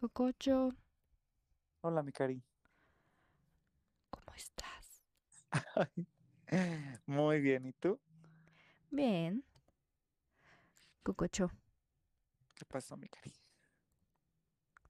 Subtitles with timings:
[0.00, 0.56] Cococho,
[1.82, 2.42] Hola, mi cari.
[4.10, 5.02] ¿cómo estás?
[7.06, 7.98] Muy bien, ¿y tú?
[8.92, 9.42] Bien.
[11.02, 11.50] Cococho,
[12.54, 13.32] ¿Qué pasó, mi cari?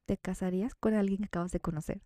[0.05, 2.03] ¿te casarías con alguien que acabas de conocer?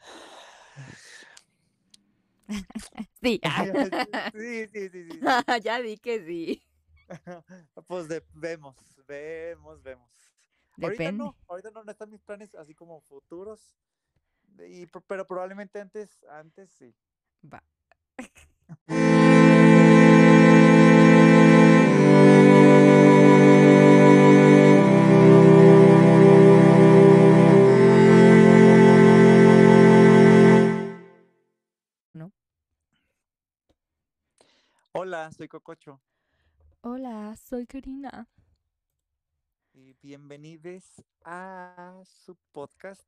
[3.22, 3.40] Sí.
[4.32, 5.20] Sí, sí, sí,
[5.64, 6.62] ya di que sí.
[7.86, 8.76] Pues de- vemos,
[9.06, 10.25] vemos, vemos.
[10.82, 11.24] Ahorita Depende.
[11.24, 13.76] no, ahorita no, no están mis planes así como futuros.
[14.58, 16.94] Y, pero probablemente antes, antes sí.
[17.42, 17.62] Va.
[34.92, 36.00] Hola, soy Cococho
[36.80, 38.28] Hola, soy Karina.
[40.06, 43.02] Bienvenidos a su podcast,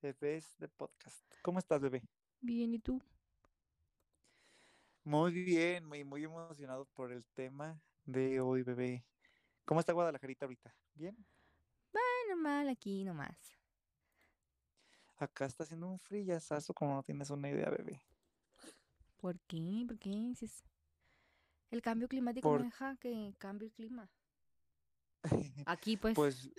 [0.00, 1.22] Bebés de Podcast.
[1.42, 2.02] ¿Cómo estás, bebé?
[2.40, 3.02] Bien, ¿y tú?
[5.04, 9.04] Muy bien, muy, muy emocionado por el tema de hoy, bebé.
[9.66, 10.74] ¿Cómo está Guadalajarita ahorita?
[10.94, 11.14] ¿Bien?
[11.92, 13.36] Bueno, mal aquí nomás.
[15.18, 18.00] Acá está haciendo un frillazazo como no tienes una idea, bebé.
[19.18, 19.84] ¿Por qué?
[19.86, 20.64] ¿Por qué dices?
[21.70, 24.08] El cambio climático Por- no deja que cambie el clima.
[25.66, 26.16] Aquí, pues.
[26.16, 26.50] Pues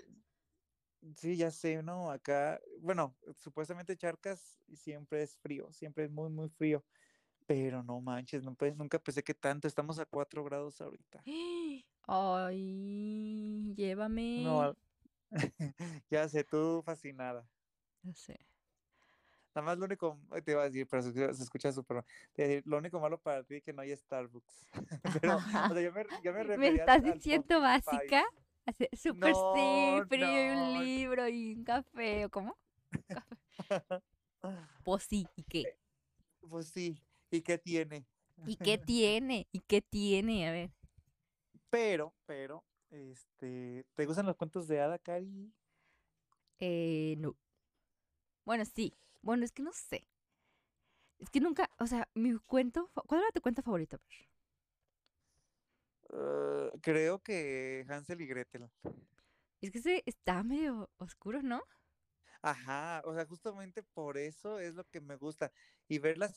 [1.16, 2.12] sí, ya sé, ¿no?
[2.12, 6.84] Acá, bueno, supuestamente Charcas siempre es frío, siempre es muy, muy frío.
[7.48, 9.68] Pero no manches, no pe- nunca pensé que tanto.
[9.68, 11.24] Estamos a 4 grados ahorita.
[12.08, 14.44] Ay, llévame.
[14.44, 14.76] No,
[16.10, 17.48] ya sé, tú fascinada.
[18.04, 18.38] No sé.
[19.56, 22.04] Nada más lo único, te iba a decir, pero se, escucha- se escucha súper.
[22.66, 24.68] Lo único malo para ti es que no hay Starbucks.
[25.22, 25.42] Pero, o
[25.74, 28.24] sea, yo me, yo me ¿Me refería estás diciendo básica?
[28.66, 32.58] Así, Súper sí, No, y un libro y un café, ¿o cómo?
[34.84, 35.76] Pues sí, ¿y qué?
[36.50, 36.98] Pues sí,
[37.32, 38.06] ¿y qué tiene?
[38.46, 39.48] ¿Y qué tiene?
[39.52, 40.48] ¿Y qué tiene?
[40.48, 40.72] A ver.
[41.70, 45.52] Pero, pero, este, ¿te gustan los cuentos de Ada, Cari?
[46.60, 47.36] Eh, no.
[48.46, 48.94] Bueno, sí.
[49.22, 50.06] Bueno, es que no sé.
[51.20, 54.00] Es que nunca, o sea, mi cuento, ¿cuál era tu cuento favorito?
[56.14, 58.70] Eh, creo que Hansel y Gretel.
[59.62, 61.62] Es que ese está medio oscuro, ¿no?
[62.42, 65.52] Ajá, o sea, justamente por eso es lo que me gusta.
[65.88, 66.34] Y ver las,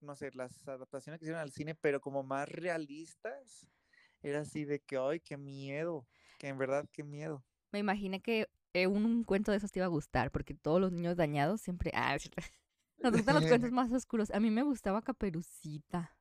[0.00, 3.66] no sé, las adaptaciones que hicieron al cine, pero como más realistas,
[4.22, 6.06] era así de que, ay, qué miedo,
[6.38, 7.44] que en verdad, qué miedo.
[7.72, 10.80] Me imaginé que eh, un, un cuento de esos te iba a gustar, porque todos
[10.80, 11.90] los niños dañados siempre...
[11.94, 12.16] Ah.
[12.98, 14.30] Nos gustan los cuentos más oscuros.
[14.30, 16.16] A mí me gustaba Caperucita.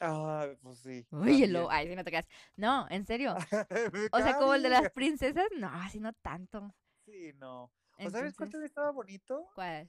[0.00, 1.06] Ah, pues sí.
[1.10, 1.20] Lo...
[1.24, 1.66] también.
[1.70, 2.26] Ay, sí, no te creas.
[2.56, 3.34] No, en serio.
[4.12, 6.74] O sea, como el de las princesas, no, así no tanto.
[7.06, 7.70] Sí, no.
[7.98, 9.48] ¿O sabes cuál también estaba bonito?
[9.54, 9.88] ¿cuál?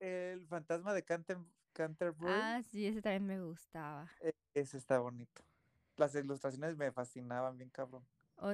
[0.00, 1.38] El fantasma de Canter
[1.72, 2.32] Canterbury.
[2.32, 4.08] Ah, sí, ese también me gustaba.
[4.20, 5.42] E- Ese está bonito.
[5.96, 8.04] Las ilustraciones me fascinaban bien cabrón.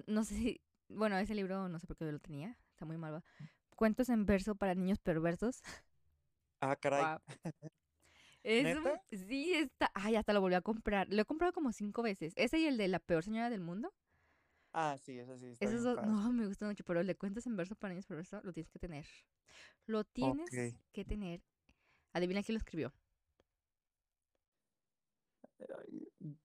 [0.06, 0.60] No sé si...
[0.88, 2.56] Bueno, ese libro no sé por qué yo lo tenía.
[2.72, 3.22] Está muy malva.
[3.76, 5.62] Cuentos en verso para niños perversos.
[6.60, 7.04] Ah, caray.
[8.42, 8.78] Es
[9.10, 9.90] sí, está.
[9.94, 11.08] Ay, hasta lo volví a comprar.
[11.10, 12.32] Lo he comprado como cinco veces.
[12.36, 13.92] Ese y el de la peor señora del mundo.
[14.72, 16.84] Ah, sí, eso sí Esos dos, no, me gustan mucho.
[16.84, 19.06] Pero el de cuentos en verso para niños perversos lo tienes que tener.
[19.86, 21.42] Lo tienes que tener.
[22.12, 22.92] Adivina quién lo escribió.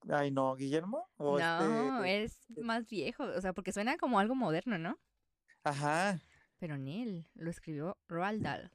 [0.09, 1.09] Ay, no, Guillermo.
[1.17, 2.23] O no, este.
[2.55, 3.23] es más viejo.
[3.23, 4.99] O sea, porque suena como algo moderno, ¿no?
[5.63, 6.19] Ajá.
[6.57, 8.71] Pero Neil lo escribió Roald Dahl.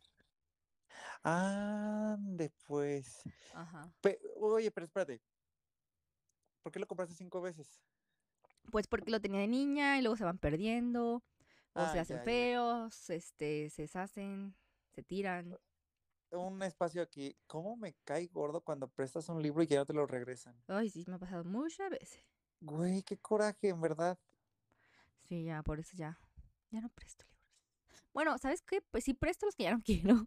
[1.22, 3.22] Ande, pues.
[3.54, 3.88] Ajá.
[4.00, 5.20] Pe- oye, pero espérate.
[6.62, 7.80] ¿Por qué lo compraste cinco veces?
[8.70, 11.22] Pues porque lo tenía de niña y luego se van perdiendo.
[11.74, 12.24] O se Ah, hacen ya, ya.
[12.24, 14.54] feos, este, se deshacen,
[14.94, 15.56] se tiran.
[16.30, 17.36] Un espacio aquí.
[17.46, 20.54] ¿Cómo me cae gordo cuando prestas un libro y ya no te lo regresan?
[20.66, 22.22] Ay, sí, me ha pasado muchas veces.
[22.60, 24.18] Güey, qué coraje, en verdad.
[25.28, 26.18] Sí, ya, por eso ya.
[26.70, 28.04] Ya no presto libros.
[28.12, 28.82] Bueno, ¿sabes qué?
[28.82, 30.26] Pues sí presto los que ya no quiero.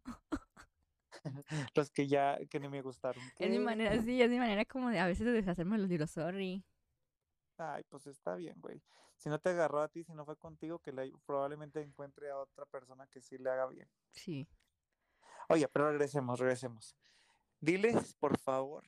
[1.75, 3.23] Los que ya, que ni me gustaron.
[3.39, 3.63] Es mi ¿Qué?
[3.63, 6.63] manera, sí, es mi manera como de a veces de deshacerme de los libros, sorry.
[7.57, 8.81] Ay, pues está bien, güey.
[9.17, 12.37] Si no te agarró a ti, si no fue contigo, que le, probablemente encuentre a
[12.37, 13.87] otra persona que sí le haga bien.
[14.11, 14.47] Sí.
[15.47, 16.95] Oye, pero regresemos, regresemos.
[17.59, 18.83] Diles, por favor,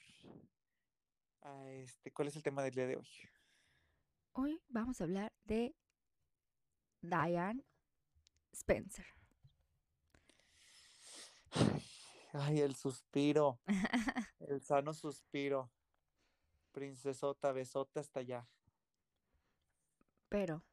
[1.41, 3.07] a este, ¿cuál es el tema del día de hoy?
[4.31, 5.75] Hoy vamos a hablar de
[7.01, 7.63] Diane
[8.51, 9.05] Spencer.
[11.51, 11.83] Ay,
[12.33, 13.59] el suspiro,
[14.39, 15.71] el sano suspiro.
[16.71, 18.47] Princesota, besota hasta allá.
[20.27, 20.63] Pero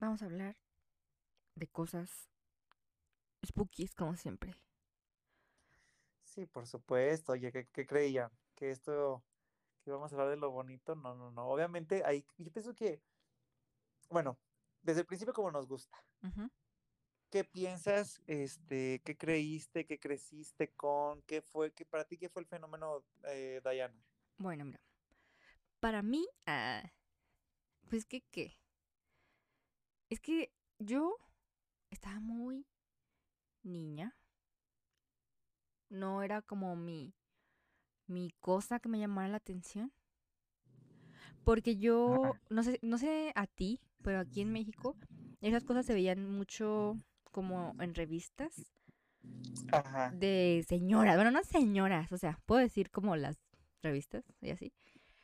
[0.00, 0.56] vamos a hablar
[1.54, 2.28] de cosas
[3.46, 4.56] spookies, como siempre.
[6.24, 7.32] Sí, por supuesto.
[7.32, 8.32] Oye, ¿qué, qué creían?
[8.56, 9.22] Que esto,
[9.84, 10.96] que íbamos a hablar de lo bonito.
[10.96, 11.46] No, no, no.
[11.46, 13.00] Obviamente, ahí, yo pienso que,
[14.10, 14.36] bueno,
[14.82, 15.96] desde el principio como nos gusta.
[17.34, 18.22] ¿Qué piensas?
[18.28, 19.84] Este, ¿qué creíste?
[19.84, 21.20] ¿Qué creciste con?
[21.22, 21.72] ¿Qué fue?
[21.72, 24.00] ¿Qué para ti qué fue el fenómeno eh, Diana?
[24.38, 24.78] Bueno, mira.
[25.80, 26.84] Para mí, ah,
[27.90, 28.56] pues que qué.
[30.10, 31.16] Es que yo
[31.90, 32.68] estaba muy
[33.64, 34.14] niña.
[35.88, 37.16] No era como mi,
[38.06, 39.92] mi cosa que me llamara la atención.
[41.42, 42.40] Porque yo, Ajá.
[42.48, 44.96] no sé, no sé a ti, pero aquí en México,
[45.40, 46.96] esas cosas se veían mucho
[47.34, 48.72] como en revistas
[49.72, 50.12] Ajá.
[50.12, 51.16] de señoras.
[51.16, 53.36] Bueno, no señoras, o sea, puedo decir como las
[53.82, 54.72] revistas y así.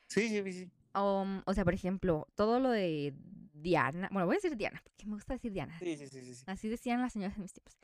[0.09, 0.71] Sí, sí, sí.
[0.93, 3.15] Um, o sea, por ejemplo, todo lo de
[3.53, 5.79] Diana, bueno, voy a decir Diana, porque me gusta decir Diana.
[5.79, 6.45] Sí, sí, sí, sí, sí.
[6.49, 7.79] Así decían las señoras en mis tiempos.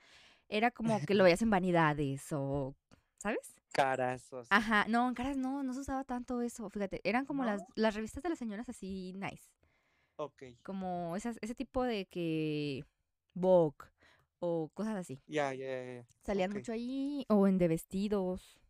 [0.49, 2.75] Era como que lo veías en vanidades o,
[3.19, 3.55] ¿sabes?
[3.73, 4.49] Carazos.
[4.51, 7.95] Ajá, no, en caras no, no se usaba tanto eso, fíjate, eran como las, las
[7.95, 9.53] revistas de las señoras así nice,
[10.17, 10.43] Ok.
[10.65, 12.85] como esas, ese tipo de que
[13.35, 13.87] Vogue
[14.39, 15.21] o cosas así.
[15.27, 16.07] Ya, ya, ya.
[16.23, 18.61] Salían mucho ahí o en de vestidos,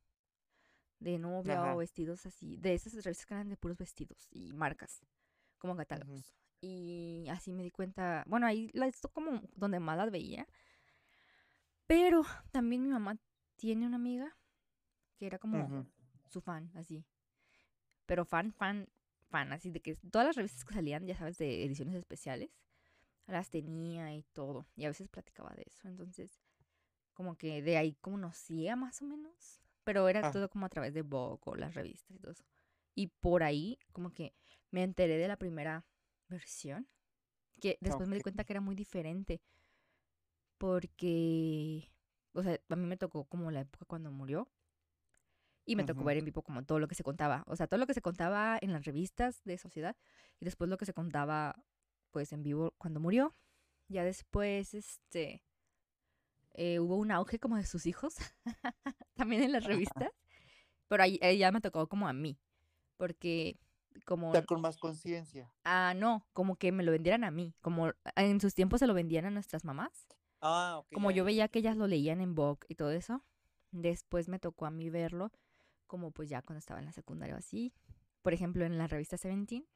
[1.01, 1.75] de novia Ajá.
[1.75, 5.03] o vestidos así, de esas revistas que eran de puros vestidos y marcas,
[5.59, 6.35] como catálogos.
[6.61, 10.47] Y así me di cuenta, bueno, ahí esto como donde más las veía.
[11.87, 13.17] Pero también mi mamá
[13.57, 14.37] tiene una amiga
[15.17, 15.87] que era como
[16.29, 17.05] su fan, así.
[18.07, 18.89] Pero fan, fan,
[19.29, 22.51] fan, así de que todas las revistas que salían, ya sabes, de ediciones especiales,
[23.27, 24.67] las tenía y todo.
[24.77, 25.89] Y a veces platicaba de eso.
[25.89, 26.41] Entonces,
[27.15, 29.61] como que de ahí conocía más o menos.
[29.85, 30.31] Pero era Ah.
[30.33, 32.45] todo como a través de Vogue o las revistas y todo eso.
[32.95, 34.35] Y por ahí, como que
[34.71, 35.85] me enteré de la primera
[36.29, 36.89] versión.
[37.61, 39.41] Que después me di cuenta que era muy diferente.
[40.59, 41.91] Porque,
[42.33, 44.49] o sea, a mí me tocó como la época cuando murió.
[45.69, 47.43] Y me tocó ver en vivo como todo lo que se contaba.
[47.49, 49.97] O sea, todo lo que se contaba en las revistas de sociedad.
[50.39, 51.57] Y después lo que se contaba,
[52.17, 53.37] pues, en vivo cuando murió.
[53.89, 55.45] Ya después, este,
[56.55, 58.15] eh, hubo un auge como de sus hijos.
[59.15, 60.09] También en las revistas.
[60.89, 62.39] Pero ahí, ahí ya me tocó como a mí.
[62.97, 63.61] Porque
[64.07, 64.33] como...
[64.33, 65.53] Ya con más conciencia.
[65.65, 67.55] Ah, no, como que me lo vendieran a mí.
[67.61, 70.07] Como en sus tiempos se lo vendían a nuestras mamás.
[70.41, 70.95] Ah, ok.
[70.95, 73.27] Como yo veía que ellas lo leían en Vogue y todo eso,
[73.73, 75.33] después me tocó a mí verlo,
[75.87, 77.75] como pues ya cuando estaba en la secundaria o así.
[78.23, 79.67] Por ejemplo, en la revista Seventeen,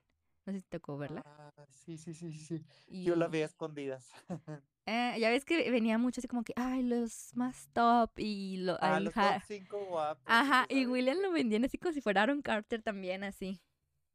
[0.50, 1.22] no sé si te tocó verla.
[1.24, 2.64] Ah, sí, sí, sí, sí, sí.
[3.04, 4.10] Yo la Y veía escondidas.
[4.86, 8.78] eh, ya ves que venía mucho así como que, ay, los más top y lo,
[8.80, 10.24] Ah, el los top 5 guapos.
[10.26, 10.86] Ajá, y.
[10.86, 13.60] William lo vendían así como si fuera Aaron Carter también, así.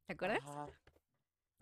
[0.08, 0.40] ¿Te acuerdas?
[0.44, 0.68] Ajá.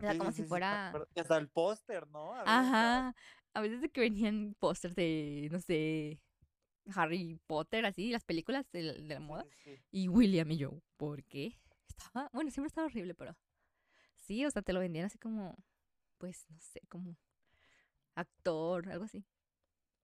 [0.00, 0.92] Era Sí, como sí, si sí, fuera...
[1.14, 2.34] Y hasta el póster, ¿no?
[2.34, 3.14] A Ajá.
[3.54, 6.20] A veces de que venían pósters de, no sé,
[6.94, 9.46] Harry Potter, así, las películas de, la- de la moda.
[9.92, 11.60] Y William y yo, ¿por qué?
[11.88, 13.36] Estaba, bueno, siempre estaba horrible, pero
[14.26, 15.56] sí, o sea, te lo vendían así como,
[16.18, 17.16] pues, no sé, como
[18.14, 19.24] actor, algo así.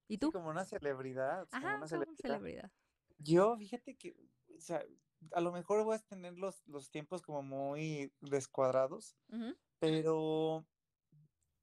[0.08, 0.32] ¿Y Sí, tú?
[0.32, 1.48] como una celebridad.
[1.48, 2.22] como Ajá, una como celebridad.
[2.22, 2.70] celebridad.
[3.18, 4.16] Yo, fíjate que,
[4.56, 4.84] o sea,
[5.32, 9.16] a lo mejor voy a tener los, los tiempos como muy descuadrados,
[9.78, 10.66] pero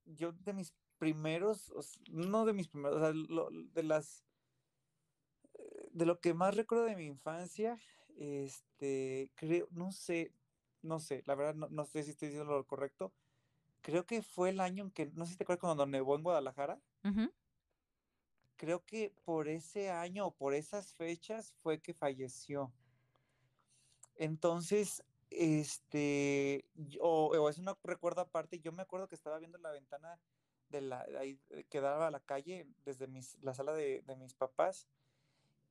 [0.04, 4.24] yo de mis primeros, o no de mis primeros, o sea, lo- de las,
[5.54, 7.78] eh, de lo que más recuerdo de mi infancia,
[8.16, 10.32] este, creo, no sé,
[10.82, 13.12] no sé, la verdad no, no sé si estoy diciendo lo correcto,
[13.80, 16.22] creo que fue el año en que, no sé si te acuerdas cuando nevó en
[16.22, 16.80] Guadalajara,
[18.56, 22.72] creo que por ese año o por esas fechas fue que falleció.
[24.16, 26.64] Entonces, este,
[27.00, 30.20] o, o es un recuerdo aparte, yo me acuerdo que estaba viendo la ventana
[30.68, 34.02] de la, de ahí, eh, que daba a la calle desde mis, la sala de,
[34.02, 34.88] de mis papás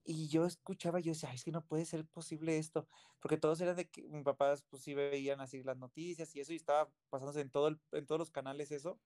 [0.08, 2.88] y yo escuchaba, yo decía, "Ay, es que no puede ser posible esto,
[3.22, 6.54] porque todos eran de que mis papás pues sí veían así las noticias y eso
[6.54, 9.02] y estaba pasándose en, todo el- en todos los canales eso,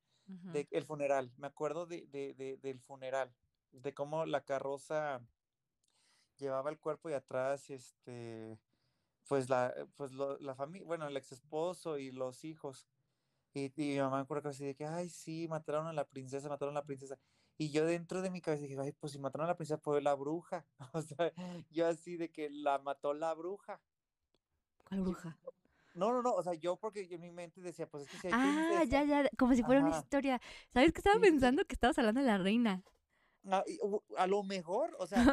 [0.52, 3.36] de el funeral, me acuerdo de, de- de- del funeral,
[3.72, 5.22] de cómo la carroza
[6.38, 8.60] llevaba el cuerpo y atrás, este,
[9.28, 12.90] pues la, pues lo- la familia, bueno, el ex esposo y los hijos.
[13.54, 16.50] Y, y mi mamá me acuerdo así de que, ay, sí, mataron a la princesa,
[16.50, 17.20] mataron a la princesa.
[17.62, 20.02] Y yo dentro de mi cabeza dije, ay, pues si mataron a la princesa fue
[20.02, 20.66] la bruja.
[20.96, 21.32] O sea,
[21.70, 23.80] yo así de que la mató la bruja.
[24.88, 25.38] ¿Cuál Yo- bruja?
[25.94, 28.18] no, no, no, o sea, yo porque yo en mi mente decía, pues es que
[28.18, 28.84] si hay Ah, princesa.
[28.86, 30.42] ya, ya, como si fuera una historia.
[30.74, 31.64] ¿Sabes qué estaba Sí, pensando?
[31.66, 32.82] Que estabas hablando de la reina.
[33.46, 35.24] Ah, y, u- a lo mejor, o sea,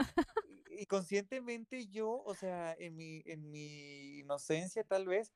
[0.71, 5.33] y conscientemente yo, o sea, en mi, en mi inocencia tal vez,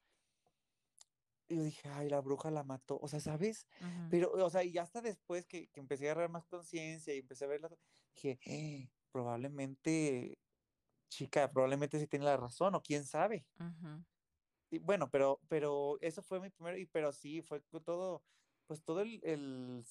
[1.53, 3.67] y yo dije, ay, la bruja la mató, o sea, ¿sabes?
[3.81, 7.19] Ujú, Pero, o sea, y hasta después que, que empecé a agarrar más conciencia y
[7.19, 7.73] empecé a ver las,
[8.15, 10.39] dije, "Eh, probablemente,
[11.11, 13.47] chica, probablemente sí tiene la razón, o quién sabe.
[13.61, 14.05] ujú,
[14.71, 18.25] Y bueno, pero, pero eso fue mi primero, y pero sí, fue todo,
[18.67, 19.85] pues todo el, el,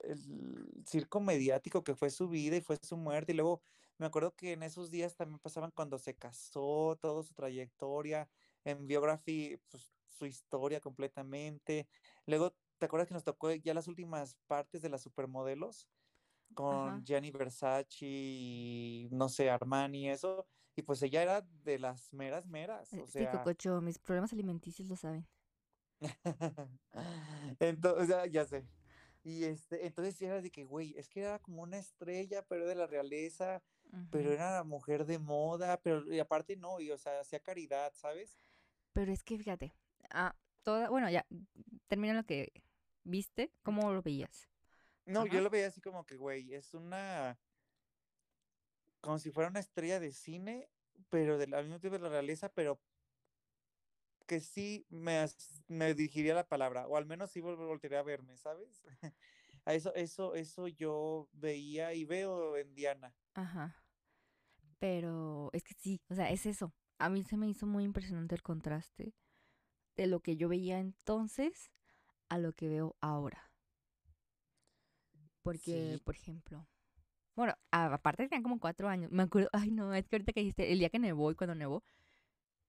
[0.00, 3.32] el circo mediático que fue su vida y fue su muerte.
[3.32, 3.62] Y luego
[3.98, 8.30] me acuerdo que en esos días también pasaban cuando se casó, toda su trayectoria,
[8.64, 11.88] en Biography, pues su historia completamente.
[12.26, 15.90] Luego, ¿te acuerdas que nos tocó ya las últimas partes de las supermodelos?
[16.68, 16.94] Ajá.
[16.94, 20.46] Con Gianni Versace y no sé, Armani y eso.
[20.76, 23.28] Y pues ella era de las meras meras, o Sí, sea.
[23.28, 25.28] Cococho, mis problemas alimenticios lo saben.
[27.60, 28.68] Entonces, ya, ya sé.
[29.22, 32.74] Y este, entonces era de que, güey, es que era como una estrella, pero de
[32.74, 33.62] la realeza,
[34.10, 38.38] pero era mujer de moda, pero y aparte no, y o sea, hacía caridad, ¿sabes?
[38.92, 39.74] Pero es que fíjate,
[40.10, 41.26] ah, toda, bueno, ya,
[41.88, 42.52] termina lo que
[43.04, 44.48] viste, ¿cómo lo veías?
[45.06, 47.38] No, yo lo veía así como que, güey, es una,
[49.00, 50.68] como si fuera una estrella de cine,
[51.10, 52.80] pero de la, al mismo tiempo de la realeza, pero
[54.26, 55.24] que sí me,
[55.68, 58.82] me dirigiría la palabra, o al menos sí vol- voltearía a verme, ¿sabes?
[59.66, 63.14] A eso, eso, eso yo veía y veo en Diana.
[63.34, 63.74] Ajá.
[64.78, 66.74] Pero es que sí, o sea, es eso.
[66.98, 69.14] A mí se me hizo muy impresionante el contraste
[69.96, 71.70] de lo que yo veía entonces
[72.28, 73.50] a lo que veo ahora.
[75.42, 76.66] Porque, Sí, por ejemplo,
[77.36, 79.10] bueno, aparte tenían como cuatro años.
[79.12, 81.54] Me acuerdo, ay no, es que ahorita que dijiste, el día que nevó y cuando
[81.54, 81.84] nevó,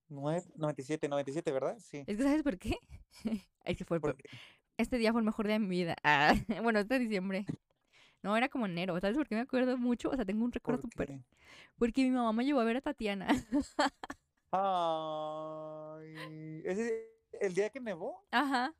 [0.08, 1.78] nueve- 97, 97, ¿verdad?
[1.78, 1.98] Sí.
[2.06, 2.76] Es que, ¿sabes por qué?
[3.64, 4.16] es que fue el peor.
[4.80, 5.96] Este día fue el mejor día de mi vida.
[6.02, 6.32] Ah,
[6.62, 7.44] bueno, este diciembre.
[8.22, 8.98] No, era como enero.
[9.00, 10.10] ¿Sabes por qué me acuerdo mucho?
[10.10, 11.20] O sea, tengo un recuerdo ¿por súper.
[11.78, 13.28] Porque mi mamá me llevó a ver a Tatiana.
[14.52, 17.08] Ay, ese,
[17.40, 18.74] el día que nevó, Ajá.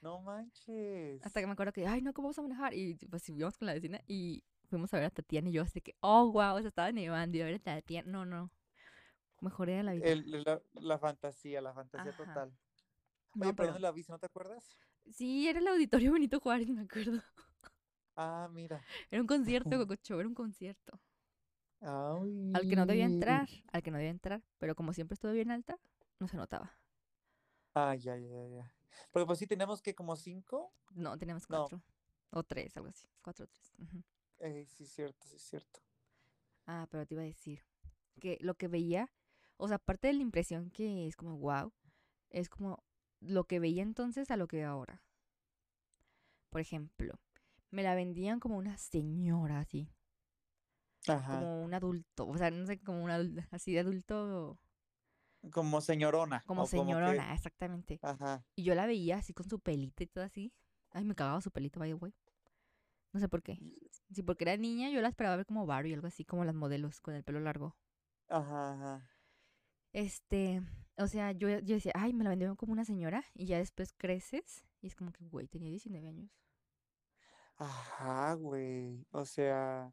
[0.00, 1.24] no manches.
[1.24, 2.74] Hasta que me acuerdo que, ay, no, ¿cómo vamos a manejar?
[2.74, 5.80] Y pues subimos con la vecina y fuimos a ver a Tatiana y yo así
[5.80, 8.10] que, oh, wow, o sea, estaba nevando y a ver a Tatiana.
[8.10, 8.50] No, no.
[9.40, 10.06] Mejor día de la vida.
[10.06, 12.24] El- la, la fantasía, la fantasía Ajá.
[12.24, 12.52] total.
[13.38, 13.72] Oye, No, ¿pero pero.
[13.72, 14.12] dónde la viste?
[14.12, 14.76] ¿No te acuerdas?
[15.12, 17.20] Sí, era el auditorio Benito Juárez, me acuerdo.
[18.16, 18.80] Ah, mira.
[19.10, 21.00] Era un concierto, Cococho, era un concierto.
[21.82, 22.30] Ay.
[22.52, 24.42] Al que no debía entrar, al que no debía entrar.
[24.58, 25.78] Pero como siempre estuve bien alta,
[26.20, 26.78] no se notaba.
[27.74, 28.70] Ay, ay, ay, ay.
[29.10, 30.72] Porque pues sí, tenemos que como cinco.
[30.94, 31.48] No, teníamos No.
[31.48, 31.82] cuatro.
[32.30, 33.08] O tres, algo así.
[33.22, 33.72] Cuatro o tres.
[33.78, 34.02] ujú.
[34.40, 35.80] Eh, sí, es cierto, sí, es cierto.
[36.66, 37.64] Ah, pero te iba a decir
[38.20, 39.10] que lo que veía,
[39.56, 41.72] o sea, aparte de la impresión que es como wow,
[42.30, 42.84] es como
[43.20, 45.02] lo que veía entonces a lo que veo ahora.
[46.50, 47.18] Por ejemplo,
[47.70, 49.88] me la vendían como una señora así,
[51.06, 51.38] Ajá.
[51.38, 54.58] como un adulto, o sea, no sé, como un adulto, así de adulto,
[55.52, 56.42] Como señorona.
[56.46, 57.98] como o como que- señorona, exactamente.
[58.02, 58.44] Ajá.
[58.56, 60.52] Y yo la veía así con su pelito y todo así.
[60.90, 62.12] Ay, me cagaba su pelito, the way.
[63.12, 63.58] No sé por qué.
[64.12, 67.00] Sí, porque era niña, yo la esperaba ver como Barbie, algo así, como las modelos
[67.00, 67.76] con el pelo largo.
[68.28, 69.10] Ajá, ajá.
[69.92, 70.62] Este,
[71.00, 73.92] o sea, yo, yo decía, ay, me la vendieron como una señora y ya después
[73.96, 76.30] creces y es como que, güey, tenía 19 años.
[77.56, 79.06] Ajá, güey.
[79.12, 79.92] O sea,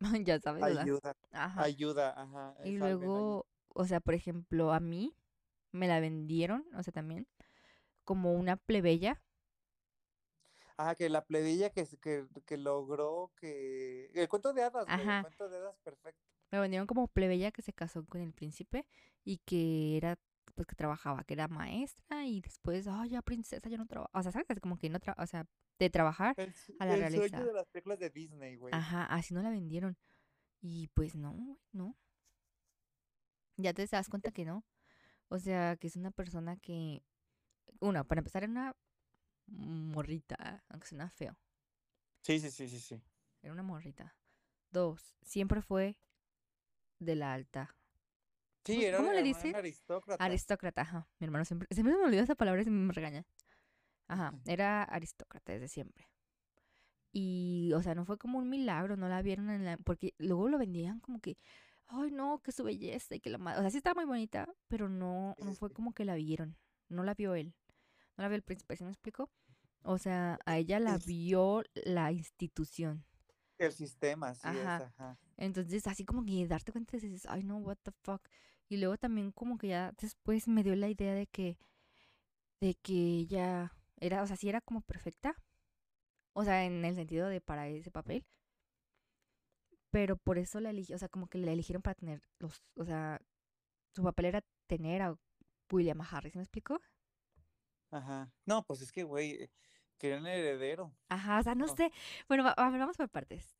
[0.26, 0.82] ya sabes, ¿verdad?
[0.82, 1.62] ayuda, Ajá.
[1.62, 2.56] ayuda, ajá.
[2.64, 2.78] Y ayuda.
[2.78, 5.14] luego, o sea, por ejemplo, a mí
[5.72, 7.26] me la vendieron, o sea, también
[8.04, 9.22] como una plebeya.
[10.76, 14.10] Ah, que la plebeya que, que, que logró que...
[14.14, 15.08] El cuento de hadas, güey.
[15.08, 15.18] Ajá.
[15.18, 16.26] El cuento de hadas, perfecto.
[16.50, 18.86] Me vendieron como plebeya que se casó con el príncipe
[19.24, 20.18] y que era,
[20.54, 24.10] pues que trabajaba, que era maestra y después, ay, ya princesa, ya no trabaja.
[24.18, 24.46] O sea, ¿sabes?
[24.60, 25.46] Como que no trabaja, o sea,
[25.78, 27.28] de trabajar El, a la el realeza.
[27.28, 28.74] sueño de las películas de Disney, güey.
[28.74, 29.96] Ajá, así no la vendieron.
[30.60, 31.96] Y pues no, güey, no.
[33.56, 34.64] Ya te das cuenta que no.
[35.28, 37.02] O sea, que es una persona que,
[37.78, 38.76] una, para empezar, era una
[39.46, 41.38] morrita, aunque suena feo.
[42.22, 43.02] Sí, sí, sí, sí, sí.
[43.42, 44.16] Era una morrita.
[44.70, 45.96] Dos, siempre fue
[47.00, 47.76] de la alta.
[48.64, 49.56] Sí, ¿Cómo- era cómo le dicen?
[49.56, 50.24] aristócrata.
[50.24, 51.08] Aristócrata, ajá.
[51.18, 53.26] Mi hermano siempre, siempre me olvidó esa palabra y siempre me regaña.
[54.06, 56.08] Ajá, era aristócrata desde siempre.
[57.12, 59.76] Y, o sea, no fue como un milagro, no la vieron en la...
[59.78, 61.36] Porque luego lo vendían como que,
[61.88, 63.58] ay, no, que su belleza y que la madre...
[63.58, 66.56] O sea, sí estaba muy bonita, pero no, no fue como que la vieron.
[66.88, 67.54] No la vio él.
[68.16, 69.28] No la vio el príncipe, ¿sí me explico?
[69.82, 73.04] O sea, a ella la vio la institución.
[73.60, 74.76] El sistema, sí Ajá.
[74.76, 75.18] es, ajá.
[75.36, 78.22] Entonces, así como que darte cuenta y dices, ay, no, what the fuck.
[78.68, 81.58] Y luego también como que ya después me dio la idea de que,
[82.60, 85.34] de que ella era, o sea, sí era como perfecta,
[86.32, 88.24] O sea, en el sentido de para ese papel.
[89.90, 92.84] Pero por eso la eligió, o sea, como que la eligieron para tener los, o
[92.84, 93.20] sea,
[93.94, 95.18] su papel era tener a
[95.72, 96.80] William Harris, ¿me explico?
[97.90, 98.32] Ajá.
[98.46, 99.50] No, pues es que, güey,
[100.00, 100.92] querían heredero.
[101.08, 101.76] Ajá, o sea, no No.
[101.76, 101.92] sé.
[102.26, 103.56] Bueno, va- a ver, vamos por partes.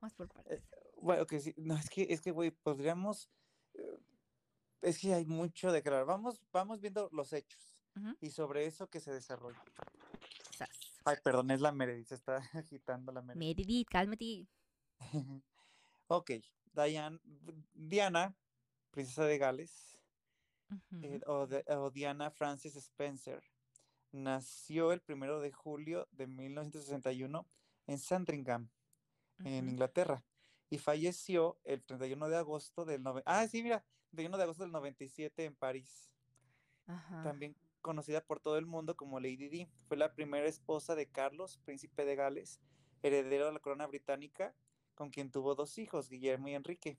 [0.00, 0.68] Vamos por Eh, partes.
[1.00, 1.54] Bueno, que sí.
[1.56, 3.28] No, es que, es que, güey, podríamos.
[3.74, 3.98] eh,
[4.80, 6.06] Es que hay mucho de claro.
[6.06, 7.74] Vamos, vamos viendo los hechos
[8.20, 9.60] y sobre eso que se desarrolla.
[10.56, 10.68] Sas.
[11.04, 13.56] Ay, perdón, es la Meredith, se está agitando la Meredith.
[13.56, 14.46] Meredith, cálmate.
[16.06, 16.30] ok,
[16.72, 17.18] Diane,
[17.74, 18.36] Diana,
[18.92, 19.98] princesa de Gales,
[21.02, 23.42] eh, o, de- o Diana Frances Spencer,
[24.12, 27.46] nació el primero de julio de 1961
[27.86, 28.68] en Sandringham,
[29.44, 29.68] en.
[29.68, 30.24] Inglaterra,
[30.70, 33.02] y falleció el 31 de agosto del...
[33.02, 36.10] nove- Ah, sí, mira, 31 de agosto del 97 en París.
[36.86, 37.22] Ajá.
[37.22, 41.58] También conocida por todo el mundo como Lady Di, fue la primera esposa de Carlos,
[41.64, 42.60] príncipe de Gales,
[43.02, 44.54] heredero de la corona británica,
[44.94, 46.98] con quien tuvo dos hijos, Guillermo y Enrique.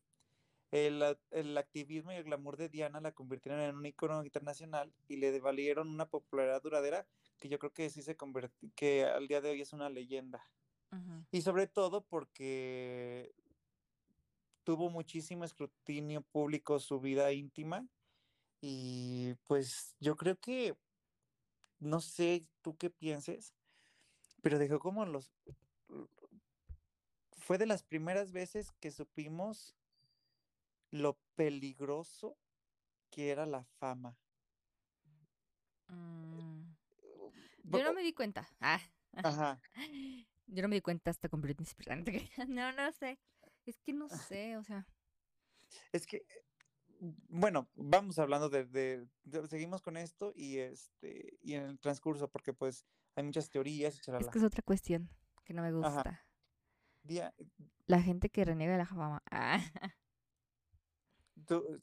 [0.71, 5.17] El, el activismo y el glamour de Diana la convirtieron en un icono internacional y
[5.17, 7.07] le valieron una popularidad duradera
[7.39, 10.45] que yo creo que sí se convirtió, que al día de hoy es una leyenda.
[11.31, 13.31] Y sobre todo porque
[14.63, 17.87] tuvo muchísimo escrutinio público su vida íntima
[18.61, 20.75] y pues yo creo que,
[21.79, 23.53] no sé tú qué pienses,
[24.41, 25.31] pero dejó como los...
[27.31, 29.75] Fue de las primeras veces que supimos
[30.91, 32.37] lo peligroso
[33.09, 34.17] que era la fama.
[35.87, 36.75] Mm.
[37.63, 38.47] Yo Por- no me di cuenta.
[38.59, 38.79] Ah.
[39.13, 39.61] Ajá.
[40.47, 42.03] Yo no me di cuenta hasta con Britney Spears.
[42.49, 42.71] No.
[42.71, 43.19] No, sé.
[43.65, 44.87] Es que no sé, o sea.
[45.91, 46.25] Es que,
[46.99, 52.27] bueno, vamos hablando de, de- de- seguimos con esto y este, y en el transcurso,
[52.29, 55.09] porque pues hay muchas teorías y Es que es otra cuestión
[55.45, 56.25] que no me gusta.
[57.85, 59.21] La gente que reniega de la fama.
[59.29, 59.59] Ah.
[61.47, 61.79] tú-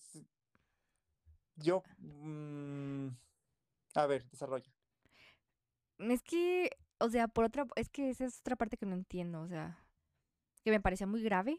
[1.56, 3.08] yo, mm,
[3.94, 4.70] a ver, desarrolla.
[5.98, 9.40] Es que, o sea, por otra, es que esa es otra parte que no entiendo,
[9.40, 9.78] o sea,
[10.62, 11.58] que me parecía muy grave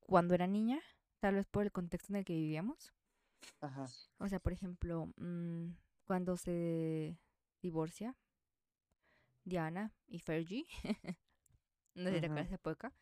[0.00, 0.80] cuando era niña,
[1.20, 2.92] tal vez por el contexto en el que vivíamos.
[3.60, 3.86] Ajá.
[4.18, 5.70] O sea, por ejemplo, mm,
[6.04, 7.18] cuando se
[7.62, 8.16] divorcia
[9.44, 10.66] Diana y Fergie,
[11.94, 12.92] no sé si te acuerdas de época,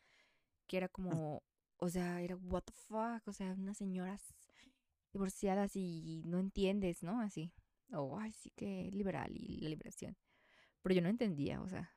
[0.67, 1.43] que era como,
[1.79, 4.35] o sea, era what the fuck, o sea, unas señoras
[5.13, 7.21] divorciadas y no entiendes, ¿no?
[7.21, 7.53] Así.
[7.93, 10.17] O, ay, sí que liberal y la liberación.
[10.83, 11.97] Pero yo no entendía, o sea,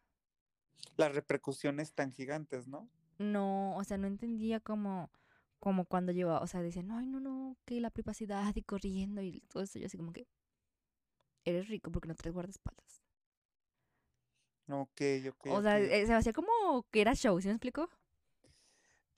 [0.98, 2.88] Las repercusiones tan gigantes, ¿no?
[3.20, 5.12] no, o sea, no entendía como,
[5.60, 9.42] como cuando llegó, o sea, decían, ay, no, no, que la privacidad y corriendo y
[9.42, 10.28] todo eso, yo así como que,
[11.44, 13.04] eres rico porque no traes guardaespaldas.
[14.70, 17.90] Ok, ok, O sea, eh, se hacía como que era show, ¿sí me explico?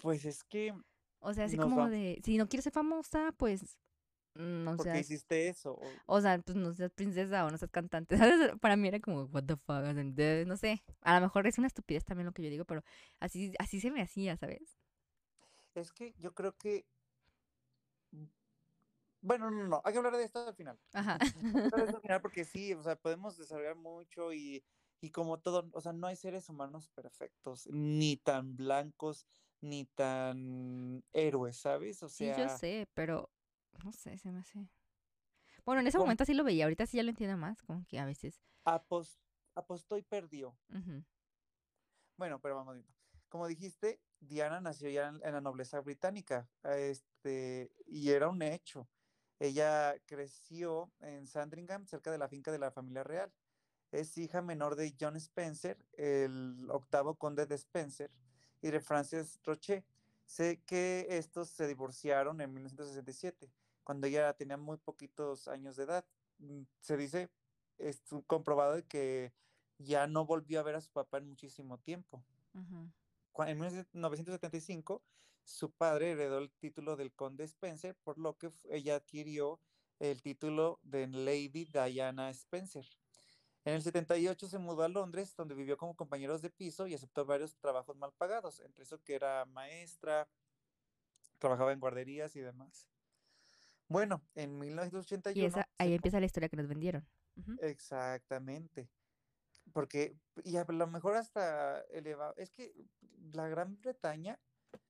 [0.01, 0.73] Pues es que,
[1.19, 3.77] O sea, así como va- de, si no quieres ser famosa, pues,
[4.35, 5.73] mm, o ¿por qué hiciste eso?
[5.73, 8.51] O- o sea, pues no seas princesa o no seas cantante, ¿sabes?
[8.59, 9.83] Para mí era como, what the fuck,
[10.47, 12.83] no sé, a lo mejor es una estupidez también lo que yo digo, pero
[13.19, 14.77] así, así se me hacía, ¿sabes?
[15.75, 16.85] Es que yo creo que,
[19.21, 20.79] bueno, no, no, hay que hablar de esto al final.
[20.93, 21.17] Ajá.
[21.21, 24.63] Hay que hablar de esto al final porque sí, o sea, podemos desarrollar mucho y,
[24.99, 29.27] y como todo, o sea, no hay seres humanos perfectos, ni tan blancos,
[29.61, 32.01] ni tan héroes, ¿sabes?
[32.03, 33.29] O Sí, yo sea, sé, pero
[33.83, 34.67] no sé, se me hace.
[35.65, 37.99] Bueno, en ese momento sí lo veía, ahorita sí ya lo entiendo más, como que
[37.99, 38.41] a veces.
[38.65, 39.19] apos-
[39.55, 40.57] apostó y perdió.
[42.17, 42.93] Bueno, pero vamos viendo.
[43.29, 48.87] Como dijiste, Diana nació ya en, en la nobleza británica, este, y era un hecho.
[49.39, 53.33] Ella creció en Sandringham, cerca de la finca de la familia real.
[53.91, 58.11] Es hija menor de John Spencer, el octavo conde de Spencer,
[58.61, 59.83] y de Frances Roche.
[60.25, 63.51] Sé que estos se divorciaron en 1967,
[63.83, 66.05] cuando ella tenía muy poquitos años de edad.
[66.37, 67.29] Mm, Se dice,
[67.77, 69.33] es comprobado de que
[69.77, 72.23] ya no volvió a ver a su papá en muchísimo tiempo.
[73.33, 75.03] Cua- En 1975,
[75.43, 79.59] su padre heredó el título del conde Spencer, por lo que ella adquirió
[79.99, 82.85] el título de Lady Diana Spencer.
[83.63, 87.25] En el 78 se mudó a Londres, donde vivió como compañeros de piso y aceptó
[87.25, 90.27] varios trabajos mal pagados, entre eso que era maestra,
[91.39, 92.87] trabajaba en guarderías y demás.
[93.87, 97.07] Bueno, en Y 1981 esa, se ahí empieza la historia que nos vendieron.
[97.59, 98.89] Exactamente.
[99.73, 102.73] Porque, y a lo mejor hasta elevado, es que
[103.33, 104.39] la Gran Bretaña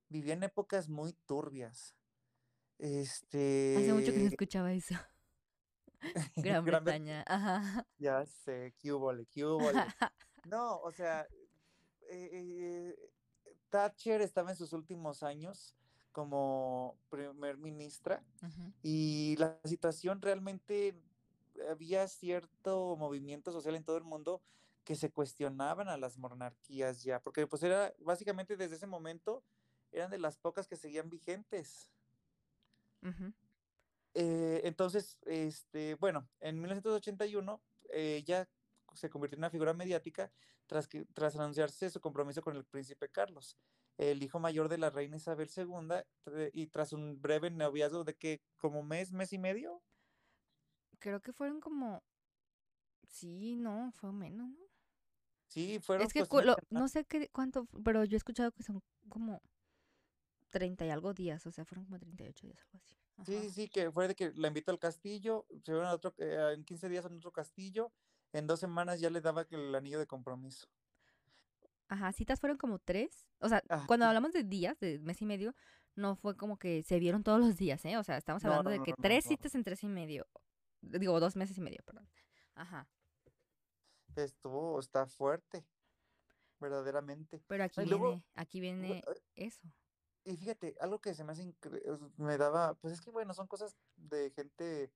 [0.10, 1.96] vivía en épocas muy turbias.
[3.74, 4.96] Hace mucho que no Este, escuchaba eso.
[6.36, 7.86] Gran Gran Bre- Bretaña, ajá.
[7.98, 9.26] ya sé, qué húbole.
[10.44, 11.28] No, o sea,
[12.10, 12.96] eh, eh,
[13.70, 15.76] Thatcher estaba en sus últimos años
[16.12, 18.24] como primer ministra
[18.84, 20.96] y la situación realmente
[21.70, 24.42] había cierto movimiento social en todo el mundo
[24.84, 29.44] que se cuestionaban a las monarquías ya, porque pues era básicamente desde ese momento
[29.92, 31.92] eran de las pocas que seguían vigentes.
[33.04, 33.32] Ujú.
[34.13, 38.47] Eh, entonces, este, bueno, en 1981 eh, ya
[38.93, 40.32] se convirtió en una figura mediática
[40.67, 43.58] tras, que, tras anunciarse su compromiso con el príncipe Carlos,
[43.97, 48.41] el hijo mayor de la reina Isabel II, y tras un breve noviazgo de que
[48.58, 49.82] como mes, mes y medio,
[51.00, 52.04] Creo que fueron como.
[53.08, 54.65] Sí, no, fue menos, ¿no?
[55.47, 58.82] sí, fueron Es que lo- no sé qué cuánto, pero yo he escuchado que son
[59.10, 59.41] como
[60.52, 62.95] 30 y algo días, o sea, fueron como 38 días, algo así.
[63.26, 63.44] Sí, Ajá.
[63.44, 66.54] sí, sí, que fue de que la invitó al castillo, se fueron a otro, eh,
[66.56, 67.92] en 15 días en otro castillo,
[68.34, 70.68] en dos semanas ya le daba el anillo de compromiso.
[71.88, 73.28] Ajá, citas fueron como tres.
[73.40, 75.54] O sea, Ah, cuando hablamos de días, de mes y medio,
[75.96, 77.98] no fue como que se vieron todos los días, ¿eh?
[77.98, 80.26] O sea, estamos hablando no, de que no, tres citas en tres y medio.
[80.82, 82.08] Digo, dos meses y medio, perdón.
[82.56, 82.88] Ajá.
[84.16, 85.66] estuvo, está fuerte,
[86.60, 87.44] verdaderamente.
[87.48, 89.04] Pero aquí viene, luego, aquí viene eh,
[89.36, 89.62] eso.
[90.24, 91.84] Y fíjate, algo que se me hace incre-
[92.18, 94.92] me daba, pues es que bueno, son cosas de gente,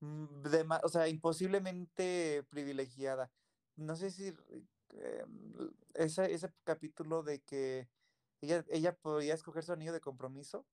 [0.00, 3.30] mm, de ma- o sea, imposiblemente privilegiada.
[3.76, 4.28] No sé si
[4.94, 5.24] eh,
[5.94, 7.88] ese, ese capítulo de que
[8.40, 10.66] ella, ella podía escoger su anillo de compromiso,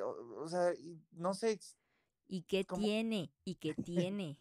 [0.00, 1.58] o, o sea, y no sé,
[2.26, 3.32] ¿Y qué tiene?
[3.44, 4.38] ¿Y qué tiene?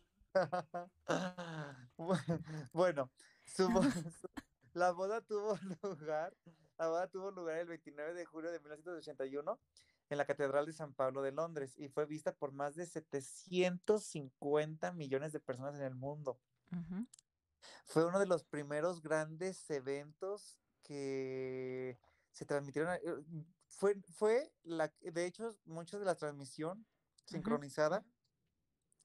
[1.98, 2.14] Bu-
[2.74, 3.10] Bueno,
[3.46, 3.68] su-
[4.74, 6.36] la boda tuvo lugar,
[6.78, 9.60] la boda tuvo lugar el 29 de julio de 1981
[10.10, 14.92] en la Catedral de San Pablo de Londres y fue vista por más de 750
[14.94, 16.40] millones de personas en el mundo.
[17.86, 21.98] Fue uno de los primeros grandes eventos que
[22.32, 22.94] se transmitieron.
[22.94, 23.00] eh,
[23.68, 26.86] Fue, fue la, de hecho, mucha de la transmisión
[27.26, 28.06] sincronizada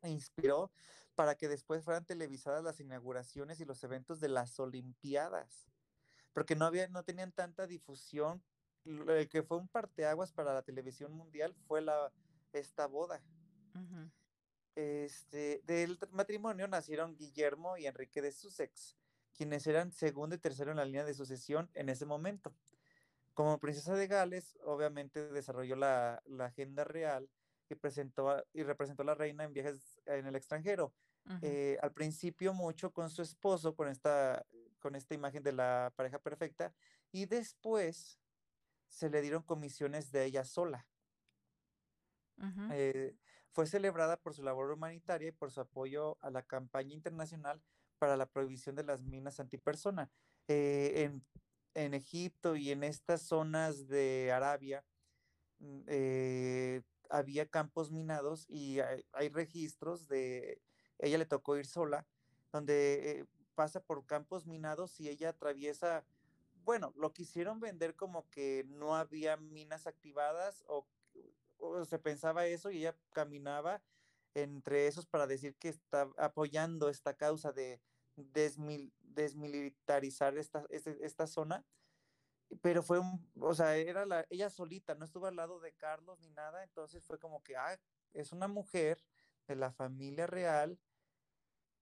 [0.05, 0.71] inspiró
[1.15, 5.72] para que después fueran televisadas las inauguraciones y los eventos de las Olimpiadas,
[6.33, 8.43] porque no había, no tenían tanta difusión.
[8.85, 12.13] El que fue un parteaguas para la televisión mundial fue la,
[12.53, 13.23] esta boda.
[13.75, 14.11] Ujú.
[14.75, 18.97] Este, del tr- matrimonio nacieron Guillermo y Enrique de Sussex,
[19.37, 22.55] quienes eran segundo y tercero en la línea de sucesión en ese momento.
[23.35, 27.31] Como princesa de Gales, obviamente desarrolló la, la agenda real
[27.69, 30.93] y, presentó a- y representó a la reina en viajes en el extranjero.
[31.41, 34.45] Eh, al principio mucho con su esposo, con esta,
[34.83, 36.75] con esta imagen de la pareja perfecta,
[37.13, 38.19] y después
[38.89, 40.87] se le dieron comisiones de ella sola.
[42.73, 43.17] Eh,
[43.51, 47.63] fue celebrada por su labor humanitaria y por su apoyo a la campaña internacional
[47.99, 50.11] para la prohibición de las minas antipersona.
[50.49, 51.25] Eh, en,
[51.75, 54.85] en Egipto y en estas zonas de Arabia
[55.61, 60.61] mm, eh, había campos minados y hay, hay registros de,
[60.99, 62.07] ella le tocó ir sola,
[62.51, 66.05] donde pasa por campos minados y ella atraviesa,
[66.65, 70.87] bueno, lo quisieron vender como que no había minas activadas o,
[71.85, 73.83] se pensaba eso y ella caminaba
[74.35, 77.81] entre esos para decir que está apoyando esta causa de
[78.17, 81.65] desmil- desmilitarizar esta, este- esta zona.
[82.61, 86.21] Pero fue un, o sea, era la, ella solita, no estuvo al lado de Carlos
[86.21, 87.81] ni nada, entonces fue como que, ah,
[88.13, 89.03] es una mujer
[89.47, 90.79] de la familia real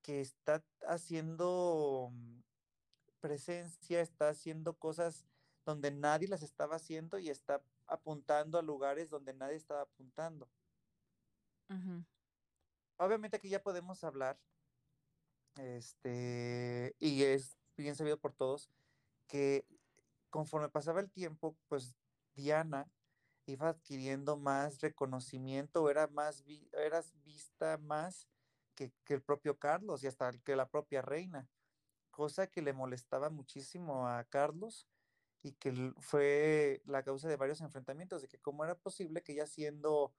[0.02, 2.40] que está haciendo mm,
[3.20, 5.26] presencia, está haciendo cosas
[5.64, 10.48] donde nadie las estaba haciendo y está apuntando a lugares donde nadie estaba apuntando.
[12.96, 14.38] Obviamente aquí ya podemos hablar,
[15.56, 18.70] este, y es bien sabido por todos,
[19.26, 19.64] que
[20.30, 21.94] conforme pasaba el tiempo, pues
[22.34, 22.90] Diana
[23.46, 28.26] iba adquiriendo más reconocimiento, era más vi- eras vista más
[28.80, 31.50] que, que el propio Carlos y hasta que la propia reina,
[32.10, 34.88] cosa que le molestaba muchísimo a Carlos
[35.42, 39.46] y que fue la causa de varios enfrentamientos, de que cómo era posible que ella
[39.46, 40.14] siendo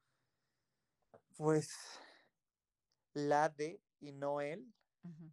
[1.35, 1.71] pues
[3.15, 4.71] la de y no él,
[5.03, 5.31] Ujú.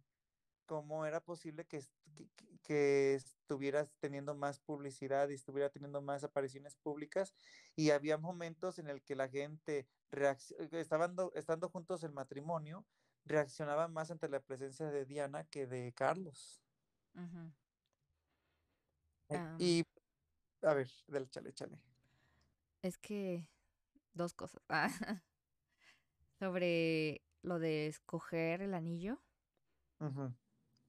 [0.65, 1.81] cómo era posible que,
[2.15, 2.27] que,
[2.63, 7.35] que- estuvieras teniendo más publicidad y estuviera teniendo más apariciones públicas
[7.75, 10.35] y había momentos en el que la gente eh,
[10.71, 12.87] estaban estando juntos en matrimonio
[13.25, 16.61] reaccionaba más ante la presencia de Diana que de Carlos.
[19.29, 19.83] Eh, Y
[20.61, 21.79] a ver, del chale, chale.
[22.81, 23.47] es que
[24.13, 24.61] dos cosas.
[24.69, 24.89] Ah,
[26.39, 29.21] Sobre lo de escoger el anillo.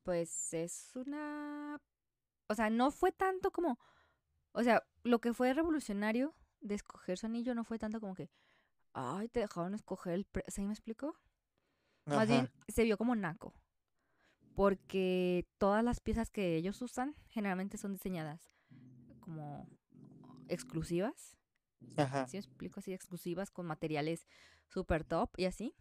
[0.04, 1.80] Pues es una...
[2.48, 3.78] O sea, no fue tanto como...
[4.52, 8.30] O sea, lo que fue revolucionario de escoger su anillo no fue tanto como que...
[8.92, 10.24] Ay, te dejaron escoger el...
[10.24, 11.16] Pre ¿Sí me explico?
[12.06, 13.54] Más bien se vio como naco.
[14.54, 18.54] Porque todas las piezas que ellos usan generalmente son diseñadas
[19.20, 19.68] como
[20.48, 21.36] exclusivas.
[21.96, 22.80] ajá, ¿Sí me explico?
[22.80, 24.26] Así exclusivas con materiales
[24.68, 25.74] super top y así.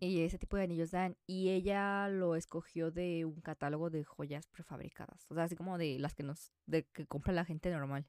[0.00, 1.16] Y ese tipo de anillos dan.
[1.26, 5.26] Y ella lo escogió de un catálogo de joyas prefabricadas.
[5.28, 8.06] O sea, así como de las que nos, de que compra la gente normal.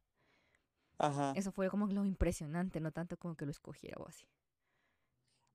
[0.97, 1.33] ajá.
[1.35, 4.25] Eso fue como lo impresionante, no tanto como que lo escogiera o así.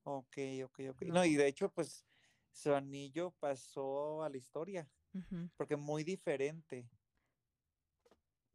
[0.05, 1.03] Ok, ok, ok.
[1.03, 1.25] No.
[1.25, 2.07] Y de hecho, pues
[2.53, 5.51] su anillo pasó a la historia, Ujú.
[5.57, 6.89] porque muy diferente.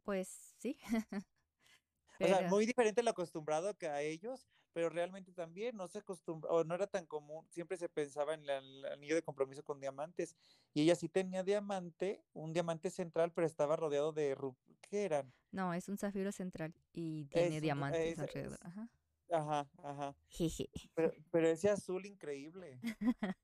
[0.04, 0.78] Pues sí.
[2.22, 6.50] O sea, muy diferente lo acostumbrado que a ellos, pero realmente también no se acostumbra,
[6.50, 9.80] o no era tan común, siempre se pensaba en la- el anillo de compromiso con
[9.80, 10.36] diamantes,
[10.74, 14.36] y ella sí tenía diamante, un diamante central, pero estaba rodeado de,
[14.82, 15.32] ¿qué eran?
[15.50, 18.58] No, es un zafiro central y tiene Es diamantes es- alrededor.
[18.64, 18.90] Ajá.
[19.30, 20.16] Ajá, ajá,
[20.94, 22.80] pero, pero ese azul increíble,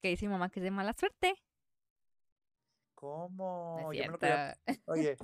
[0.00, 1.34] Que dice mi mamá que es de mala suerte.
[2.94, 3.76] ¿cómo?
[3.82, 4.58] No Yo me lo quería.
[4.86, 5.16] Oye,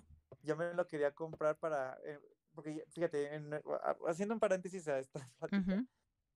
[0.42, 2.18] yo me lo quería comprar para, eh,
[2.54, 5.86] porque fíjate, en- a- haciendo un paréntesis a esta plática,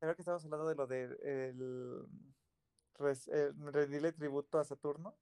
[0.00, 2.06] creo que estamos hablando de lo de el,
[2.94, 5.16] res- el rendirle tributo a Saturno.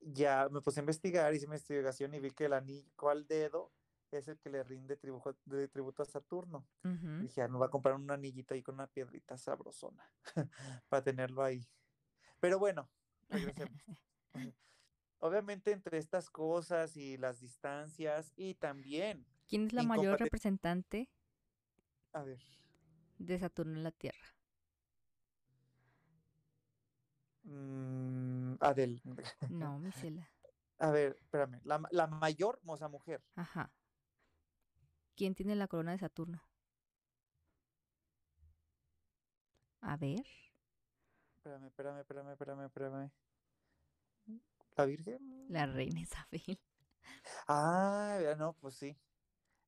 [0.00, 3.72] Ya me puse a investigar, hice investigación y vi que el anillo al dedo
[4.18, 6.66] es el que le rinde tributo, de tributo a Saturno.
[7.20, 10.04] Dije, "Ah, me voy a comprar un anillito ahí con una piedrita sabrosona
[10.88, 11.66] para tenerlo ahí.
[12.40, 12.90] Pero bueno,
[13.28, 13.72] regresemos.
[15.20, 21.08] Obviamente entre estas cosas y las distancias y también, ¿Quién es la mayor representante
[22.12, 22.40] a ver,
[23.18, 24.34] de Saturno en la Tierra?
[27.44, 29.00] mm, Adel,
[29.48, 30.28] No, Misela.
[30.78, 33.70] a ver, espérame, la, la mayor, sea, mujer, Ajá.
[35.16, 36.44] ¿Quién tiene la corona de Saturno?
[39.82, 40.24] A ver.
[41.36, 43.12] espérame, espérame, espérame, espérame, espérame.
[44.76, 45.20] ¿La Virgen?
[45.48, 46.58] La reina Isabel.
[47.48, 48.96] Ah, ya no, pues sí.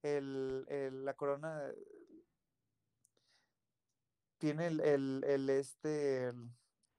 [0.03, 1.73] El, el- la corona
[4.39, 6.33] tiene el, el, el este,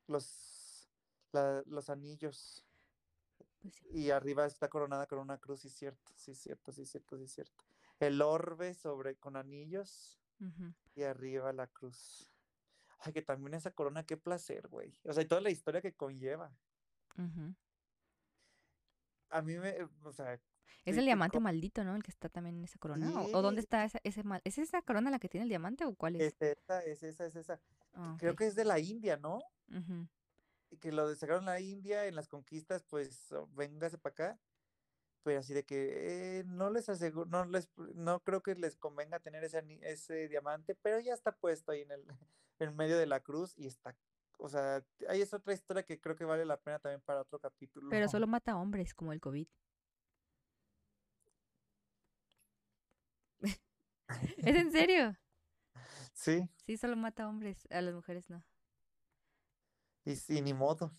[0.08, 0.90] los,
[1.32, 2.66] la- los anillos
[3.62, 3.88] Pues sí.
[3.92, 7.66] y arriba está coronada con una cruz, sí, cierto, sí, cierto, sí, cierto, sí, cierto.
[8.00, 10.20] El orbe sobre con anillos
[10.96, 12.32] y arriba la cruz.
[13.00, 15.00] Ay, que también esa corona, qué placer, güey.
[15.04, 16.52] O sea, y toda la historia que conlleva.
[19.30, 20.42] A mí me, o sea, Es
[20.86, 21.96] Sí, el diamante maldito, ¿no?
[21.96, 23.12] El que está también en esa corona.
[23.22, 24.42] ¿O, o dónde está esa, ese mal?
[24.44, 26.36] ¿Es esa corona la que tiene el diamante o cuál es?
[26.40, 27.62] es esa, es esa, es esa.
[28.20, 29.40] Creo que es de la India, ¿no?
[30.70, 34.40] Y que lo sacaron la India en las conquistas, pues oh, véngase para acá.
[35.28, 39.20] Pero así de que eh, no les aseguro, no les, no creo que les convenga
[39.20, 42.06] tener ese, ese diamante, pero ya está puesto ahí en el
[42.60, 43.94] en medio de la cruz y está,
[44.38, 47.40] o sea, ahí es otra historia que creo que vale la pena también para otro
[47.40, 47.90] capítulo.
[47.90, 49.50] Pero solo mata a hombres, como el COVID.
[54.38, 55.18] ¿Es en serio?
[56.14, 58.42] Sí, Sí, solo mata a hombres, a las mujeres no.
[60.06, 60.90] y, sí, ni modo.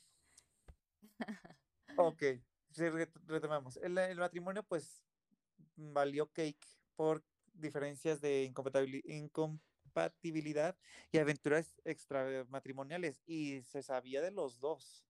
[1.97, 2.23] Ok,
[2.77, 3.77] retomamos.
[3.79, 5.05] El, el matrimonio, pues,
[5.77, 8.45] valió cake por diferencias de
[9.07, 10.77] incompatibilidad
[11.11, 15.05] y aventuras extramatrimoniales, y se sabía de los dos.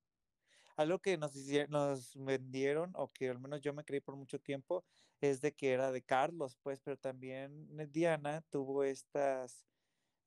[0.77, 1.35] Algo que nos,
[1.68, 4.85] nos vendieron, o que al menos yo me creí por mucho tiempo,
[5.21, 9.66] es de que era de Carlos, pues, pero también Diana tuvo estas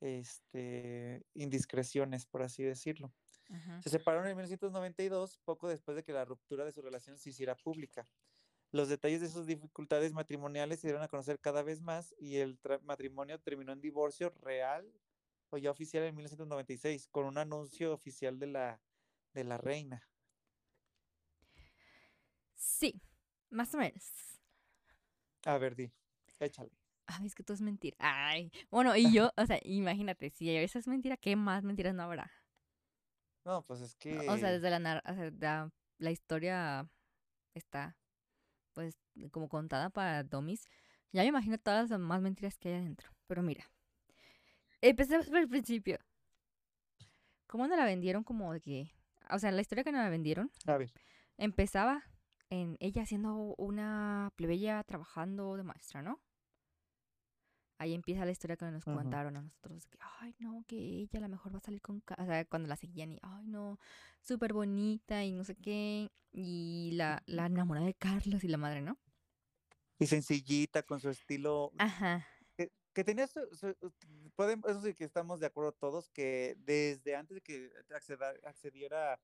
[0.02, 3.14] este, indiscreciones, por así decirlo.
[3.52, 3.82] Ajá.
[3.82, 7.56] Se separaron en 1992, poco después de que la ruptura de su relación se hiciera
[7.56, 8.08] pública.
[8.72, 12.58] Los detalles de sus dificultades matrimoniales se dieron a conocer cada vez más y el
[12.84, 14.90] matrimonio terminó en divorcio real
[15.50, 18.82] o ya oficial en 1996, con un anuncio oficial de la,
[19.34, 20.08] de la reina.
[22.56, 23.02] Sí,
[23.50, 24.40] más o menos.
[25.46, 25.92] A ver, di,
[26.40, 26.72] échale.
[27.08, 27.98] Ay, es que todo es mentira.
[28.00, 32.04] Ay, bueno, y yo, o sea, imagínate, si eso es mentira, ¿qué más mentiras no
[32.04, 32.32] habrá?
[33.46, 34.30] No, pues es que...
[34.30, 36.88] O sea, desde la, nar- o sea, la, la historia
[37.54, 37.98] está,
[38.74, 38.98] pues,
[39.32, 40.68] como contada para Domis.
[41.12, 43.10] Ya me imagino todas las más mentiras que hay adentro.
[43.28, 43.70] Pero mira,
[44.82, 45.98] empecemos por el principio.
[47.48, 48.92] ¿Cómo nos la vendieron como de que...
[49.30, 50.92] O sea, la historia que nos la vendieron A ver,
[51.38, 52.04] empezaba
[52.50, 56.20] en ella siendo una plebeya trabajando de maestra, ¿no?
[57.82, 58.96] Ahí empieza la historia que nos Ujú.
[58.96, 59.88] contaron a nosotros.
[59.88, 62.00] Que, ay, no, que ella a lo mejor va a salir con...
[62.02, 63.80] Ca-", O sea, cuando la seguían y, ay, no,
[64.22, 66.12] súper bonita y no sé qué.
[66.32, 69.00] Y la, la enamorada de Carlos y la madre, ¿no?
[70.00, 71.72] Y sencillita, con su estilo.
[71.80, 72.26] Ajá.
[72.94, 73.40] Que, tenía su.
[73.56, 73.76] su-
[74.36, 79.20] podem- eso sí que estamos de acuerdo todos, que desde antes de que acceda- accediera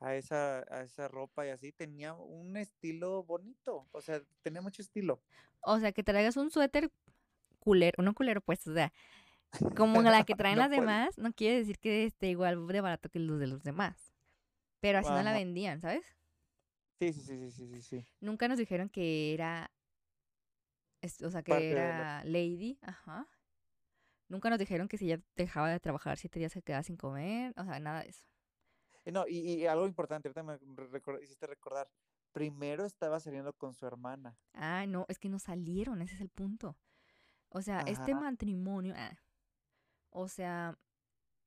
[0.00, 3.88] a esa, a esa ropa y así, tenía un estilo bonito.
[3.90, 5.22] O sea, tenía mucho estilo.
[5.60, 6.90] O sea, que traigas un suéter
[7.68, 8.92] culero, uno culero pues, o sea,
[9.76, 12.80] como la que traen No las puede- demás, no quiere decir que esté igual de
[12.80, 14.14] barato que los de los demás.
[14.80, 16.04] Pero así no la vendían, ¿sabes?
[17.00, 18.06] Sí, sí, sí, sí, sí, sí.
[18.20, 19.70] Nunca nos dijeron que era,
[21.24, 23.26] o sea, que Parte de la- era lady, ajá.
[24.28, 27.54] Nunca nos dijeron que si ella dejaba de trabajar siete días se quedaba sin comer,
[27.56, 28.24] o sea, nada de eso.
[29.06, 30.58] No, y, y algo importante, ahorita me
[31.22, 31.88] hiciste recordar.
[32.32, 34.36] Primero estaba saliendo con su hermana.
[34.52, 36.76] Ah, no, es que no salieron, ese es el punto.
[37.50, 39.18] O sea, este matrimonio, ah,
[40.10, 40.78] o sea,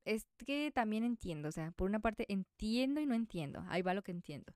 [0.03, 3.93] es que también entiendo, o sea, por una parte entiendo y no entiendo, ahí va
[3.93, 4.53] lo que entiendo.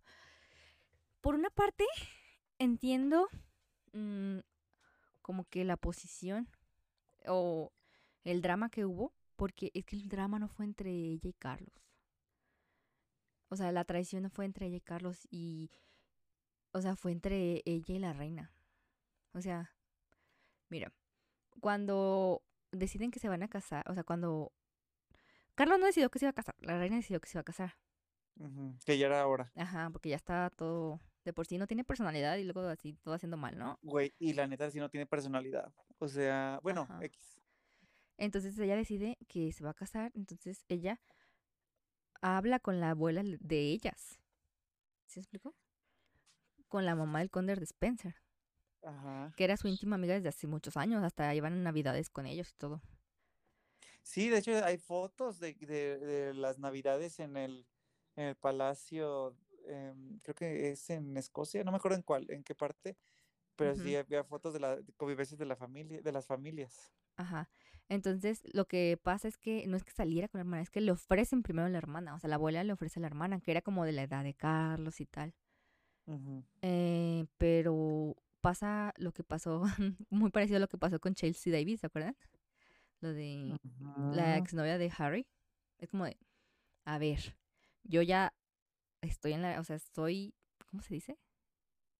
[1.22, 1.86] Por una parte,
[2.58, 3.28] entiendo
[3.94, 4.40] mm,
[5.22, 6.50] como que la posición
[7.28, 7.72] o
[8.24, 11.74] el drama que hubo, porque es que el drama no fue entre ella y Carlos.
[13.50, 15.70] O sea, la traición no fue entre ella y Carlos y,
[16.72, 18.52] o sea, fue entre ella y la reina.
[19.34, 19.76] O sea,
[20.70, 20.92] mira,
[21.60, 24.52] cuando deciden que se van a casar, o sea, cuando
[25.56, 27.46] Carlos no decidió que se iba a casar, la reina decidió que se iba a
[27.46, 27.78] casar.
[28.86, 29.52] Que ya era hora.
[29.56, 33.14] Ajá, porque ya está todo, de por sí no tiene personalidad y luego así todo
[33.14, 33.80] haciendo mal, ¿no?
[33.82, 35.74] Güey, y la neta sí no tiene personalidad.
[36.00, 37.00] O sea, bueno, Ajá.
[37.06, 37.42] X.
[38.18, 41.02] Entonces ella decide que se va a casar, entonces ella
[42.22, 44.20] habla con la abuela de ellas.
[45.06, 45.56] ¿Sí me explico?
[46.68, 48.16] Con la mamá del conde de Spencer,
[48.86, 49.34] Ajá.
[49.36, 52.56] que era su íntima amiga desde hace muchos años, hasta iban navidades con ellos y
[52.58, 52.82] todo.
[54.04, 57.68] Sí, de hecho hay fotos de, de- de las navidades en el,
[58.16, 59.36] en el palacio,
[59.68, 62.98] em, creo que es en Escocia, no me acuerdo en cuál, en qué parte,
[63.56, 66.94] pero sí había fotos de las convivencias de la familia, de las familias.
[67.18, 67.50] Ajá.
[67.90, 70.82] Entonces, lo que pasa es que no es que saliera con la hermana, es que
[70.82, 72.16] le ofrecen primero a la hermana.
[72.16, 74.24] O sea, la abuela le ofrece a la hermana, que era como de la edad
[74.24, 75.34] de Carlos y tal.
[76.62, 79.64] Eh, pero pasa lo que pasó,
[80.12, 82.16] muy parecido a lo que pasó con Chelsea Davis, ¿se acuerdan?
[83.02, 83.60] Lo de
[84.12, 84.44] la Ujú.
[84.44, 85.26] exnovia de Harry.
[85.80, 86.16] Es como de,
[86.86, 87.36] a ver,
[87.84, 88.36] yo ya
[89.02, 90.36] estoy en la, o sea, estoy,
[90.70, 91.18] ¿cómo se dice?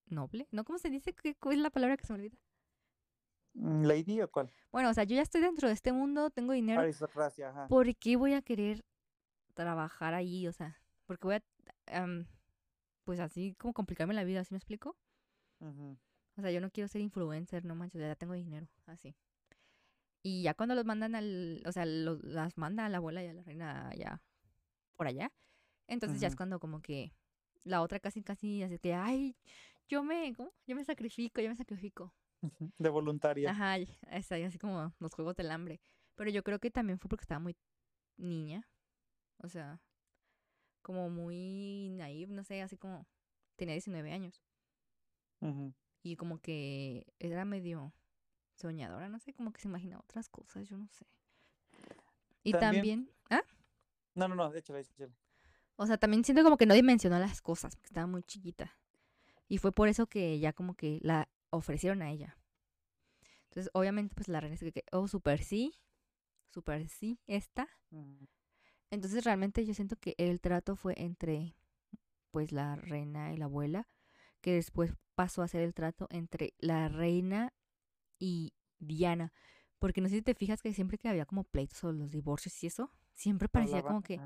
[0.06, 0.48] ¿Noble?
[0.52, 0.64] ¿No?
[0.66, 1.14] ¿Cómo se dice?
[1.14, 2.38] ¿Qué, cuál es la palabra que se me olvida?
[3.56, 4.52] Mm, ¿Lady o cuál?
[4.72, 6.80] Bueno, o sea, yo ya estoy dentro de este mundo, tengo dinero.
[6.80, 7.68] Aristocracia, ajá.
[7.68, 8.86] ¿Por qué voy a querer
[9.56, 10.48] trabajar ahí?
[10.48, 11.36] O sea, porque voy
[11.88, 12.06] a,
[13.04, 14.96] pues así como complicarme la vida, ¿sí me explico?
[16.38, 19.16] O sea, yo no quiero ser influencer, no manches, ya tengo dinero, así.
[20.22, 23.28] Y ya cuando los mandan al, o sea, los, las manda a la abuela y
[23.28, 24.22] a la reina allá,
[24.96, 25.32] por allá,
[25.88, 27.14] entonces ya es cuando como que
[27.64, 29.36] la otra casi, casi, así que, ay,
[29.88, 30.52] yo me, ¿cómo?
[30.66, 32.14] Yo me sacrifico, yo me sacrifico.
[32.78, 33.52] De voluntaria.
[33.52, 35.80] Ajá, es ahí así como los juegos del hambre.
[36.16, 37.56] Pero yo creo que también fue porque estaba muy
[38.18, 38.68] niña.
[39.38, 39.80] O sea,
[40.82, 43.08] como muy naive, no sé, así como
[43.56, 44.42] tenía 19 años.
[45.42, 45.74] Ujú.
[46.06, 47.92] Y como que era medio
[48.54, 51.08] soñadora, no sé, como que se imaginaba otras cosas, yo no sé.
[52.44, 53.42] Y También- también, ¿ah?
[54.14, 55.12] No, no, no, échale, échale.
[55.78, 58.78] O sea, también siento como que no dimensionó las cosas, porque estaba muy chiquita.
[59.48, 62.38] Y fue por eso que ya como que la ofrecieron a ella.
[63.46, 65.74] Entonces, obviamente, pues la reina se que, oh, super sí,
[66.52, 67.68] super sí, esta.
[67.90, 68.28] Ujú.
[68.92, 71.56] Entonces, realmente yo siento que el trato fue entre,
[72.30, 73.88] pues, la reina y la abuela,
[74.46, 77.52] que después pasó a ser el trato entre la reina
[78.20, 79.34] y Diana.
[79.80, 82.64] Porque no sé si te fijas que siempre que había como pleitos o los divorcios
[82.64, 84.22] y eso, siempre parecía como que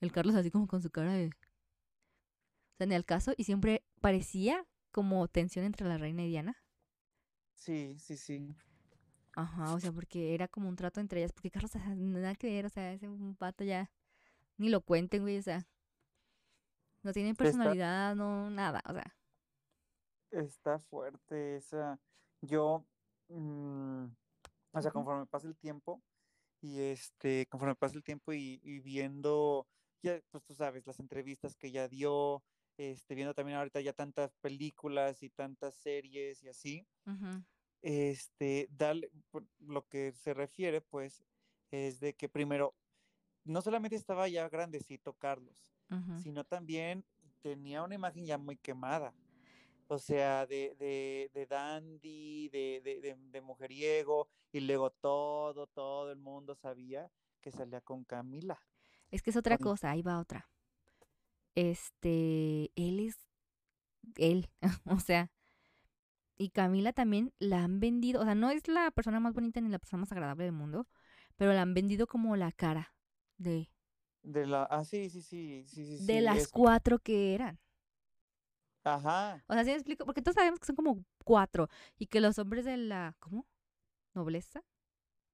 [0.00, 1.28] el Carlos así como con su cara de...
[1.28, 6.56] O sea, en el caso, y siempre parecía como tensión entre la reina y Diana.
[7.54, 8.52] Sí, sí, sí.
[9.36, 12.34] Ajá, o sea, porque era como un trato entre ellas, porque Carlos, o sea, nada
[12.34, 13.88] que ver, o sea, ese pato ya,
[14.56, 15.68] ni lo cuenten, güey, o sea,
[17.04, 19.16] no tiene personalidad, no, nada, o sea,
[20.30, 22.00] Está fuerte esa.
[22.40, 22.86] Yo,
[23.28, 24.04] mm,
[24.72, 26.02] o sea, conforme pasa el tiempo
[26.60, 29.68] y este, conforme pasa el tiempo y, y viendo,
[30.02, 32.44] ya, pues tú sabes, las entrevistas que ya dio,
[32.78, 36.86] este, viendo también ahorita ya tantas películas y tantas series y así,
[37.82, 39.10] este, dale,
[39.58, 41.24] lo que se refiere, pues,
[41.70, 42.76] es de que primero,
[43.44, 45.74] no solamente estaba ya grandecito Carlos,
[46.14, 47.06] sino también
[47.42, 49.14] tenía una imagen ya muy quemada.
[49.90, 56.12] O sea, de, de, de dandy, de, de, de- de mujeriego, y luego todo, todo
[56.12, 57.10] el mundo sabía
[57.42, 58.58] que salía con Camila.
[59.12, 60.50] Es que es otra Con- cosa, ahí va otra.
[61.54, 63.18] Este, él es
[64.16, 64.50] él,
[64.86, 65.30] o sea,
[66.38, 69.68] y Camila también la han vendido, o sea, no es la persona más bonita ni
[69.68, 70.86] la persona más agradable del mundo,
[71.36, 72.94] pero la han vendido como la cara
[73.38, 73.70] de,
[74.22, 77.60] De la, ah, sí, sí, sí, sí, sí, de sí, las es- cuatro que eran.
[78.84, 80.04] Ajá, O sea, ¿sí me explico?
[80.06, 81.68] Porque todos sabemos que son como cuatro
[81.98, 83.46] y que los hombres de la, ¿cómo?
[84.14, 84.64] Nobleza,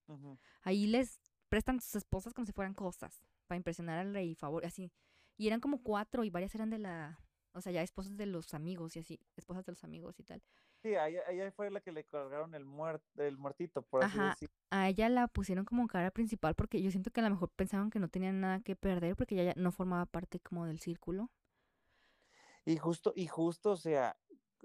[0.08, 0.38] ujú.
[0.62, 1.18] ahí les
[1.48, 4.92] prestan sus esposas como si fueran cosas para impresionar al rey, favor, así.
[5.36, 7.20] Y eran como cuatro y varias eran de la,
[7.52, 10.42] o sea, ya esposas de los amigos y así, esposas de los amigos y tal.
[10.82, 14.02] Sí, a ella, a ella fue la que le colgaron el muert, el muertito, por
[14.02, 14.30] así Ajá.
[14.30, 14.50] decir.
[14.70, 17.90] A ella la pusieron como cara principal porque yo siento que a lo mejor pensaban
[17.90, 21.30] que no tenían nada que perder porque ella ya no formaba parte como del círculo.
[22.66, 24.16] Y justo, y justo, o sea,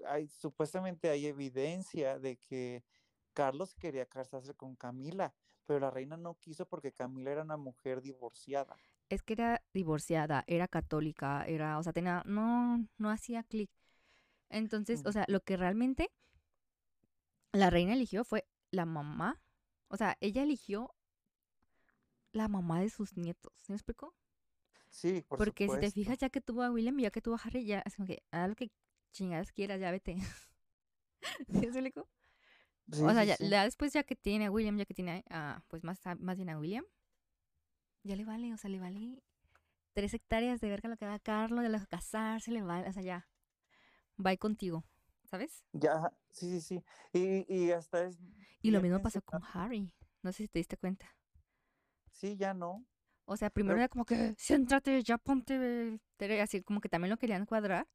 [0.06, 2.84] hay, supuestamente hay evidencia de que
[3.32, 5.32] Carlos quería casarse con Camila,
[5.66, 8.76] pero la reina no quiso porque Camila era una mujer divorciada.
[9.08, 13.70] Es que era divorciada, era católica, era, o sea, tenía, no, no hacía clic.
[14.48, 16.10] Entonces, o sea, lo que realmente
[17.52, 19.40] la reina eligió fue la mamá.
[19.88, 20.92] O sea, ella eligió
[22.32, 23.52] la mamá de sus nietos.
[23.62, 24.12] ¿Sí me explico?
[24.92, 25.92] Sí, por Porque si te supuesto.
[25.92, 28.06] fijas, ya que tuvo a William y ya que tuvo a Harry, ya es como
[28.06, 28.70] que haz lo que
[29.12, 30.16] chingadas quieras, ya vete.
[31.48, 32.08] ¿Sí explico?
[32.92, 33.46] Sí, o sea, sí, ya, sí.
[33.64, 36.50] después ya que tiene a William, ya que tiene a, pues más, a- más bien
[36.50, 36.84] a William,
[38.04, 39.22] ya le vale, o sea, le vale
[39.94, 42.92] tres hectáreas de verga lo que haga Carlos, de lo que casarse, le vale, o
[42.92, 43.28] sea, ya,
[44.16, 44.84] bye contigo,
[45.24, 45.64] ¿sabes?
[45.74, 46.84] Ya, sí, sí, sí.
[47.12, 48.18] Y, y hasta es
[48.62, 49.42] Y lo mismo pasó con.
[49.52, 51.14] Harry, no sé si te diste cuenta.
[52.12, 52.84] Sí, ya no.
[53.32, 57.16] O sea, primero era como que, siéntate, ya ponte, tere", así como que también lo
[57.16, 57.88] querían cuadrar.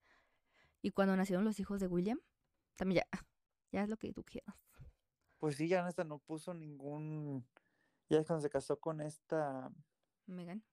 [0.82, 2.20] Y cuando nacieron los hijos de William,
[2.76, 3.08] también ya,
[3.72, 4.56] ya es lo que tú quieras.
[5.40, 7.46] Pues sí, ya esta no puso ningún.
[8.10, 9.70] Ya cuando se casó con esta,
[10.26, 10.64] Megan.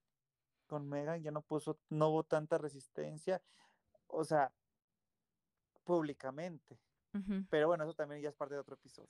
[0.67, 3.41] con Megan, ya no puso, no hubo tanta resistencia.
[4.07, 4.53] O sea,
[5.83, 6.79] públicamente.
[7.49, 9.09] Pero bueno, eso también ya es parte de otro episodio.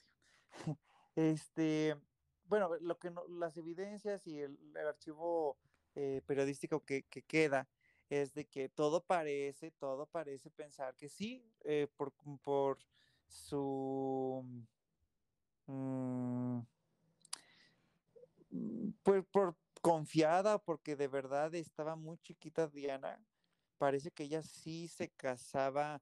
[1.16, 1.96] Este,
[2.46, 5.58] bueno, lo que no, las evidencias y el, el archivo
[5.96, 7.68] eh, periodístico que, que queda
[8.10, 12.80] es de que todo parece, todo parece pensar que sí, eh, por, por
[13.28, 14.44] su
[15.66, 16.60] mm,
[18.52, 23.24] mm, pues por confiada, porque de verdad estaba muy chiquita Diana,
[23.78, 26.02] parece que ella sí se casaba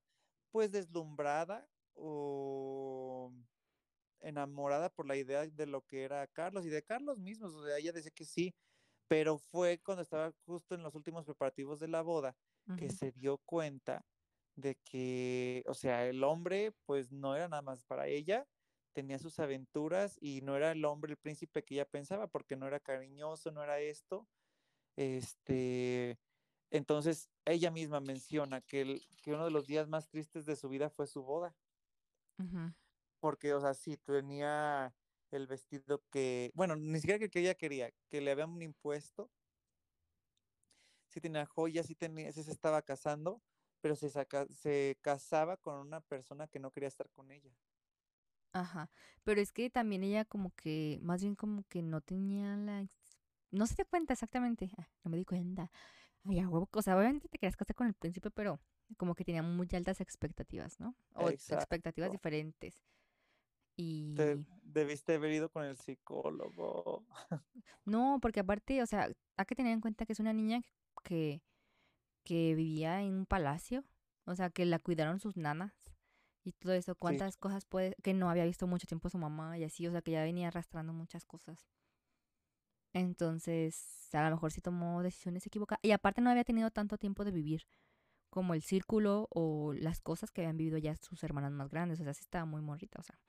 [0.51, 3.31] pues deslumbrada o
[4.24, 7.78] enamorada por la idea de lo que era Carlos y de Carlos mismo, o sea,
[7.78, 8.55] ella decía que sí,
[9.07, 12.38] pero fue cuando estaba justo en los últimos preparativos de la boda
[12.76, 14.05] que se dio cuenta
[14.55, 18.47] de que, o sea, el hombre pues no era nada más para ella,
[18.93, 22.67] tenía sus aventuras y no era el hombre, el príncipe que ella pensaba, porque no
[22.67, 24.28] era cariñoso, no era esto.
[24.95, 26.19] Este,
[26.71, 30.69] entonces ella misma menciona que, el- que uno de los días más tristes de su
[30.69, 31.55] vida fue su boda.
[33.24, 34.93] Porque, o sea, sí, tenía
[35.32, 39.32] el vestido que, bueno, ni siquiera que, que ella quería, que le habían impuesto,
[41.07, 43.41] sí tenía joyas, sí, tenía, sí se estaba casando,
[43.82, 47.55] pero se, saca- se casaba con una persona que no quería estar con ella.
[48.53, 48.91] Ajá,
[49.24, 52.86] pero es que también ella como que, más bien como que no tenía la...
[53.51, 55.71] No se dio cuenta exactamente, ah, no me di cuenta.
[56.26, 58.59] Ay, a huevo, o sea, obviamente te querías casar con el príncipe, pero
[58.97, 60.95] como que tenía muy altas expectativas, ¿no?
[61.13, 62.11] O expectativas Exacto.
[62.11, 62.84] diferentes.
[63.76, 64.13] Y...
[64.15, 67.05] Te debiste haber ido con el psicólogo.
[67.86, 70.61] No, porque aparte, o sea, hay que tener en cuenta que es una niña
[71.03, 71.41] que,
[72.24, 73.84] que vivía en un palacio,
[74.24, 75.74] o sea, que la cuidaron sus nanas
[76.45, 79.65] y todo eso, cuántas cosas puede, que no había visto mucho tiempo su mamá y
[79.65, 81.67] así, o sea, que ya venía arrastrando muchas cosas.
[82.93, 85.80] Entonces, a lo mejor sí tomó decisiones equivocadas.
[85.84, 87.63] Y aparte no había tenido tanto tiempo de vivir
[88.30, 91.99] como el círculo o las cosas que habían vivido ya sus hermanas más grandes.
[91.99, 93.19] O sea, sí estaba muy morrita, o sea.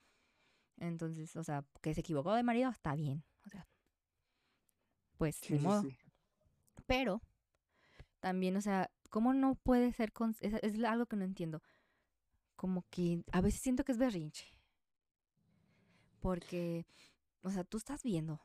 [0.78, 3.24] Entonces, o sea, que se equivocó de marido, está bien.
[3.46, 3.66] O sea,
[5.16, 5.82] pues Sí, ni sí, modo.
[5.82, 5.96] sí.
[6.86, 7.22] Pero
[8.20, 10.34] también, o sea, ¿cómo no puede ser con...
[10.40, 11.62] Es, es algo que no entiendo.
[12.56, 14.46] Como que a veces siento que es berrinche.
[16.20, 16.86] Porque,
[17.42, 18.40] o sea, tú estás viendo.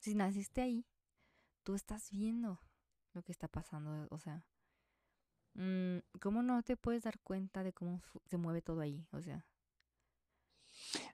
[0.00, 0.86] Si naciste ahí,
[1.62, 2.60] tú estás viendo
[3.12, 4.08] lo que está pasando.
[4.10, 4.44] O sea,
[5.54, 9.06] mm, ¿cómo no te puedes dar cuenta de cómo se mueve todo ahí?
[9.12, 9.46] O sea,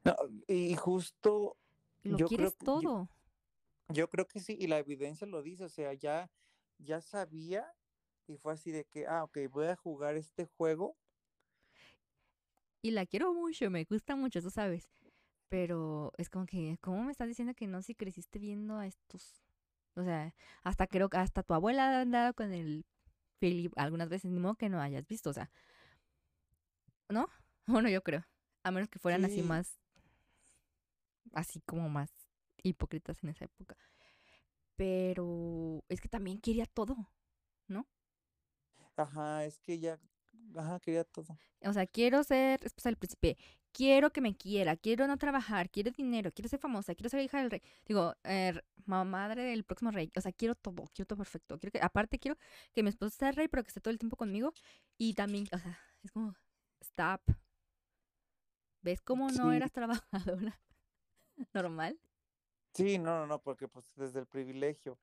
[0.05, 0.17] No,
[0.49, 1.57] y justo
[2.03, 3.09] lo Yo quieres todo.
[3.89, 6.31] yo creo que sí, y la evidencia lo dice, o sea, ya,
[6.79, 7.73] ya sabía
[8.27, 10.97] y fue así de que, ah, ok, voy a jugar este juego.
[12.83, 14.89] Y la quiero mucho, me gusta mucho, tú sabes.
[15.49, 19.45] Pero es como que, ¿cómo me estás diciendo que no si creciste viendo a estos?
[19.95, 20.35] O sea,
[20.65, 22.87] hasta creo que hasta tu abuela ha andado con el
[23.39, 25.51] Philip algunas veces, ni modo que no hayas visto, o sea.
[27.09, 27.27] ¿No?
[27.67, 28.25] Bueno, yo creo.
[28.65, 29.43] A menos que fueran así Sí.
[29.43, 29.79] más.
[31.33, 32.11] Así como más
[32.63, 33.77] hipócritas en esa época.
[34.77, 36.97] Pero es que también quería todo.
[38.97, 39.99] Ajá, es que ella,
[40.57, 41.39] ajá, quería todo.
[41.65, 43.37] O sea, quiero ser esposa del príncipe,
[43.73, 47.39] quiero que me quiera, quiero no trabajar, quiero dinero, quiero ser famosa, quiero ser hija
[47.41, 47.63] del rey.
[47.87, 50.11] Digo, eh, ma- madre del próximo rey.
[50.17, 51.59] O sea, quiero todo, quiero todo perfecto.
[51.59, 52.37] Quiero que, aparte, quiero
[52.75, 54.53] que mi esposo sea rey, pero que esté todo el tiempo conmigo.
[54.99, 56.35] Y también, o sea, es como,
[56.81, 57.23] stop.
[58.83, 59.57] ¿Ves cómo no Sí.
[59.57, 60.61] eras trabajadora
[61.55, 61.99] normal?
[62.75, 64.99] Sí, no, no, no, porque pues desde el privilegio.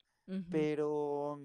[0.51, 1.41] Pero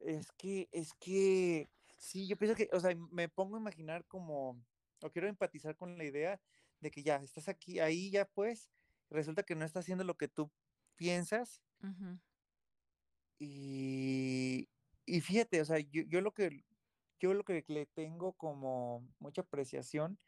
[0.00, 4.62] es que, es que, sí, yo pienso que, o sea, me pongo a imaginar como,
[5.02, 6.40] o quiero empatizar con la idea
[6.80, 8.70] de que ya estás aquí, ahí ya pues,
[9.08, 10.50] resulta que no estás haciendo lo que tú
[10.96, 11.62] piensas
[13.38, 14.68] y,
[15.06, 16.64] y fíjate, o sea, yo, yo lo que,
[17.18, 20.18] yo lo que le tengo como mucha apreciación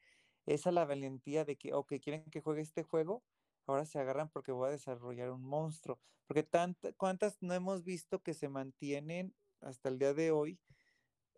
[0.46, 3.22] es a la valentía de que, ok, quieren que juegue este juego,
[3.66, 5.98] ahora se agarran porque voy a desarrollar un monstruo.
[6.26, 10.60] Porque tanta, cuántas no hemos visto que se mantienen hasta el día de hoy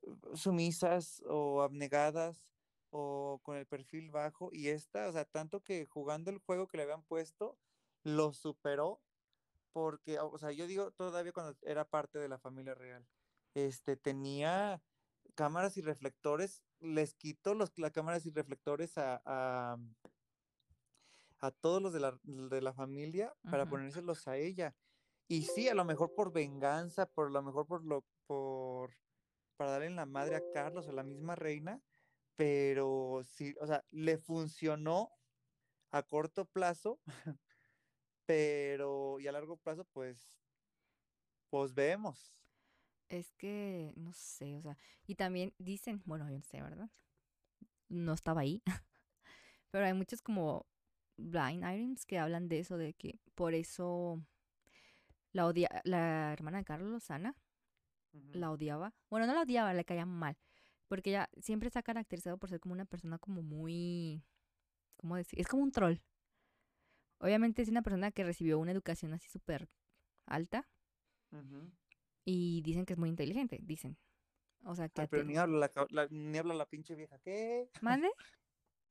[0.03, 2.49] uh, sumisas o abnegadas
[2.91, 6.77] o con el perfil bajo y esta, o sea, tanto que jugando el juego que
[6.77, 7.59] le habían puesto,
[8.05, 9.01] lo superó
[9.73, 13.05] porque, o sea, yo digo todavía cuando era parte de la familia real,
[13.55, 14.81] este, tenía
[15.35, 19.76] cámaras y reflectores, les quito los, las cámaras y reflectores a, a,
[21.39, 24.74] a todos los de la, de la familia para ponérselos a ella.
[25.28, 28.95] Y sí, a lo mejor por venganza, por lo mejor por lo, por,
[29.57, 31.82] para darle en la madre a Carlos, a la misma reina,
[32.37, 35.11] pero sí, o sea, le funcionó
[35.91, 37.01] a corto plazo,
[38.26, 40.45] pero y a largo plazo, pues,
[41.51, 42.44] pues vemos.
[43.15, 46.91] Es que, no sé, o sea, y también dicen, bueno, yo no sé, ¿verdad?
[47.89, 48.61] No estaba ahí,
[49.71, 50.67] pero hay muchos como
[51.17, 54.21] blind items que hablan de eso, de que por eso
[55.31, 57.37] la odia, la hermana de Carlos, Ana,
[58.33, 58.93] la odiaba.
[59.11, 60.37] Bueno, no la odiaba, le caía mal,
[60.89, 64.25] porque ella siempre está caracterizado por ser como una persona como muy,
[64.97, 65.41] ¿cómo decir?
[65.41, 65.99] Es como un troll.
[67.19, 69.69] Obviamente es una persona que recibió una educación así súper
[70.27, 70.67] alta
[71.31, 71.71] Ujú.
[72.25, 73.97] Y dicen que es muy inteligente, dicen.
[74.64, 77.18] O sea, que Ay, pero ni habla la, ni habla la pinche vieja.
[77.18, 77.68] ¿Qué?
[77.81, 78.09] ¿Mande?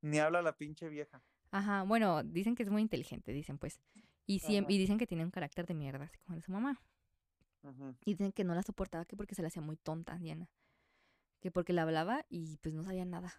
[0.02, 1.24] Ni habla la pinche vieja.
[1.52, 3.80] Ajá, bueno, dicen que es muy inteligente, dicen pues.
[4.26, 4.72] Y, siem- Ajá.
[4.74, 6.82] y dicen que tiene un carácter de mierda, así como de su mamá.
[7.62, 7.96] Ujú.
[8.04, 10.50] Y dicen que no la soportaba que porque se la hacía muy tonta, Diana.
[11.40, 13.34] Que porque la hablaba y pues no sabía nada.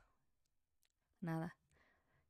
[1.20, 1.56] Nada.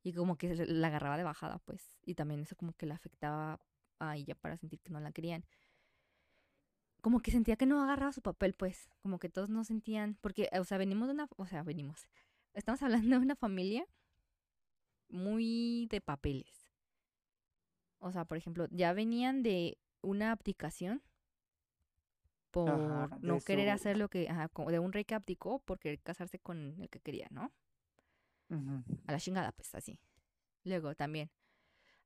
[0.02, 1.96] Y como que la agarraba de bajada, pues.
[2.02, 3.60] Y también eso como que la afectaba
[4.00, 5.44] a ella para sentir que no la querían.
[7.04, 8.88] Como que sentía que no agarraba su papel, pues.
[9.02, 10.16] Como que todos no sentían.
[10.22, 11.28] Porque, o sea, venimos de una.
[11.36, 12.08] O sea, venimos.
[12.54, 13.86] Estamos hablando de una familia
[15.10, 16.72] muy de papeles.
[17.98, 21.02] O sea, por ejemplo, ya venían de una abdicación
[22.50, 26.00] por Ajá, no querer hacer lo que, ajá, de un rey que abdicó por querer
[26.00, 27.52] casarse con el que quería, ¿no?
[29.06, 30.00] A la chingada, pues así.
[30.62, 31.30] Luego también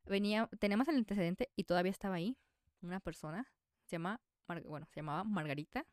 [0.07, 2.37] venía, tenemos el antecedente y todavía estaba ahí
[2.81, 3.47] una persona,
[3.85, 5.87] se llama, Mar- bueno, se llamaba Margarita,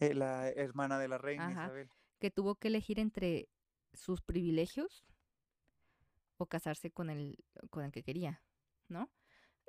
[0.00, 1.64] Eh, la hermana de la reina Ajá.
[1.64, 1.90] Isabel.
[2.20, 3.48] que tuvo que elegir entre
[3.92, 5.04] sus privilegios
[6.36, 7.36] o casarse con el,
[7.70, 8.42] con el que quería,
[8.88, 9.10] ¿no?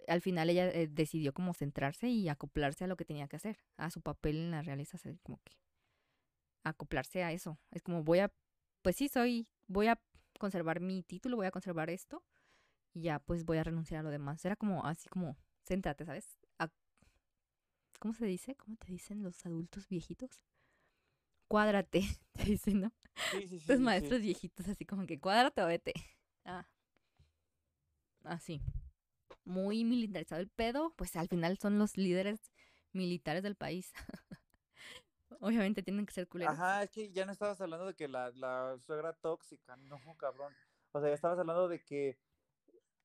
[0.07, 3.57] Al final ella eh, decidió como centrarse y acoplarse a lo que tenía que hacer,
[3.77, 5.53] a su papel en la realeza, como que
[6.63, 7.59] acoplarse a eso.
[7.71, 8.31] Es como voy a,
[8.81, 9.99] pues sí, soy, voy a
[10.39, 12.23] conservar mi título, voy a conservar esto
[12.93, 14.43] y ya pues voy a renunciar a lo demás.
[14.45, 16.38] Era como así como, céntrate, ¿sabes?
[17.99, 18.55] ¿Cómo se dice?
[18.55, 20.41] ¿Cómo te dicen los adultos viejitos?
[21.47, 22.01] Cuádrate,
[22.33, 22.93] te dicen, ¿no?
[23.31, 23.83] Sí, sí, sí, Los sí.
[23.83, 25.93] maestros viejitos, así como que cuádrate o vete.
[26.45, 26.65] Ah.
[28.23, 28.61] Así.
[29.43, 32.39] Muy militarizado el pedo, pues al final son los líderes
[32.93, 33.93] militares del país.
[35.41, 36.53] Obviamente tienen que ser culeros.
[36.53, 40.53] Ajá, es que ya no estabas hablando de que la, la suegra tóxica, no, cabrón.
[40.91, 42.17] O sea, ya estabas hablando de que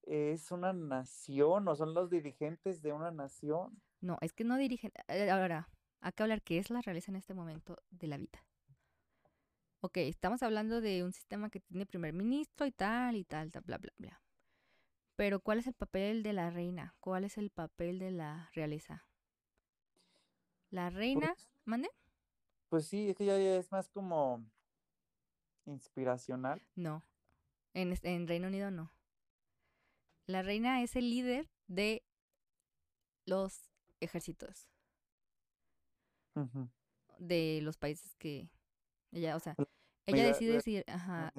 [0.03, 3.81] es una nación o son los dirigentes de una nación.
[4.05, 4.93] No, es que no dirigen.
[5.09, 8.45] eh, Ahora, hay que hablar qué es la realeza en este momento de la vida.
[9.81, 13.63] Ok, estamos hablando de un sistema que tiene primer ministro y tal y tal, tal,
[13.63, 14.23] bla, bla, bla.
[15.17, 16.95] Pero ¿cuál es el papel de la reina?
[17.01, 19.07] ¿Cuál es el papel de la realeza?
[20.69, 21.89] La reina, Pues, ¿mande?
[22.69, 24.45] pues sí, es que ya, es más como
[25.65, 26.61] inspiracional.
[26.75, 27.03] No.
[27.73, 28.93] En, en Reino Unido no.
[30.27, 32.03] La reina es el líder de
[33.25, 33.74] los
[34.05, 34.69] ejércitos
[37.19, 38.49] de los países que
[39.13, 39.55] ella, o sea,
[40.07, 41.33] La ella decide si, ajá,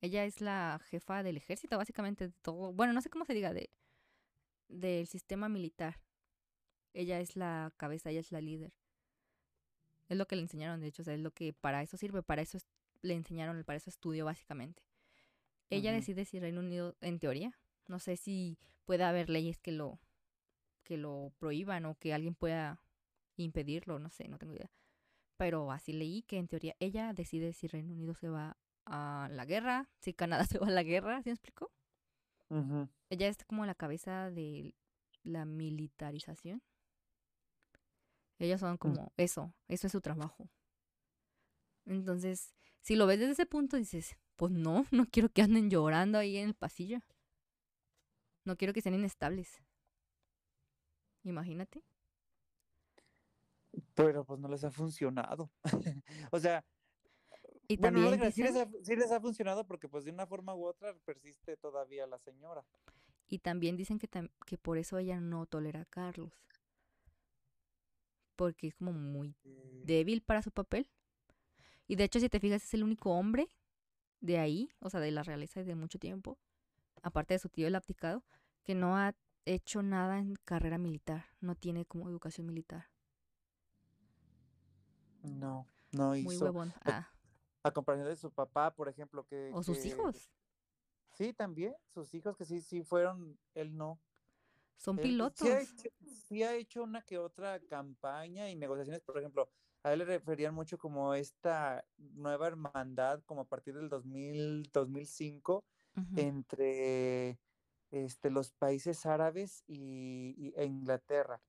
[0.00, 3.52] ella es la jefa del ejército, básicamente de todo, bueno, no sé cómo se diga,
[3.52, 3.70] de
[4.68, 6.00] del sistema militar.
[6.92, 8.72] Ella es la cabeza, ella es la líder.
[10.08, 12.22] Es lo que le enseñaron, de hecho, o sea, es lo que para eso sirve,
[12.22, 12.66] para eso es-
[13.02, 14.82] le enseñaron, para eso estudió básicamente.
[15.70, 17.52] Ella decide si Reino Unido, en teoría,
[17.86, 20.00] no sé si puede haber leyes que lo
[20.86, 22.80] que lo prohíban o que alguien pueda
[23.36, 24.70] impedirlo, no sé, no tengo idea.
[25.36, 28.56] Pero así leí que en teoría ella decide si Reino Unido se va
[28.86, 31.72] a la guerra, si Canadá se va a la guerra, ¿sí me explico?
[32.48, 32.88] Ujú.
[33.10, 34.74] Ella es como la cabeza de
[35.24, 36.62] la militarización.
[38.38, 40.48] Ellas son como eso, eso es su trabajo.
[41.84, 46.18] Entonces, si lo ves desde ese punto, dices, pues no, no quiero que anden llorando
[46.18, 47.00] ahí en el pasillo.
[48.44, 49.60] No quiero que sean inestables.
[51.26, 51.82] Imagínate.
[53.94, 55.50] Pero pues no les ha funcionado.
[56.30, 56.64] o sea,
[57.68, 60.10] Y bueno, no también les- sí, les ha, sí les ha funcionado porque pues de
[60.12, 62.64] una forma u otra persiste todavía la señora.
[63.28, 66.32] y también dicen que, tam- que por eso ella no tolera a Carlos.
[68.36, 69.34] Porque es como muy
[69.82, 70.88] débil para su papel.
[71.88, 73.50] Y de hecho, si te fijas, es el único hombre
[74.20, 76.38] de ahí, o sea, de la realeza de mucho tiempo,
[77.02, 78.24] aparte de su tío el abdicado,
[78.64, 79.14] que no ha
[79.46, 82.86] hecho nada en carrera militar, no tiene como educación militar.
[85.24, 86.44] No, no Muy hizo.
[86.44, 86.72] huevón.
[86.84, 87.08] Ah,
[87.64, 89.52] A comparación de su papá, por ejemplo, que...
[89.54, 90.30] o sus que- hijos
[91.14, 91.74] Sí, también.
[91.88, 93.98] Sus hijos que sí, sí fueron, él no.
[94.76, 95.02] son Él
[95.34, 95.48] sí pilotos.
[95.48, 95.88] ha, hecho,
[96.28, 99.48] sí ha hecho una que otra campaña y negociaciones, por ejemplo,
[99.82, 105.64] a él le referían mucho como esta nueva hermandad, como a partir del 2000, 2005,
[105.96, 106.16] Ujú.
[106.16, 107.38] entre
[107.90, 111.40] este, los países árabes y, e Inglaterra.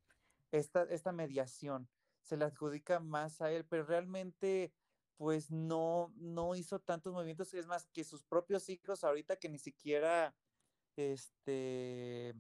[0.52, 1.90] Esta, esta mediación
[2.22, 4.74] se le adjudica más a él, pero realmente
[5.18, 9.58] pues no, no hizo tantos movimientos, es más que sus propios hijos ahorita que ni
[9.58, 10.36] siquiera
[10.96, 12.36] este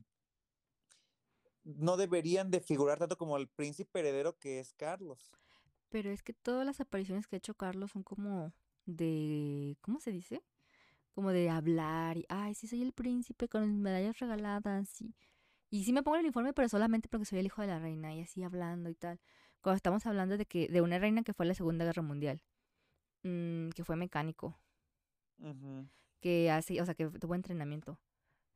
[1.63, 5.31] no deberían de figurar tanto como el príncipe heredero que es Carlos.
[5.89, 8.53] Pero es que todas las apariciones que ha hecho Carlos son como
[8.85, 10.43] de, ¿cómo se dice?
[11.18, 15.15] Como de hablar y, ay, sí soy el príncipe con mis medallas regaladas y,
[15.72, 18.13] y sí me pongo el uniforme, pero solamente porque soy el hijo de la reina
[18.13, 19.20] y así hablando y tal.
[19.61, 22.43] Cuando estamos hablando de que de una reina que fue en la Segunda Guerra Mundial,
[23.24, 24.59] mm, que fue mecánico,
[26.20, 27.99] que hace, o sea, que tuvo entrenamiento,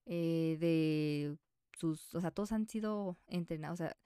[0.06, 1.40] eh, de
[1.80, 3.98] sus, o sea, todos han sido entrenados, o sea,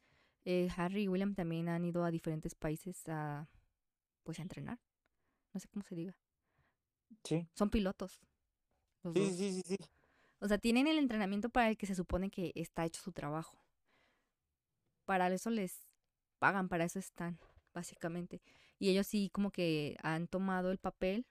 [0.45, 3.49] eh, Harry y William también han ido a diferentes países a,
[4.23, 4.79] pues, a entrenar.
[5.53, 6.17] No sé cómo se diga.
[7.25, 8.21] Sí, Son pilotos.
[9.05, 9.33] Los sí, dos.
[9.33, 9.77] sí, sí, sí.
[10.39, 13.57] O sea, tienen el entrenamiento para el que se supone que está hecho su trabajo.
[15.05, 15.79] Para eso les
[16.39, 17.39] pagan, para eso están,
[17.73, 18.41] básicamente.
[18.79, 21.25] Y ellos sí como que han tomado el papel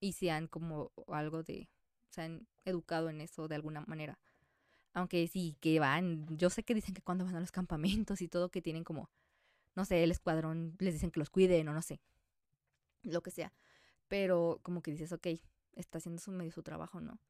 [0.00, 1.68] y se han como algo de,
[2.10, 4.18] se han educado en eso de alguna manera.
[4.94, 8.28] Aunque sí, que van, yo sé que dicen que cuando van a los campamentos y
[8.28, 9.10] todo, que tienen como,
[9.76, 12.00] no sé, el escuadrón, les dicen que los cuiden o no sé,
[13.02, 13.52] lo que sea.
[14.08, 15.28] Pero como que dices, ok,
[15.76, 17.20] está haciendo su medio su trabajo, ¿no?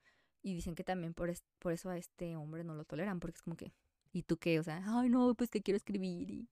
[0.43, 3.37] Y dicen que también por, es- por eso a este hombre no lo toleran, porque
[3.39, 3.73] es como que,
[4.13, 4.61] ¿y tú qué?
[4.61, 6.49] O sea, ay, no, pues que quiero escribir y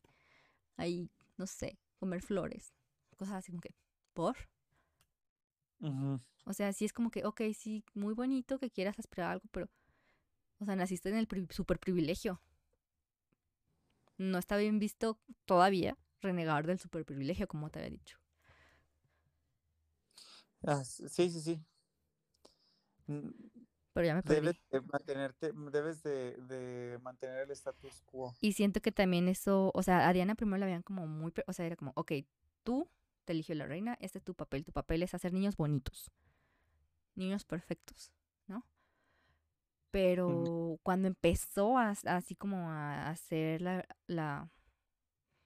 [0.77, 2.75] ahí, no sé, comer flores,
[3.17, 3.75] cosas así como que,
[4.15, 4.37] ¿por?
[6.45, 9.49] O sea, sí es como que, ok, sí, muy bonito que quieras aspirar a algo,
[9.53, 9.69] pero,
[10.61, 12.41] o sea, naciste en el pri- super privilegio.
[14.19, 18.19] No está bien visto todavía renegar del super privilegio, como te había dicho.
[20.67, 21.65] Ah, sí, sí, sí.
[23.93, 24.37] Pero ya me perdí.
[24.37, 28.35] Debes de mantenerte, debes de, de mantener el status quo.
[28.41, 31.53] Y siento que también eso, o sea, a Diana primero la veían como muy, o
[31.53, 32.13] sea, era como, ok,
[32.63, 32.89] tú
[33.25, 36.11] te eligió la reina, este es tu papel, tu papel es hacer niños bonitos,
[37.17, 38.13] niños perfectos,
[38.47, 38.65] ¿no?
[39.91, 44.49] Pero cuando empezó a, así como a hacer la, la,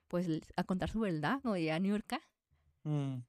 [0.09, 2.21] pues a contar su verdad, como diría Niurka,
[2.85, 3.25] Mm,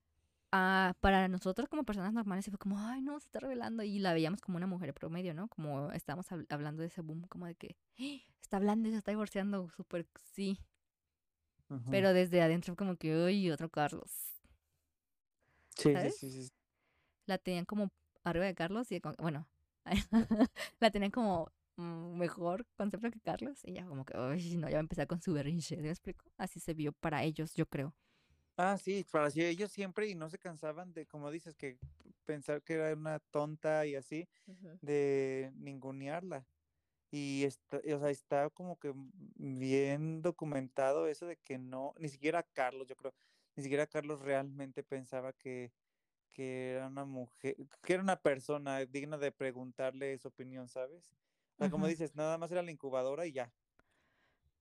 [1.01, 3.83] para nosotros como personas normales fue como, ay, no, se está revelando.
[3.83, 5.47] Y la veíamos como una mujer promedio, ¿no?
[5.47, 8.97] Como estábamos hab- hablando de ese boom, como de que "Ah, está hablando y se
[8.97, 10.59] está divorciando, súper sí.
[11.89, 14.11] Pero desde adentro como que, uy, otro Carlos.
[15.75, 16.15] sí, sí, ¿sabes?
[16.17, 16.49] sí, sí.
[17.25, 17.89] La tenían como
[18.23, 19.47] arriba de Carlos y, como- bueno,
[20.79, 23.59] la tenían como mejor concepto que Carlos.
[23.63, 26.25] Y ya como que, uy, no, ya va a empezar con su berrinche, ¿me explico?
[26.37, 27.93] Así se vio para ellos, yo creo.
[28.57, 31.79] Ah, sí, para sí, ellos siempre y no se cansaban de, como dices, que
[32.23, 34.29] pensar que era una tonta y así,
[34.81, 36.47] de ningunearla.
[37.11, 38.93] Y está, o sea, está como que
[39.35, 43.15] bien documentado eso de que no, ni siquiera Carlos, yo creo,
[43.55, 45.73] ni siquiera Carlos realmente pensaba que,
[46.31, 51.15] que era una mujer, que era una persona digna de preguntarle su opinión, ¿sabes?
[51.55, 53.53] O sea, como dices, nada más era la incubadora y ya.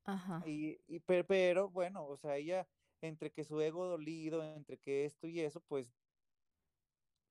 [0.05, 0.45] Ajá.
[0.45, 2.69] Y, y pe- pero, bueno, o sea, ella,
[3.09, 5.97] entre que su ego dolido, entre que esto y eso, pues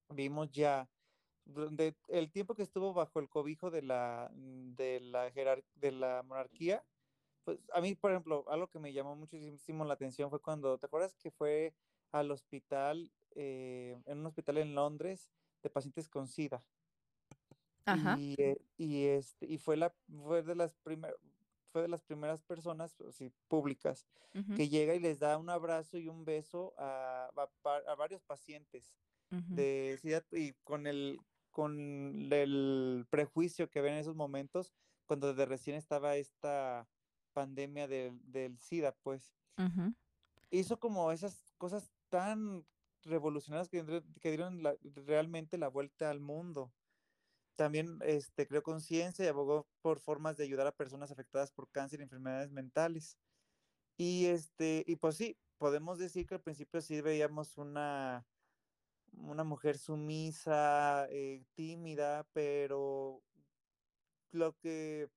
[0.10, 0.90] vimos ya
[2.08, 6.86] el tiempo que estuvo bajo el cobijo de la, de la, jerar- de la monarquía,
[7.46, 10.88] pues a mí, por ejemplo, algo que me llamó muchísimo la atención fue cuando, ¿te
[10.88, 11.76] acuerdas que fue
[12.12, 15.32] al hospital, eh, en un hospital en Londres
[15.64, 16.66] de pacientes con SIDA?
[17.86, 18.22] Ajá.
[18.22, 21.16] Y, eh, y, este, y fue, la, fue, de las primer,
[21.74, 24.08] fue de las primeras personas así, públicas
[24.54, 28.96] que llega y les da un abrazo y un beso a, a, a varios pacientes
[29.50, 31.20] de SIDA y con el,
[31.52, 34.74] con el prejuicio que ven en esos momentos
[35.06, 36.90] cuando de recién estaba esta
[37.34, 39.94] pandemia del, del SIDA, pues ujú.
[40.52, 42.66] hizo como esas cosas tan
[43.04, 43.84] revolucionarias que,
[44.22, 46.74] que dieron la, realmente la vuelta al mundo.
[47.56, 52.00] También este, creó conciencia y abogó por formas de ayudar a personas afectadas por cáncer
[52.00, 53.18] y enfermedades mentales.
[53.98, 58.26] Y, este, y pues sí, podemos decir que al principio sí veíamos una,
[59.12, 63.22] una mujer sumisa, eh, tímida, pero
[64.32, 65.10] lo que,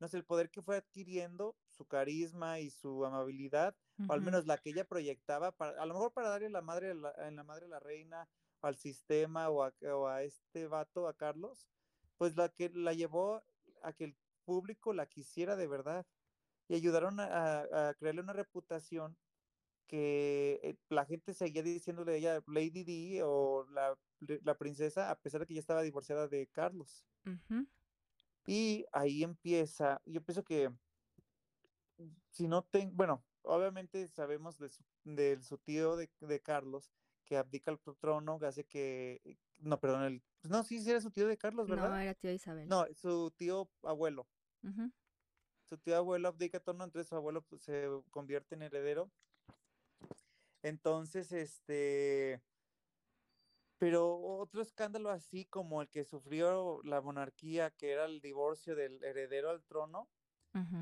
[0.00, 3.76] no sé, el poder que fue adquiriendo, su carisma y su amabilidad,
[4.08, 6.94] o al menos la que ella proyectaba, para, a lo mejor para darle la madre,
[6.94, 8.28] la, en la madre la reina
[8.62, 11.68] al sistema o a, o a este vato, a Carlos,
[12.16, 13.42] pues la que la llevó
[13.82, 16.06] a que el público la quisiera de verdad
[16.68, 19.16] y ayudaron a, a, crearle una reputación
[19.86, 25.16] que eh, la gente seguía diciéndole a ella Lady D o la, la princesa a
[25.16, 27.04] pesar de que ya estaba divorciada de Carlos.
[28.46, 30.70] Y ahí empieza, yo pienso que
[32.30, 36.90] si no tengo, bueno, obviamente sabemos de su, de su tío de, de, Carlos
[37.28, 41.10] que abdica el trono, que hace que, no, perdón, el, no, sí, sí era su
[41.10, 42.02] tío de Carlos, No, ¿verdad?
[42.02, 42.68] era tío Isabel.
[42.68, 44.26] No, su tío abuelo.
[45.68, 49.10] Su tío abuelo abdica el trono, entonces su abuelo pues, se convierte en heredero.
[50.62, 52.40] Entonces, este,
[53.78, 59.02] pero otro escándalo así como el que sufrió la monarquía, que era el divorcio del
[59.04, 60.08] heredero al trono,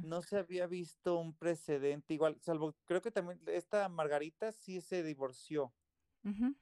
[0.04, 5.02] no se había visto un precedente igual, salvo creo que también esta Margarita sí se
[5.02, 5.72] divorció.
[6.26, 6.56] Ujú.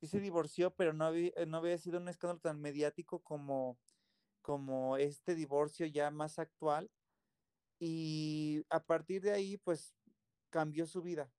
[0.00, 3.78] Sí se divorció, pero no había, no había sido un escándalo tan mediático como,
[4.42, 6.90] como este divorcio ya más actual.
[7.80, 9.96] Y a partir de ahí, pues
[10.50, 11.32] cambió su vida,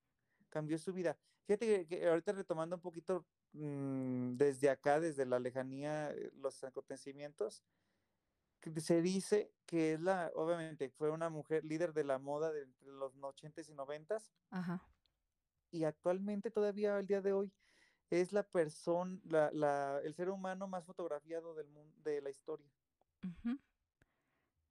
[0.49, 1.19] cambió su vida.
[1.47, 7.63] Fíjate que, que ahorita retomando un poquito mmm, desde acá, desde la lejanía, los acontecimientos,
[8.77, 12.87] se dice que es la, obviamente, fue una mujer líder de la moda de entre
[12.87, 14.31] los 80s y 90s.
[14.51, 14.90] Ajá.
[15.71, 17.51] Y actualmente, todavía al día de hoy,
[18.09, 22.69] es la persona, la, la, el ser humano más fotografiado del mundo, de la historia.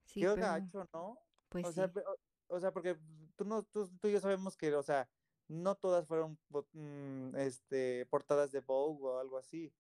[0.05, 1.19] Sí, Qué pero gacho, ¿no?
[1.49, 1.91] pues O sea,
[2.49, 2.99] o sea, porque
[3.37, 5.09] tú, no, tú, tú, y yo sabemos que, o sea,
[5.49, 6.39] no todas fueron
[6.73, 9.73] mm, este, portadas de Vogue o algo así.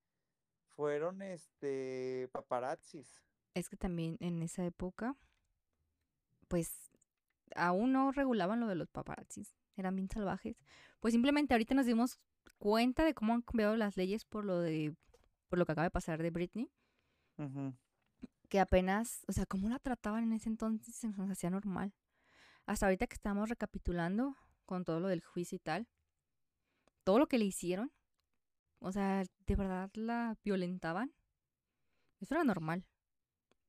[0.71, 3.23] Fueron este, paparazzis.
[3.55, 5.17] Es que también en esa época,
[6.49, 6.91] pues
[7.55, 9.60] aún no regulaban lo de los paparazzis.
[9.81, 10.57] Eran bien salvajes.
[11.01, 12.19] Pues simplemente ahorita nos dimos
[12.59, 14.95] cuenta de cómo han cambiado las leyes por lo de
[15.49, 16.71] por lo que acaba de pasar de Britney.
[17.39, 17.77] Uh -huh.
[18.49, 21.93] Que apenas, o sea, cómo la trataban en ese entonces se nos hacía normal.
[22.67, 25.89] Hasta ahorita que estamos recapitulando con todo lo del juicio y tal,
[27.03, 27.91] todo lo que le hicieron,
[28.79, 31.13] o sea, de verdad la violentaban.
[32.21, 32.87] Eso era normal.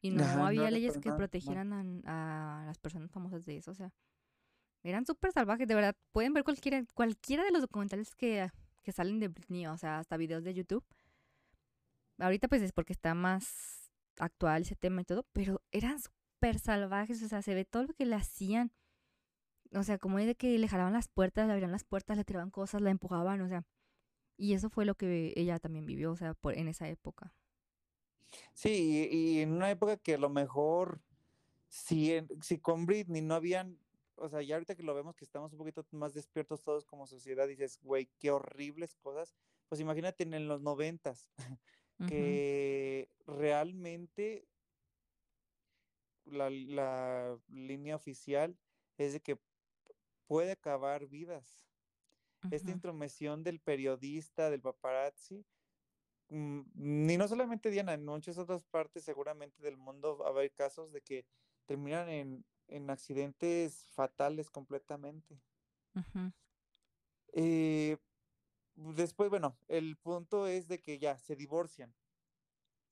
[0.01, 3.71] Y no Ajá, había no leyes que protegieran a, a, las personas famosas de eso.
[3.71, 3.93] O sea,
[4.83, 5.67] eran súper salvajes.
[5.67, 8.49] De verdad, pueden ver cualquiera, cualquiera de los documentales que,
[8.83, 10.83] que salen de Britney, o sea, hasta videos de YouTube.
[12.17, 17.21] Ahorita pues es porque está más actual ese tema y todo, pero eran súper salvajes.
[17.23, 18.71] O sea, se ve todo lo que le hacían.
[19.73, 22.25] O sea, como es de que le jalaban las puertas, le abrían las puertas, le
[22.25, 23.65] tiraban cosas, la empujaban, o sea.
[24.37, 27.33] Y eso fue lo que ella también vivió, o sea, por, en esa época.
[28.53, 31.01] Sí, y, en una época que a lo mejor,
[31.67, 33.77] si, si con Britney no habían,
[34.21, 37.07] o sea, ya ahorita que lo vemos que estamos un poquito más despiertos todos como
[37.07, 39.35] sociedad, dices, güey, qué horribles cosas.
[39.67, 41.29] Pues imagínate en los noventas,
[41.99, 42.07] uh -huh.
[42.07, 44.47] que realmente
[46.25, 48.57] la, la línea oficial
[48.97, 49.39] es de que
[50.27, 51.67] puede acabar vidas.
[52.49, 55.45] esta intromisión del periodista, del paparazzi,
[56.29, 60.51] mm, ni no solamente Diana, en muchas otras partes seguramente del mundo va a haber
[60.51, 61.25] casos de que
[61.67, 65.39] terminan en, en accidentes fatales completamente.
[67.33, 67.97] Eh,
[68.75, 71.93] después, bueno, el punto es de que ya se divorcian.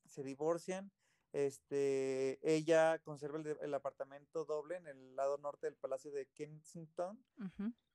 [0.06, 0.92] Se divorcian.
[1.32, 7.24] Este, ella conserva el, el apartamento doble en el lado norte del Palacio de Kensington.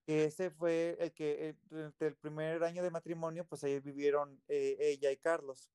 [0.07, 4.77] Que ese fue el que durante el primer año de matrimonio, pues ahí vivieron eh,
[4.79, 5.71] ella y Carlos.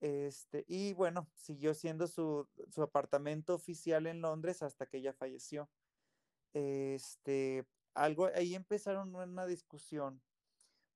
[0.00, 5.68] Este, y bueno, siguió siendo su, su apartamento oficial en Londres hasta que ella falleció.
[6.52, 10.22] Este, algo, ahí empezaron una discusión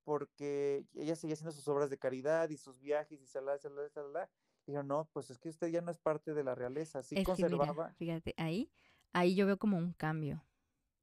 [0.04, 4.30] porque ella seguía haciendo sus obras de caridad y sus viajes y salá, salá, salá.
[4.66, 7.26] Dijo, no, pues es que usted ya no es parte de la realeza, sí Es
[7.26, 7.92] que mira, conservaba.
[7.94, 8.70] fíjate, ahí,
[9.12, 10.42] ahí yo veo como un cambio.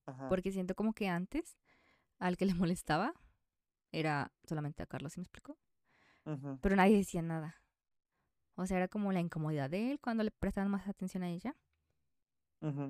[0.07, 1.57] Ajá, Porque siento como que antes
[2.19, 3.13] al que le molestaba
[3.91, 5.57] era solamente a Carlos, ¿sí me explicó?
[6.61, 7.60] Pero nadie decía nada.
[8.55, 11.55] O sea, era como la incomodidad de él cuando le prestaban más atención a ella.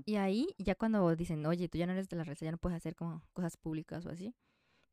[0.06, 2.58] Y ahí, ya cuando dicen, oye, tú ya no eres de la raza, ya no
[2.58, 4.36] puedes hacer como cosas públicas o así.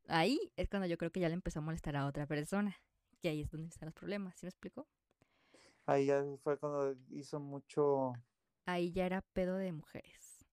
[0.09, 2.77] Ahí es cuando yo creo que ya le empezó a molestar a otra persona.
[3.23, 4.89] Que ahí es donde están los problemas, ¿sí me explico?
[5.87, 8.13] Ahí ya fue cuando hizo mucho
[8.67, 10.47] Ahí ya era pedo de mujeres.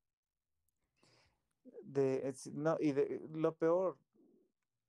[1.84, 3.98] de, es- no, y de, lo peor,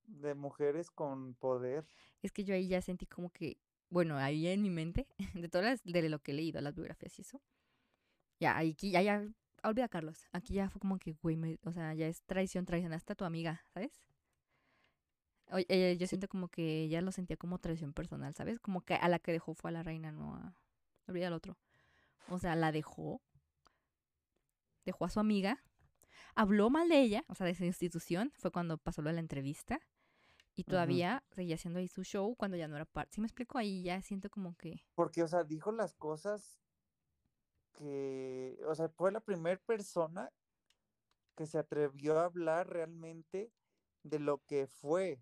[0.07, 1.85] de mujeres con poder.
[2.23, 3.59] Es que yo ahí ya sentí como que,
[3.91, 7.23] bueno, ahí en mi mente, de todas de lo que he leído, las biografías y
[7.23, 7.41] eso,
[8.41, 9.27] ya, aquí ya, ya,
[9.63, 13.13] olvida Carlos, aquí ya fue como que, güey, me- o sea, ya es traición, traicionaste
[13.13, 14.03] a tu amiga, ¿sabes?
[15.69, 18.59] Eh, yo siento como que ella lo sentía como traición personal, ¿sabes?
[18.61, 20.55] Como que a la que dejó fue a la reina, no a,
[21.07, 21.57] olvida al otro.
[22.29, 23.23] O sea, la dejó,
[24.85, 25.63] dejó a su amiga,
[26.35, 29.81] habló mal de ella, o sea, de su institución, fue cuando pasó la entrevista,
[30.57, 33.15] y todavía seguía haciendo ahí su show cuando ya no era parte.
[33.15, 33.59] ¿Sí me explico?
[33.59, 34.83] Ahí ya siento como que...
[34.95, 36.59] Porque, o sea, dijo las cosas
[37.75, 40.31] que, o sea, fue la primera persona
[41.37, 43.53] que se atrevió a hablar realmente
[44.03, 45.21] de lo que fue.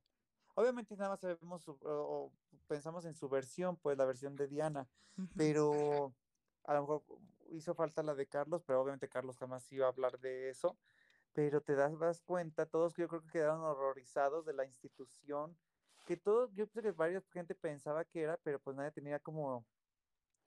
[0.55, 2.32] Obviamente nada más sabemos su- o, o
[2.68, 4.89] pensamos en su versión, pues la versión de Diana,
[5.37, 6.14] pero
[6.64, 7.05] a lo mejor
[7.51, 10.76] hizo falta la de Carlos, pero obviamente Carlos jamás iba a hablar de eso.
[11.35, 15.59] Pero te das, cuenta, todos yo creo que quedaron horrorizados de la institución,
[16.07, 19.66] que todo, yo pienso que varias gente pensaba que era, pero pues nadie tenía como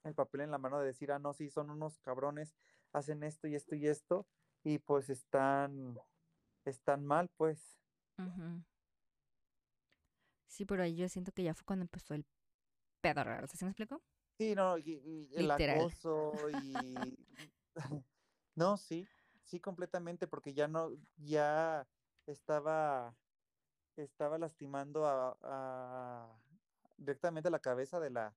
[0.03, 2.55] el papel en la mano de decir, ah, no, sí, son unos cabrones,
[2.93, 4.25] hacen esto y esto y esto,
[4.63, 5.99] y pues están,
[6.63, 7.77] están mal, pues.
[10.47, 12.25] Sí, pero ahí yo siento que ya fue cuando empezó el
[13.01, 13.45] pedo raro.
[13.47, 14.01] ¿Sí me explico?
[14.37, 15.79] Sí, no, y, y el Literal.
[15.81, 17.17] acoso y...
[18.55, 19.05] no, sí,
[19.47, 21.87] sí, completamente, porque ya no, ya
[22.27, 23.17] estaba,
[23.97, 26.41] estaba lastimando a, a-
[26.97, 28.35] directamente a la cabeza de la,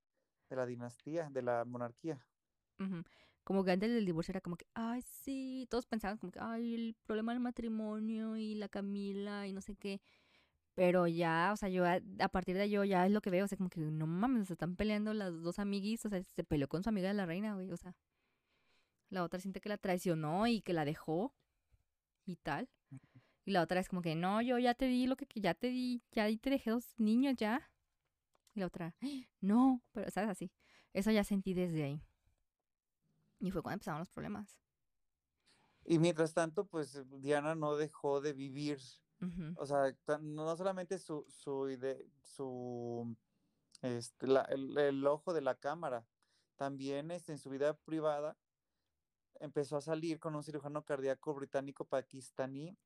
[0.50, 2.26] de la dinastía, de la monarquía.
[3.44, 6.74] Como que antes del divorcio era como que, ay, sí, todos pensaban como que, ay,
[6.74, 10.00] el problema del matrimonio y la Camila y no sé qué.
[10.74, 13.44] Pero ya, o sea, yo a, a partir de yo ya es lo que veo,
[13.46, 16.44] o sea, como que no mames, se están peleando las dos amiguis, o sea, se
[16.44, 17.94] peleó con su amiga de la reina, güey, o sea,
[19.10, 21.34] la otra siente que la traicionó y que la dejó
[22.24, 22.68] y tal.
[23.44, 25.54] Y la otra es como que, no, yo ya te di lo que, que ya
[25.54, 27.70] te di, ya te dejé dos niños ya.
[28.54, 28.94] Y la otra,
[29.40, 30.50] no, pero sabes así.
[30.92, 32.02] Eso ya sentí desde ahí.
[33.40, 34.58] Y fue cuando empezaron los problemas.
[35.84, 38.78] Y mientras tanto, pues Diana no dejó de vivir,
[39.56, 43.16] o sea, no solamente su, su, ide- su
[43.82, 46.06] este, la- el, el ojo de la cámara,
[46.56, 48.36] también este, en su vida privada
[49.40, 52.76] empezó a salir con un cirujano cardíaco británico pakistaní,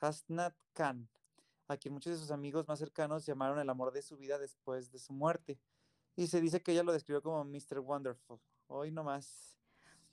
[0.00, 1.08] Hasnat Khan,
[1.68, 4.90] a quien muchos de sus amigos más cercanos llamaron el amor de su vida después
[4.90, 5.60] de su muerte.
[6.14, 7.80] Y se dice que ella lo describió como Mr.
[7.80, 8.40] Wonderful.
[8.68, 9.58] Hoy nomás.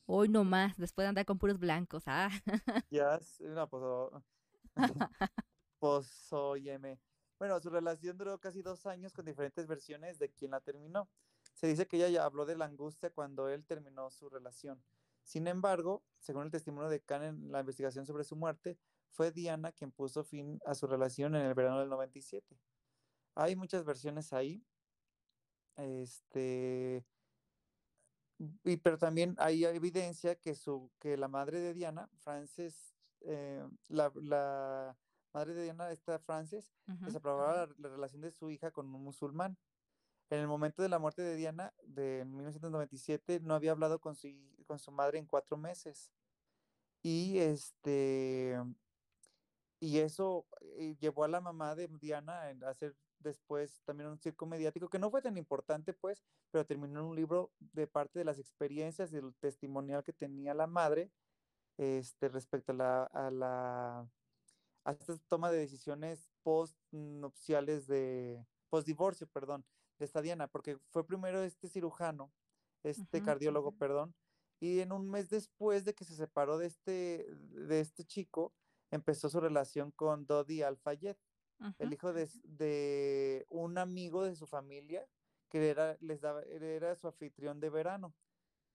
[0.06, 2.30] Hoy no más, después de andar con puros blancos, ah.
[2.90, 4.24] Ya, es- no, pues, oh,
[5.80, 7.00] pues, óyeme.
[7.40, 11.10] Bueno, su relación duró casi dos años con diferentes versiones de quién la terminó.
[11.54, 14.82] Se dice que ella ya habló de la angustia cuando él terminó su relación.
[15.24, 18.78] Sin embargo, según el testimonio de Khan en la investigación sobre su muerte,
[19.10, 22.58] fue Diana quien puso fin a su relación en el verano del 97.
[23.36, 24.66] Hay muchas versiones ahí.
[25.76, 27.06] Este,
[28.64, 34.12] y, pero también hay evidencia que, su, que la madre de Diana, Frances, eh, la,
[34.16, 34.98] la
[35.34, 36.74] madre de Diana, esta Frances,
[37.06, 39.58] desaprobaba la, la relación de su hija con un musulmán.
[40.34, 44.30] En el momento de la muerte de Diana, de 1997, no había hablado con su,
[44.66, 46.12] con su madre en cuatro meses.
[47.04, 48.58] Y este
[49.80, 50.48] y eso
[50.80, 54.98] eh, llevó a la mamá de Diana a hacer después también un circo mediático que
[54.98, 59.12] no fue tan importante, pues, pero terminó en un libro de parte de las experiencias
[59.12, 61.12] y del testimonial que tenía la madre
[61.78, 64.10] este, respecto a la, a la
[64.84, 69.64] a esta toma de decisiones post-nupciales de post-divorcio, perdón,
[70.00, 72.32] de esta Diana, porque fue primero este cirujano,
[72.84, 74.16] este cardiólogo, perdón,
[74.60, 78.54] y en un mes después de que se separó de este, de este chico,
[78.92, 81.16] empezó su relación con Dodi Al-Fayed,
[81.80, 81.94] el ujú.
[81.94, 85.08] hijo de, de un amigo de su familia
[85.50, 88.16] que era, les daba, era su anfitrión de verano,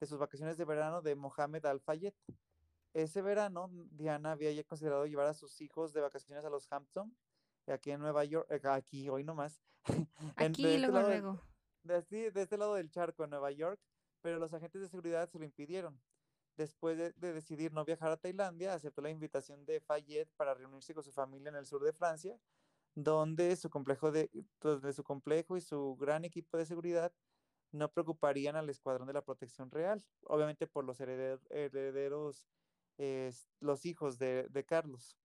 [0.00, 2.14] de sus vacaciones de verano de Mohamed Al-Fayed.
[2.94, 7.16] Ese verano, Diana había ya considerado llevar a sus hijos de vacaciones a los Hampton,
[7.72, 9.62] aquí en Nueva York, eh, aquí hoy nomás,
[10.36, 11.42] en, de Aquí, este luego, del, luego.
[11.82, 13.80] de, así, de este lado del charco en Nueva York,
[14.20, 16.00] pero los agentes de seguridad se lo impidieron.
[16.56, 20.92] Después de, de decidir no viajar a Tailandia, aceptó la invitación de Fayette para reunirse
[20.94, 22.38] con su familia en el sur de Francia,
[22.94, 27.12] donde su complejo, de, donde su complejo y su gran equipo de seguridad
[27.72, 32.48] no preocuparían al escuadrón de la protección real, obviamente por los hereder, herederos,
[32.98, 35.16] eh, los hijos de, de Carlos.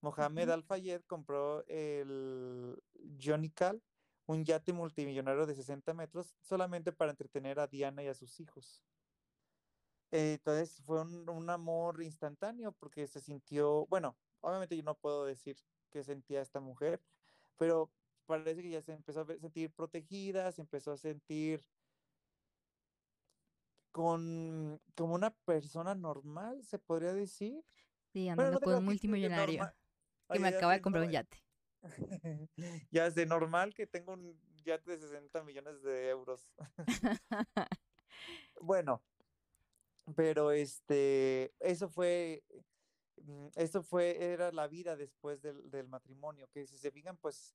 [0.00, 0.48] Mohamed.
[0.48, 2.82] Al-Fayed compró el
[3.22, 3.82] Johnny Cal,
[4.26, 8.82] un yate multimillonario de 60 metros, solamente para entretener a Diana y a sus hijos.
[10.12, 15.24] Eh, entonces fue un, un, amor instantáneo porque se sintió, bueno, obviamente yo no puedo
[15.24, 15.56] decir
[15.90, 17.00] que sentía esta mujer,
[17.56, 17.92] pero
[18.26, 21.64] parece que ya se empezó a sentir protegida, se empezó a sentir
[23.92, 27.64] con como una persona normal, se podría decir.
[28.12, 29.79] Sí, Bueno, andando no con un multimillonario normal.
[30.30, 31.42] Que me Oye, acaba de comprar no, un yate.
[32.90, 36.50] ya es de normal que tengo un yate de 60 millones de euros.
[38.60, 39.02] bueno,
[40.14, 42.42] pero este, eso fue,
[43.54, 47.54] eso fue, era la vida después del, del, matrimonio, que si se fijan, pues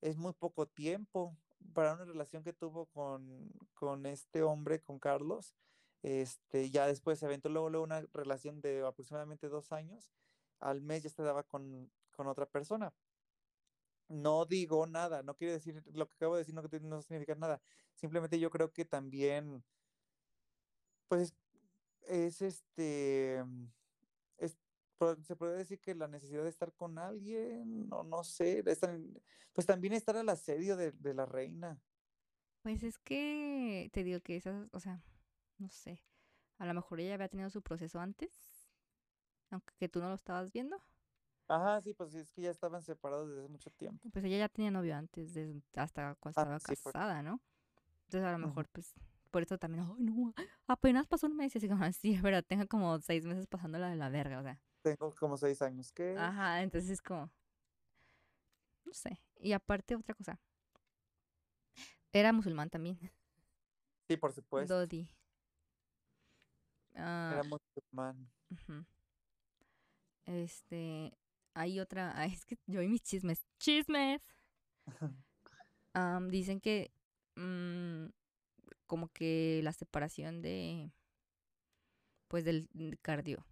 [0.00, 1.36] es muy poco tiempo
[1.72, 5.54] para una relación que tuvo con, con este hombre, con Carlos.
[6.02, 10.12] Este, ya después se aventó luego, luego una relación de aproximadamente dos años.
[10.60, 12.92] Al mes ya estaba con, con otra persona.
[14.08, 17.62] No digo nada, no quiere decir lo que acabo de decir, no, significa nada.
[17.94, 19.62] Simplemente yo creo que también,
[21.06, 21.32] pues,
[22.02, 23.44] es este,
[24.36, 24.58] es,
[25.22, 28.64] se puede decir que la necesidad de estar con alguien, no, no sé,
[29.52, 31.80] pues también estar al asedio de, de, la reina.
[32.62, 35.04] Pues es que te digo que esas, o sea,
[35.58, 36.02] no sé,
[36.56, 38.32] a lo mejor ella había tenido su proceso antes,
[39.50, 40.82] aunque que tú no lo estabas viendo.
[41.48, 44.08] Ajá, sí, pues es que ya estaban separados desde hace mucho tiempo.
[44.12, 47.22] Pues ella ya tenía novio antes, de, hasta cuando estaba ah, sí, casada.
[47.22, 47.40] ¿no?
[48.04, 48.72] Entonces a lo mejor, uh -huh.
[48.72, 48.94] pues,
[49.30, 50.34] por eso también, ay, no,
[50.66, 53.96] apenas pasó un mes, y así como así, pero tengo como seis meses pasándola de
[53.96, 54.60] la verga, o sea.
[54.82, 56.16] Tengo como seis años, ¿qué?
[56.18, 57.30] Ajá, entonces es como,
[58.84, 59.20] no sé.
[59.40, 60.38] Y aparte, otra cosa,
[62.12, 62.98] era musulmán también.
[64.08, 64.74] Sí, por supuesto.
[64.74, 65.08] Dodi.
[66.94, 68.28] Uh, era musulmán.
[68.50, 68.86] Uh -huh.
[70.24, 71.12] Este,
[71.58, 74.22] hay otra, ay, es que yo y mis chismes, chismes.
[75.94, 76.92] um, dicen que
[77.36, 78.10] um,
[78.86, 80.92] como que la separación de,
[82.28, 83.44] pues del cardio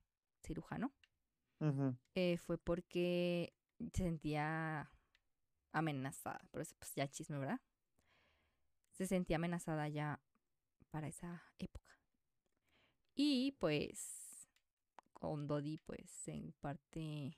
[0.43, 0.93] cirujano
[1.61, 1.99] uh -huh.
[2.15, 3.53] eh, fue porque
[3.93, 4.91] se sentía
[5.73, 7.61] amenazada, por eso pues ya chisme, ¿verdad?
[8.93, 10.23] Se sentía amenazada ya
[10.91, 11.99] para esa época.
[13.15, 14.49] Y pues
[15.13, 17.37] con Dodi pues en parte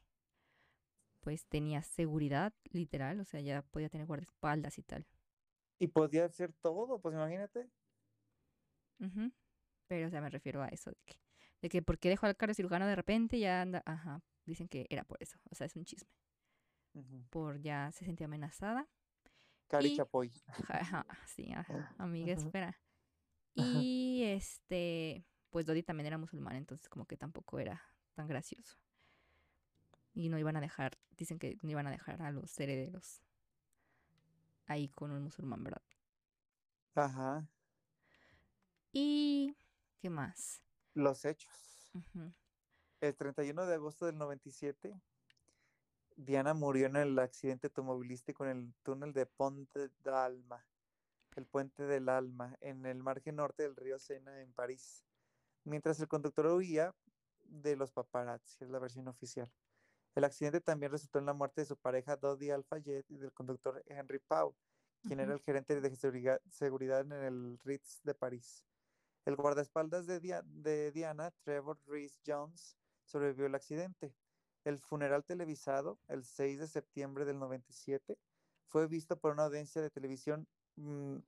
[1.29, 5.07] pues tenía seguridad literal, o sea, ya podía tener guardaespaldas y tal.
[5.79, 7.68] Y podía hacer todo, pues imagínate.
[8.99, 9.33] Uh -huh.
[9.89, 11.20] Pero, o sea, me refiero a eso, de que,
[11.61, 15.22] de que porque dejó al cardiocirujano de repente ya anda, ajá, dicen que era por
[15.22, 16.09] eso, o sea, es un chisme.
[16.95, 17.29] Uh -huh.
[17.29, 18.89] Por ya se sentía amenazada.
[19.66, 20.33] Cari Chapoy.
[20.70, 22.47] Ajá, sí, ajá, amiga, uh -huh.
[22.47, 22.81] espera.
[23.55, 27.83] Y este, pues Dodi también era musulmán, entonces como que tampoco era
[28.14, 28.79] tan gracioso.
[30.19, 33.23] Y no iban a dejar, dicen que no iban a dejar a los herederos
[34.66, 35.81] ahí con un musulmán, ¿verdad?
[36.97, 37.49] Ajá.
[38.91, 39.57] Y,
[40.01, 40.61] ¿qué más?
[40.93, 41.93] Los hechos.
[41.95, 42.35] Uh -huh.
[43.01, 45.01] El 31 de agosto del 97,
[46.16, 50.66] Diana murió en el accidente automovilístico en el túnel de Ponte d'Alma,
[51.37, 55.05] el puente del Alma, en el margen norte del río Sena, en París,
[55.62, 56.93] mientras el conductor huía
[57.45, 59.49] de los paparazzi, es la versión oficial.
[60.15, 63.83] El accidente también resultó en la muerte de su pareja Dodi Al-Fayed y del conductor
[63.87, 64.55] Henry Pau,
[65.03, 65.27] quien uh -huh.
[65.27, 65.97] era el gerente de
[66.51, 68.65] seguridad, en el Ritz de París.
[69.25, 74.15] El guardaespaldas de, Dia de Diana, Trevor Reese Jones, sobrevivió al accidente.
[74.65, 78.19] El funeral televisado, el 6 de septiembre del 97,
[78.69, 80.47] fue visto por una audiencia de televisión
[80.77, 81.19] mm,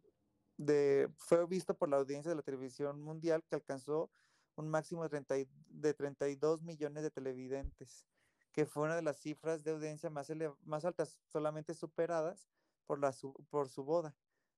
[0.60, 4.10] de, fue visto por la audiencia de la televisión mundial que alcanzó
[4.56, 8.06] un máximo de, 30 de 32 millones de televidentes,
[8.52, 10.30] que fue una de las cifras de audiencia más,
[10.64, 12.48] más altas, solamente superadas
[12.86, 13.14] por, la,
[13.48, 14.14] por su boda.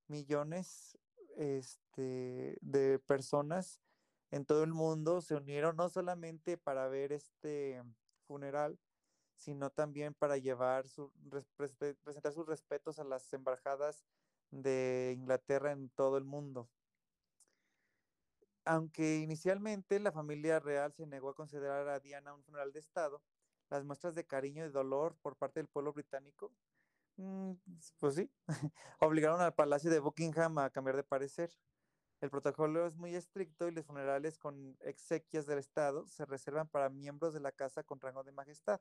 [0.09, 0.99] Millones
[1.37, 3.81] este, de personas
[4.31, 7.83] en todo el mundo se unieron no solamente para ver este
[8.27, 8.79] funeral,
[9.37, 11.13] sino también para llevar su,
[11.57, 14.05] presentar sus respetos a las embajadas
[14.51, 16.71] de Inglaterra en todo el mundo.
[18.65, 23.23] Aunque inicialmente la familia real se negó a considerar a Diana un funeral de Estado,
[23.73, 26.53] las muestras de cariño y dolor por parte del pueblo británico,
[27.17, 27.53] mm,
[27.99, 28.31] pues sí,
[29.01, 31.51] obligaron al Palacio de Buckingham a cambiar de parecer.
[32.21, 36.91] El protocolo es muy estricto y los funerales con exequias del Estado se reservan para
[36.91, 38.81] miembros de la casa con rango de majestad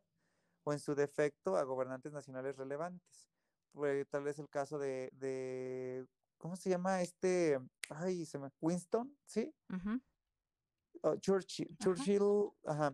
[0.64, 3.30] o en su defecto a gobernantes nacionales relevantes.
[3.72, 6.06] Pues, tal vez el caso de,
[6.38, 7.58] ¿cómo se llama este?
[7.90, 9.56] Ay, se me, Winston, ¿sí?
[11.02, 12.94] Oh, Churchill, Churchill, ajá.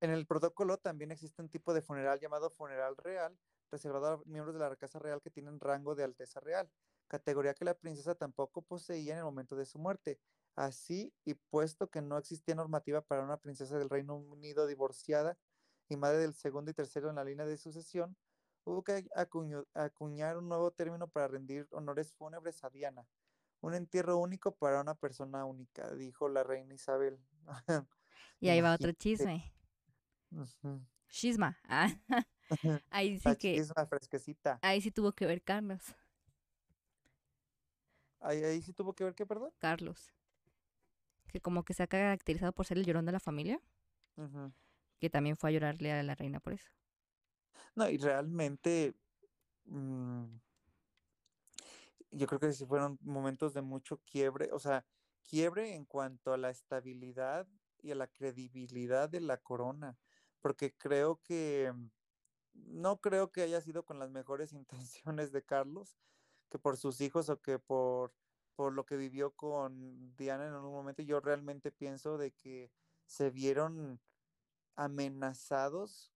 [0.00, 3.38] En el protocolo también existe un tipo de funeral llamado funeral real,
[3.70, 6.70] reservado a miembros de la Casa Real que tienen rango de Alteza Real,
[7.08, 10.20] categoría que la princesa tampoco poseía en el momento de su muerte.
[10.54, 15.36] Así, y puesto que no existía normativa para una princesa del Reino Unido divorciada
[15.88, 18.16] y madre del segundo y tercero en la línea de sucesión,
[18.64, 19.06] hubo que
[19.74, 23.06] acuñar un nuevo término para rendir honores fúnebres a Diana.
[23.60, 27.18] Un entierro único para una persona única, dijo la reina Isabel.
[28.40, 29.55] y ahí va otro chisme.
[31.08, 31.58] Chisma.
[32.48, 33.56] Ah, ahí sí que.
[33.56, 34.60] Chisma fresquecita.
[34.62, 35.82] Ahí sí tuvo que ver Carlos.
[38.20, 39.50] Ahí, ahí sí tuvo que ver qué, perdón.
[39.58, 40.12] Carlos
[41.36, 43.60] que como que se ha caracterizado por ser el llorón de la familia,
[44.98, 46.70] que también fue a llorarle a la reina por eso.
[47.74, 48.94] No, y realmente
[49.66, 50.24] mm,
[52.12, 54.86] yo creo que sí fueron momentos de mucho quiebre, o sea,
[55.28, 57.46] quiebre en cuanto a la estabilidad
[57.82, 59.98] y a la credibilidad de la corona,
[60.40, 61.72] porque creo que
[62.54, 64.52] no creo que haya sido con las mejores
[65.22, 65.96] intenciones de Carlos,
[66.50, 68.12] que por sus hijos o que por
[68.56, 72.72] por lo que vivió con Diana en un momento, yo realmente pienso de que
[73.04, 74.00] se vieron
[74.74, 76.12] amenazados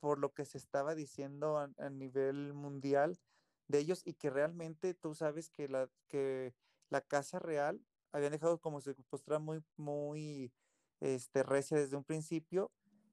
[0.00, 3.20] por lo que se estaba diciendo a, nivel mundial
[3.68, 6.54] de ellos y que realmente tú sabes que la, que
[6.88, 7.80] la Casa Real
[8.10, 10.52] habían dejado como su postura muy, muy
[11.00, 12.72] este, recia desde un principio,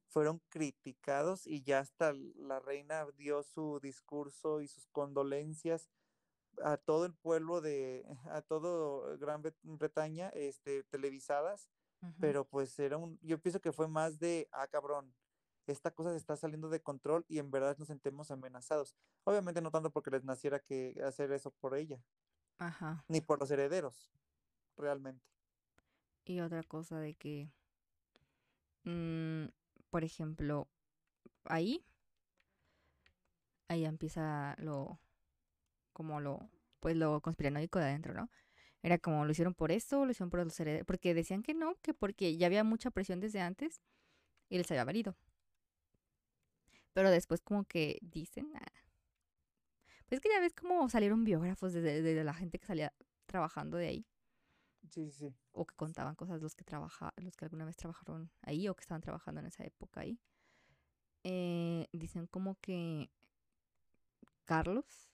[0.10, 5.90] fueron criticados y ya hasta la reina dio su discurso y sus condolencias
[6.64, 11.70] a todo el pueblo de, a todo Gran Bretaña, este, televisadas,
[12.20, 15.14] pero pues era un, yo pienso que fue más de, ah, cabrón,
[15.68, 18.96] esta cosa se está saliendo de control y en verdad nos sentemos amenazados.
[19.26, 22.02] Obviamente no tanto porque les naciera que hacer eso por ella,
[22.58, 23.04] Ajá.
[23.08, 24.12] ni por los herederos,
[24.78, 25.26] realmente.
[26.24, 27.52] Y otra cosa de que,
[28.84, 29.46] mm,
[29.90, 30.68] por ejemplo,
[31.46, 31.86] ahí,
[33.68, 35.00] ahí empieza lo,
[35.94, 38.30] como lo, pues lo conspiranoico de adentro, ¿no?
[38.82, 41.76] Era como lo hicieron por esto, lo hicieron por los herederos, porque decían que no,
[41.82, 43.82] que porque ya había mucha presión desde antes
[44.50, 45.16] y les había valido.
[46.94, 48.66] Pero después como que dicen, ah,
[50.08, 52.94] pues que ya ves cómo salieron biógrafos de, la gente que salía
[53.28, 54.06] trabajando de ahí.
[54.90, 55.34] Sí, sí.
[55.52, 58.82] O que contaban cosas los que trabaja, los que alguna vez trabajaron ahí o que
[58.82, 60.20] estaban trabajando en esa época ahí.
[61.24, 63.12] Eh, dicen como que
[64.46, 65.12] Carlos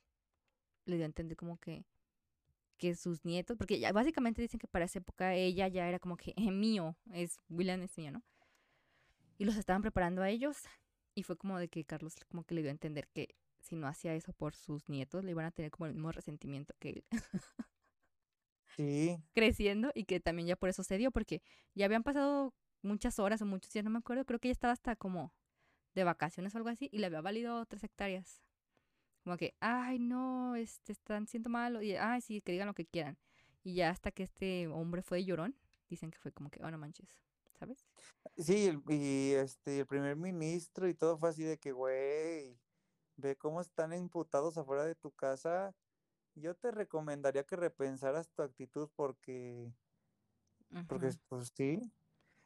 [0.85, 1.85] le dio a entender como que,
[2.77, 6.15] que sus nietos, porque ya básicamente dicen que para esa época ella ya era como
[6.15, 8.23] que es mío, es William es mío, ¿no?
[9.37, 10.63] Y los estaban preparando a ellos
[11.15, 13.87] y fue como de que Carlos como que le dio a entender que si no
[13.87, 17.05] hacía eso por sus nietos, le iban a tener como el mismo resentimiento que él.
[18.75, 19.17] sí.
[19.33, 21.41] Creciendo y que también ya por eso se dio, porque
[21.73, 24.73] ya habían pasado muchas horas o muchos días, no me acuerdo, creo que ella estaba
[24.73, 25.33] hasta como
[25.93, 28.45] de vacaciones o algo así y le había valido tres hectáreas
[29.25, 31.81] como que, ay, no, este, están siendo malo.
[31.81, 33.17] Y, ay, sí, que digan lo que quieran.
[33.63, 35.55] Y ya hasta que este hombre fue llorón,
[35.89, 37.09] dicen que fue como que, oh, no manches,
[37.59, 37.87] ¿sabes?
[38.37, 42.59] Sí, y este, el primer ministro y todo fue así de que, güey,
[43.17, 45.73] ve cómo están imputados afuera de tu casa.
[46.35, 49.73] Yo te recomendaría que repensaras tu actitud porque,
[50.87, 51.81] porque, pues sí.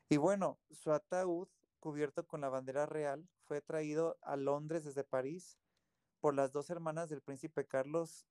[0.09, 1.47] Y bueno, su ataúd
[1.79, 5.57] cubierto con la bandera real fue traído a Londres desde París
[6.19, 8.27] por las dos hermanas del príncipe Carlos,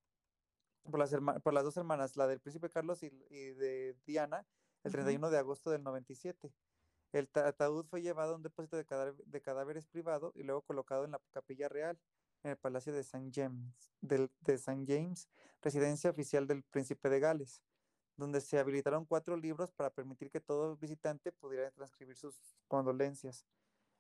[0.83, 4.47] por las, por las dos hermanas, la del príncipe Carlos y, de Diana,
[4.85, 6.53] el 31 de agosto del 97.
[7.13, 8.85] El ataúd fue llevado a un depósito de,
[9.25, 11.99] de, cadáveres privado y luego colocado en la capilla real,
[12.43, 13.31] en el Palacio de St.
[13.33, 14.85] James, de St.
[14.87, 15.29] James,
[15.63, 17.63] residencia oficial del príncipe de Gales,
[18.17, 22.37] donde se habilitaron cuatro libros para permitir que todo visitante pudiera transcribir sus
[22.67, 23.47] condolencias.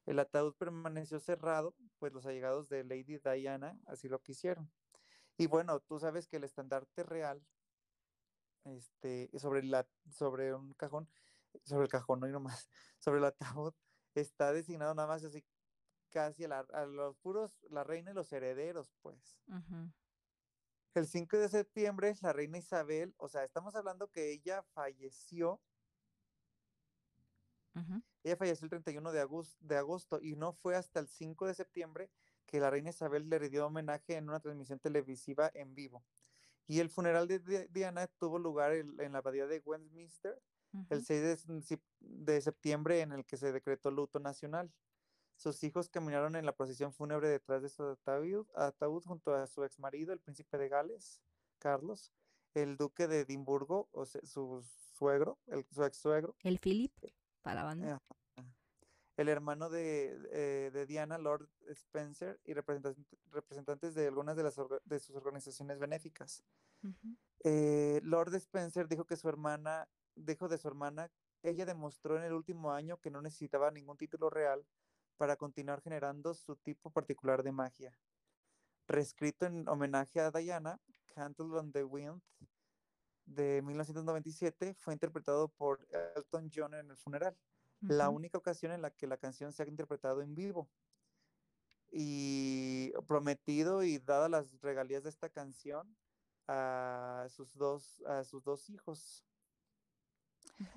[0.06, 4.70] El ataúd permaneció cerrado, pues los allegados de Lady Diana así lo quisieron.
[5.36, 7.44] Y bueno, tú sabes que el estandarte real,
[8.64, 11.08] este, sobre, la, sobre un cajón,
[11.64, 13.74] sobre el cajón, no hay nomás, sobre el ataúd,
[14.14, 15.44] está designado nada más así,
[16.10, 19.38] casi a, los puros, la reina y los herederos, pues.
[20.94, 25.60] El 5 de septiembre, la reina Isabel, o sea, estamos hablando que ella falleció.
[28.24, 31.54] Ella falleció el 31 de agosto, de agosto y no fue hasta el 5 de
[31.54, 32.10] septiembre
[32.44, 36.04] que la reina Isabel le rindió homenaje en una transmisión televisiva en vivo.
[36.66, 40.42] Y el funeral de Diana tuvo lugar en la abadía de Westminster
[40.90, 41.46] el 6
[42.00, 44.70] de, septiembre en el que se decretó luto nacional.
[45.38, 49.78] Sus hijos caminaron en la procesión fúnebre detrás de su ataúd, junto a su ex
[49.78, 51.22] marido, el príncipe de Gales,
[51.60, 52.12] Carlos,
[52.54, 54.66] el duque de Edimburgo, o su
[54.96, 56.34] suegro, el, su ex suegro.
[56.42, 56.92] El Philip,
[57.40, 58.02] para la banda.
[59.16, 64.56] el hermano de, eh, Diana, Lord Spencer, y representantes de algunas de, las
[64.86, 66.42] de sus organizaciones benéficas.
[67.44, 71.12] Eh, Lord Spencer dijo que su hermana, dijo de su hermana,
[71.44, 74.66] ella demostró en el último año que no necesitaba ningún título real
[75.18, 77.92] para continuar generando su tipo particular de magia.
[78.86, 80.80] Reescrito en homenaje a Diana,
[81.14, 82.22] Candle on the Wind
[83.26, 85.86] de 1997 fue interpretado por
[86.16, 87.36] Elton John en el funeral,
[87.80, 90.68] la única ocasión en la que la canción se ha interpretado en vivo.
[91.90, 95.96] Y prometido y dadas las regalías de esta canción
[96.46, 99.24] a sus dos, a sus dos hijos.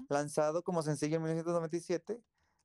[0.09, 2.21] Lanzado como sencillo en 1997,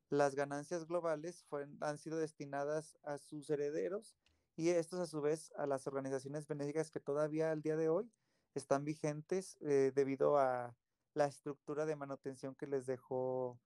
[0.09, 1.45] las ganancias globales
[1.81, 4.15] han sido destinadas a sus herederos
[4.55, 8.11] y estos a su vez a las organizaciones benéficas que todavía al día de hoy
[8.55, 10.75] están vigentes eh, debido a
[11.13, 13.59] la estructura de manutención que les dejó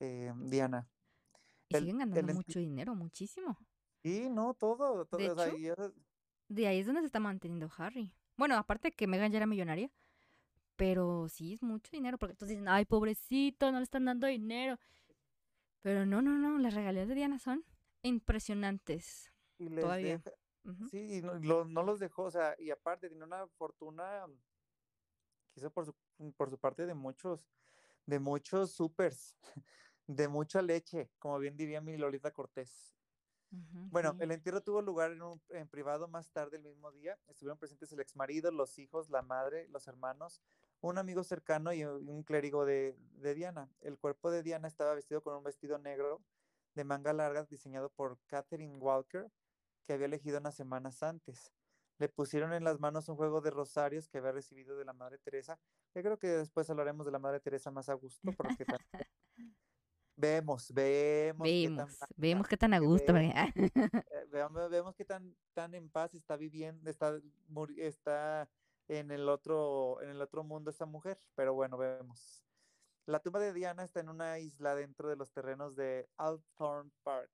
[0.00, 0.88] eh, Diana.
[1.68, 3.58] Y siguen ganando mucho dinero, muchísimo.
[4.02, 5.04] Sí, no, todo.
[5.06, 5.92] todo de,
[6.48, 8.12] de ahí es donde se está manteniendo Harry.
[8.36, 9.90] Bueno, aparte que Megan ya era millonaria,
[10.76, 14.78] pero sí es mucho dinero, porque entonces dicen, ay, pobrecito, no le están dando dinero.
[15.86, 17.64] Pero no, no, no, las regalías de Diana son
[18.02, 19.32] impresionantes.
[19.56, 20.20] Y todavía.
[20.90, 24.26] Sí, y no, no, los dejó, o sea, y aparte tiene una fortuna,
[25.54, 25.94] quizá por su,
[26.36, 27.48] por su parte de muchos,
[28.04, 29.38] de muchos supers,
[30.08, 32.92] de mucha leche, como bien diría mi Lolita Cortés.
[33.52, 37.16] bueno, el entierro tuvo lugar en, un, en privado más tarde el mismo día.
[37.28, 40.42] Estuvieron presentes el ex marido, los hijos, la madre, los hermanos,
[40.80, 42.96] un amigo cercano y un clérigo de,
[43.34, 43.68] Diana.
[43.80, 46.22] El cuerpo de Diana estaba vestido con un vestido negro
[46.74, 49.30] de manga larga diseñado por Catherine Walker,
[49.86, 51.52] que había elegido unas semanas antes.
[51.98, 55.18] Le pusieron en las manos un juego de rosarios que había recibido de la Madre
[55.18, 55.58] Teresa.
[55.94, 58.66] Yo creo que después hablaremos de la Madre Teresa más a gusto, porque
[60.16, 63.12] vemos, vemos, vemos, qué tan, vemos qué tan a gusto.
[63.14, 63.34] Vemos,
[64.70, 67.18] vemos, qué tan, tan en paz está viviendo, está,
[67.78, 68.48] está
[68.88, 72.42] en el otro, en el otro mundo esta mujer, pero bueno, vemos.
[73.06, 77.30] La tumba de Diana está en una isla dentro de los terrenos de Althorn Park,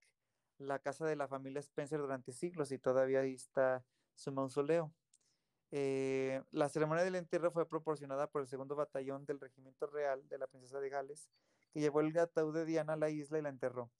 [0.59, 3.85] la casa de la familia Spencer durante siglos y todavía ahí está
[4.15, 4.93] su mausoleo.
[5.71, 10.37] Eh, la ceremonia del entierro fue proporcionada por el segundo batallón del regimiento real de
[10.37, 11.31] la princesa de Gales,
[11.73, 13.91] que llevó el ataúd de Diana a la isla y la enterró.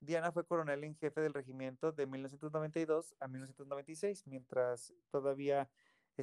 [0.00, 5.68] Diana fue coronel en jefe del regimiento de 1992 a 1996, mientras todavía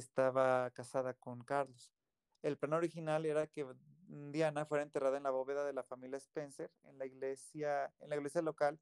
[0.00, 1.92] estaba casada con Carlos.
[2.42, 3.66] El plan original era que
[4.08, 8.16] Diana fuera enterrada en la bóveda de la familia Spencer en la iglesia, en la
[8.16, 8.78] iglesia local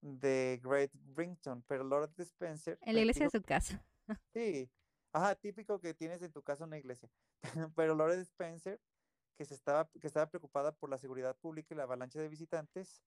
[0.00, 2.78] de Great Brington, pero Lord Spencer.
[2.82, 3.84] En la iglesia de su casa.
[4.34, 4.68] Sí,
[5.12, 7.08] ajá, típico que tienes en tu casa una iglesia.
[7.76, 8.80] pero Lord Spencer,
[9.38, 13.02] que, se estaba, que estaba preocupada por la seguridad pública y la avalancha de visitantes,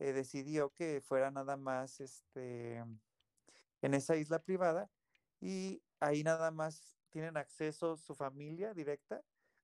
[0.00, 2.84] eh, decidió que fuera nada más este,
[3.80, 4.90] en esa isla privada
[5.40, 9.22] y ahí nada más tienen acceso su familia directa,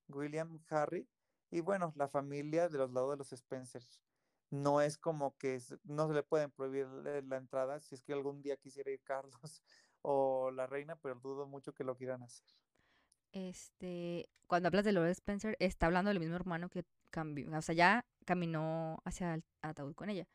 [0.09, 1.09] William, Harry,
[1.51, 4.01] y bueno, la familia de los lados de los Spencers.
[4.51, 8.43] No es como que no se le pueden prohibir la entrada si es que algún
[8.43, 9.63] día quisiera ir Carlos
[10.03, 12.47] o la reina, pero dudo mucho que lo quieran hacer.
[13.33, 17.75] Este, cuando hablas de Lord Spencer, está hablando del mismo hermano que cambió, o sea,
[17.75, 20.29] ya caminó hacia el ataúd con ella.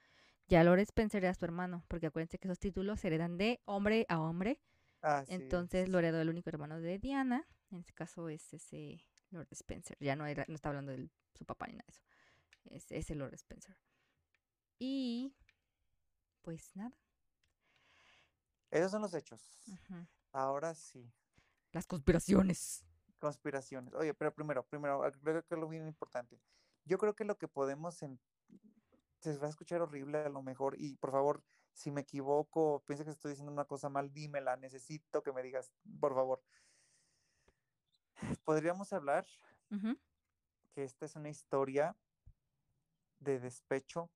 [0.47, 4.05] Ya Lord Spencer era su hermano, porque acuérdense que esos títulos se heredan de hombre
[4.09, 4.59] a hombre
[5.01, 7.47] Ah, Entonces lo heredó el único hermano de Diana.
[7.71, 9.97] En este caso es ese Lord Spencer.
[9.99, 12.03] Ya no, era, no está hablando de su papá ni nada de eso.
[12.75, 13.75] Es ese Lord Spencer.
[14.77, 15.33] Y
[16.41, 16.93] pues nada.
[18.69, 19.41] Esos son los hechos.
[19.67, 20.07] Ujú.
[20.31, 21.11] Ahora sí,
[21.71, 22.85] Las conspiraciones.
[23.19, 23.93] conspiraciones.
[23.93, 26.39] Oye, pero primero, primero, ah, creo que es lo bien importante.
[26.85, 28.19] Yo creo que lo que podemos en-
[29.19, 31.43] se va a escuchar horrible a lo mejor y por favor,
[31.73, 35.71] si me equivoco, piensa que estoy diciendo una cosa mal, dímela, necesito que me digas,
[35.99, 36.43] por favor.
[38.45, 39.25] Podríamos hablar
[40.73, 41.97] que esta es una historia
[43.19, 44.09] de despecho,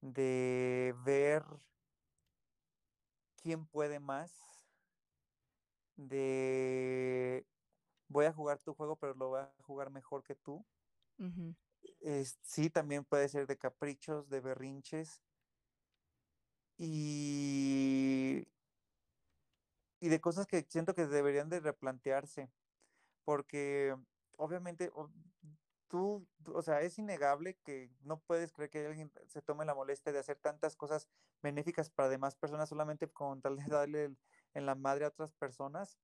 [0.00, 1.42] de ver
[3.36, 4.32] quién puede más,
[5.96, 7.46] de
[8.08, 10.66] voy a jugar tu juego, pero lo voy a jugar mejor que tú.
[12.00, 15.22] Es- sí, también puede ser de caprichos, de berrinches
[16.78, 18.46] y,
[20.00, 22.50] y de cosas que siento que deberían de replantearse,
[23.24, 23.96] porque
[24.36, 24.90] obviamente
[25.88, 30.12] tú, o sea, es innegable que no puedes creer que alguien se tome la molestia
[30.12, 31.08] de hacer tantas cosas
[31.42, 34.16] benéficas para demás personas solamente con tal de darle
[34.54, 35.98] en la madre a otras personas,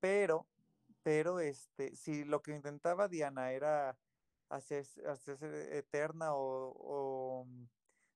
[0.00, 0.46] pero,
[1.02, 3.96] pero este, si lo que intentaba Diana era
[4.48, 7.46] hacerse, hacerse eterna o,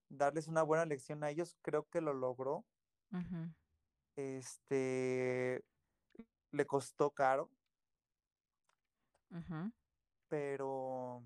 [0.09, 2.65] darles una buena lección a ellos, creo que lo logró.
[4.17, 5.65] Este,
[6.53, 7.51] le costó caro,
[10.29, 11.25] pero,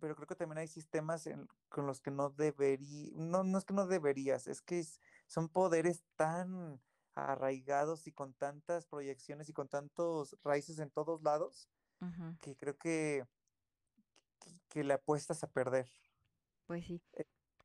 [0.00, 3.64] pero creo que también hay sistemas en- con los que no debería, no, no es
[3.64, 6.80] que no deberías, es que es- son poderes tan
[7.14, 11.68] arraigados y con tantas proyecciones y con tantos raíces en todos lados
[12.40, 13.26] que creo que,
[14.40, 15.88] que, que le apuestas a perder.
[16.66, 17.02] Pues sí.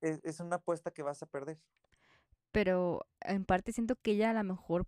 [0.01, 1.59] Es, es una apuesta que vas a perder.
[2.51, 4.87] Pero en parte siento que ella a lo mejor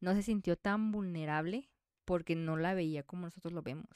[0.00, 1.70] no se sintió tan vulnerable
[2.04, 3.88] porque no la veía como nosotros lo vemos.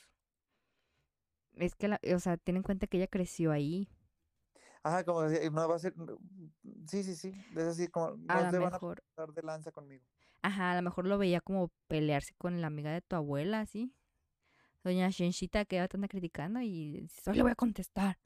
[1.55, 3.89] Es que, la, o sea, ten en cuenta que ella creció ahí.
[4.83, 5.95] Ajá, como decía, no va a ser,
[6.89, 9.43] sí, sí, sí, es así como, A no lo se van a mejor, pasar de
[9.43, 10.05] lanza conmigo.
[10.43, 13.95] ajá, a lo mejor lo veía como pelearse con la amiga de tu abuela, así.
[14.85, 18.19] Doña Shenshita que te anda criticando y dices, "Hoy le voy a contestar.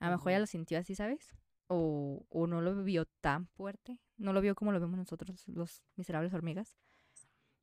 [0.00, 0.42] A lo mejor ella Ujú.
[0.42, 1.34] lo sintió así, ¿sabes?
[1.68, 3.98] O, o no lo vio tan fuerte.
[4.16, 6.76] No lo vio como lo vemos nosotros, los miserables hormigas.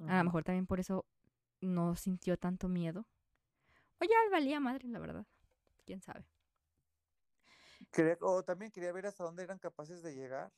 [0.07, 1.05] A lo mejor también por eso
[1.59, 3.07] no sintió tanto miedo.
[3.99, 5.25] O ya valía madre, la verdad.
[5.85, 6.25] Quién sabe.
[7.91, 10.51] Quería- o también quería ver hasta dónde eran capaces de llegar.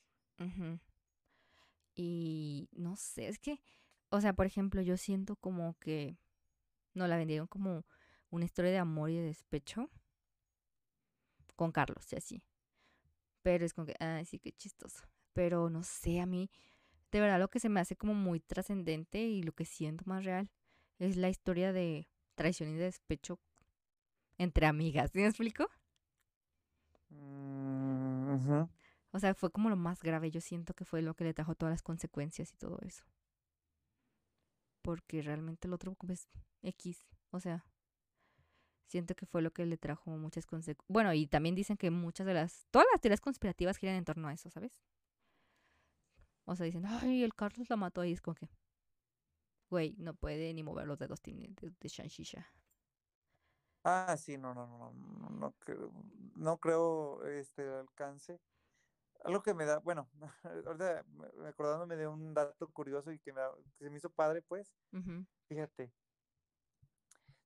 [1.95, 3.61] Y no sé, es que,
[4.09, 6.17] o sea, por ejemplo, yo siento como que
[6.93, 7.85] nos la vendieron como
[8.29, 9.89] una historia de amor y de despecho
[11.59, 12.41] con Carlos y así.
[13.41, 15.03] Pero es como que, ay, sí, qué chistoso.
[15.33, 16.49] Pero no sé, a mí,
[17.11, 20.23] de verdad, lo que se me hace como muy trascendente y lo que siento más
[20.23, 20.49] real
[20.99, 23.41] es la historia de traición y de despecho
[24.37, 25.11] entre amigas.
[25.11, 25.67] ¿Sí me explico?
[27.09, 28.63] Mm.
[29.11, 30.31] O sea, fue como lo más grave.
[30.31, 33.03] Yo siento que fue lo que le trajo todas las consecuencias y todo eso.
[34.81, 36.29] Porque realmente el otro es
[36.61, 37.05] X.
[37.31, 37.65] O sea,
[38.89, 40.85] siento que fue lo que le trajo muchas consecuencias.
[40.89, 42.67] Bueno, y también dicen que muchas de las...
[42.71, 44.81] Todas las teorías conspirativas giran en torno a eso, ¿sabes?
[46.45, 48.49] O sea, dicen, ay, el Carlos la mató y es como que...
[49.69, 51.33] Güey, no puede ni mover los dedos de,
[51.79, 52.47] de Shanshisha.
[53.83, 55.91] Ah, sí, no, no, no, no, no creo,
[56.35, 58.39] no creo este alcance.
[59.23, 60.09] Algo que me da, bueno,
[60.43, 64.09] ahorita me- acordándome de un dato curioso y que, me da- que se me hizo
[64.11, 65.91] padre, pues, Ujú, fíjate,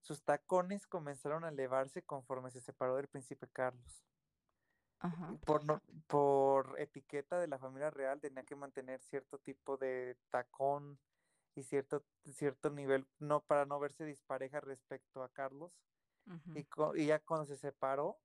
[0.04, 4.06] sus tacones comenzaron a elevarse conforme se separó del príncipe Carlos.
[5.00, 5.34] Ajá.
[5.46, 11.00] Por, no- por etiqueta de la familia real tenía que mantener cierto tipo de tacón
[11.56, 15.72] y cierto, cierto nivel, no para no verse dispareja respecto a Carlos.
[16.56, 18.18] Y, y ya cuando se separó,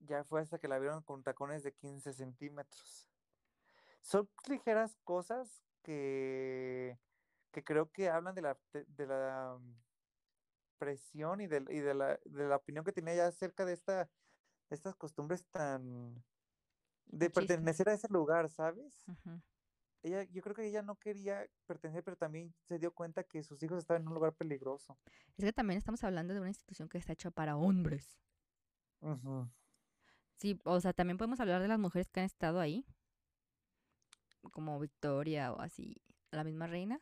[0.00, 3.08] ya fue hasta que la vieron con tacones de 15 centímetros.
[4.02, 6.98] Son ligeras cosas que,
[7.52, 9.58] que creo que hablan de la, de la
[10.82, 13.72] mm, presión y, de, y de, la, de la opinión que tenía ya acerca de,
[13.72, 14.04] esta,
[14.68, 16.24] de estas costumbres tan...
[17.06, 19.04] de pertenecer a ese lugar, ¿sabes?
[20.02, 23.62] Ella, yo creo que ella no quería pertenecer, pero también se dio cuenta que sus
[23.62, 24.98] hijos estaban en un lugar peligroso.
[25.36, 28.18] Es que también estamos hablando de una institución que está hecha para hombres.
[30.36, 32.84] Sí, o sea, también podemos hablar de las mujeres que han estado ahí,
[34.50, 36.02] como Victoria o así,
[36.32, 37.00] la misma reina,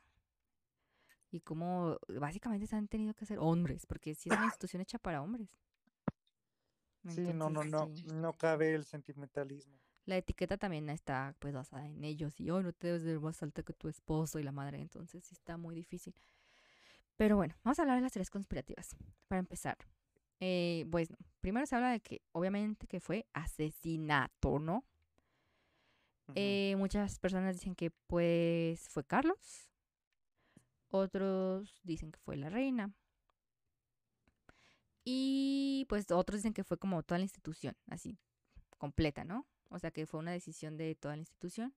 [1.31, 4.98] y como básicamente se han tenido que hacer hombres, porque sí es una institución hecha
[4.98, 5.57] para hombres.
[7.09, 8.05] Sí, no, no, no, sí.
[8.12, 9.78] no cabe el sentimentalismo.
[10.05, 13.43] La etiqueta también está pues basada en ellos y hoy no te debes ver más
[13.43, 16.15] alta que tu esposo y la madre, entonces sí está muy difícil.
[17.16, 18.97] Pero bueno, vamos a hablar de las teorías conspirativas.
[19.28, 19.78] Para empezar,
[20.40, 24.85] eh, pues primero se habla de que obviamente que fue asesinato, ¿no?
[26.35, 29.69] Eh, muchas personas dicen que pues fue Carlos.
[30.90, 32.92] Otros dicen que fue la reina.
[35.04, 38.18] Y pues otros dicen que fue como toda la institución, así,
[38.78, 39.46] completa, ¿no?
[39.70, 41.74] O sea que fue una decisión de toda la institución.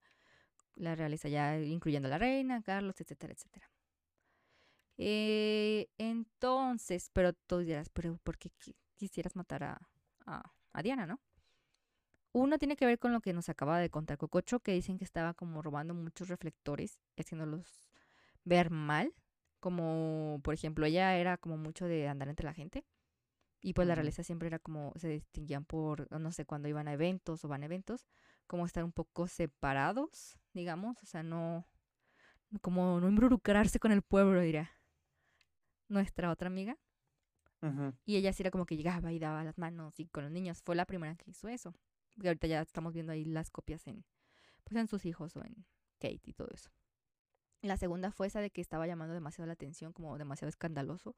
[0.76, 3.70] La realeza ya incluyendo la reina, Carlos, etcétera, etcétera.
[4.98, 9.90] Eh, entonces, pero tú dirás, pero ¿por qué qui- quisieras matar a,
[10.26, 11.20] a, a Diana, no?
[12.34, 15.04] Uno tiene que ver con lo que nos acaba de contar Cococho, que dicen que
[15.06, 17.93] estaba como robando muchos reflectores, haciéndolos
[18.44, 19.14] ver mal.
[19.60, 22.86] Como, por ejemplo, ella era como mucho de andar entre la gente.
[23.62, 26.94] Y pues la realeza siempre era como, se distinguían por, no sé, cuando iban a
[26.94, 28.06] eventos o van a eventos,
[28.46, 31.02] como estar un poco separados, digamos.
[31.02, 31.66] O sea, no,
[32.62, 34.70] como no involucrarse con el pueblo, diría
[35.88, 36.78] nuestra otra amiga.
[38.06, 40.62] Y ella sí era como que llegaba y daba las manos y con los niños.
[40.62, 41.74] Fue la primera que hizo eso.
[42.18, 44.04] Y ahorita ya estamos viendo ahí las copias en,
[44.66, 45.66] pues en sus hijos o en
[46.00, 46.70] Kate y todo eso.
[47.64, 51.16] La segunda fue esa de que estaba llamando demasiado la atención, como demasiado escandaloso.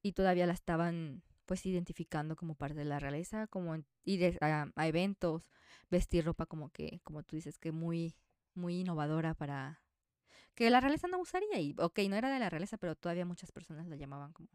[0.00, 4.86] Y todavía la estaban pues identificando como parte de la realeza, como ir a, a
[4.88, 5.50] eventos,
[5.90, 8.14] vestir ropa como que, como tú dices, que muy,
[8.54, 9.82] muy innovadora para
[10.54, 11.60] que la realeza no usaría.
[11.60, 14.48] Y ok, no era de la realeza, pero todavía muchas personas la llamaban como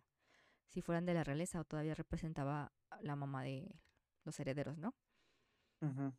[0.68, 3.76] si fueran de la realeza o todavía representaba a la mamá de
[4.24, 4.96] los herederos, ¿no?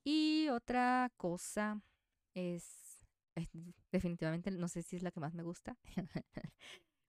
[0.05, 1.81] Y otra cosa
[2.35, 2.90] es,
[3.35, 3.49] es
[3.93, 5.77] definitivamente, no sé si es la que más me gusta,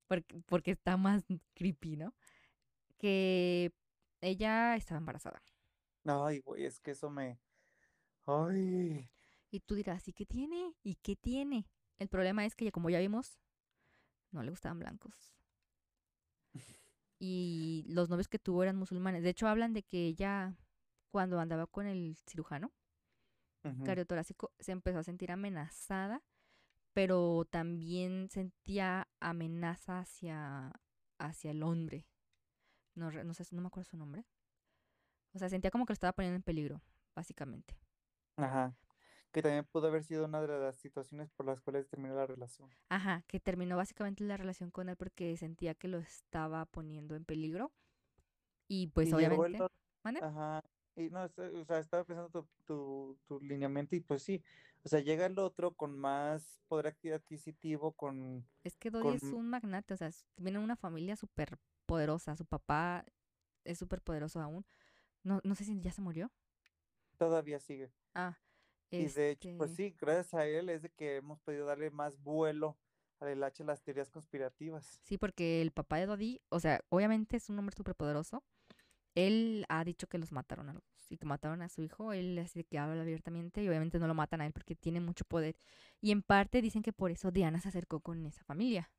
[0.07, 1.23] porque, porque está más
[1.55, 2.13] creepy, ¿no?
[2.99, 3.73] Que
[4.21, 5.43] ella estaba embarazada.
[6.05, 7.39] Ay, güey, es que eso me.
[8.25, 9.09] Ay.
[9.51, 10.73] Y tú dirás, ¿y qué tiene?
[10.83, 11.67] ¿Y qué tiene?
[11.99, 13.39] El problema es que, ya- como ya vimos,
[14.31, 15.33] no le gustaban blancos.
[17.19, 19.23] Y los novios que tuvo eran musulmanes.
[19.23, 20.55] De hecho, hablan de que ella,
[21.11, 22.71] cuando andaba con el cirujano,
[23.83, 26.23] Cariotorácico se empezó a sentir amenazada,
[26.93, 30.71] pero también sentía amenaza hacia,
[31.19, 32.07] hacia el hombre.
[32.95, 34.25] No, no sé, no me acuerdo su nombre.
[35.33, 36.81] O sea, sentía como que lo estaba poniendo en peligro,
[37.15, 37.77] básicamente.
[38.37, 38.75] Ajá.
[39.31, 42.69] Que también pudo haber sido una de las situaciones por las cuales terminó la relación.
[42.89, 47.23] Ajá, que terminó básicamente la relación con él porque sentía que lo estaba poniendo en
[47.23, 47.71] peligro.
[48.67, 49.65] Y pues y el obviamente...
[50.03, 50.19] ¿Mande?
[50.21, 50.63] Ajá.
[50.95, 54.43] Y no, está- o sea, estaba pensando tu, tu, tu lineamiento y pues sí.
[54.83, 58.45] O sea, llega el otro con más poder adqui- adquisitivo, con.
[58.63, 62.35] Es que Dodi es un magnate, o sea, viene de una familia súper poderosa.
[62.35, 63.05] Su papá
[63.63, 64.65] es súper poderoso aún.
[65.23, 66.31] No, no sé si ya se murió.
[67.17, 67.91] Todavía sigue.
[68.15, 68.37] Ah,
[68.89, 71.91] Y de hecho, pues este, sí, gracias a él es de que hemos podido darle
[71.91, 72.77] más vuelo
[73.19, 74.99] al hacha a las teorías conspirativas.
[75.03, 78.43] Sí, porque el papá de Dodi, o sea, obviamente es un hombre súper poderoso.
[79.15, 82.13] Él ha dicho que los mataron a los, y que mataron a su hijo.
[82.13, 85.25] Él así que habla abiertamente y obviamente no lo matan a él porque tiene mucho
[85.25, 85.57] poder.
[85.99, 88.91] Y en parte dicen que por eso Diana se acercó con esa familia.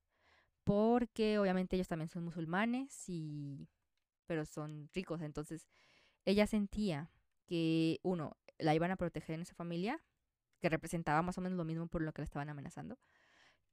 [0.65, 3.69] Porque obviamente ellos también son musulmanes y
[4.27, 5.21] pero son ricos.
[5.23, 5.69] Entonces,
[6.25, 7.11] ella sentía
[7.47, 10.03] que, uno, la iban a proteger en esa familia,
[10.61, 12.99] que representaba más o menos lo mismo por lo que la estaban amenazando.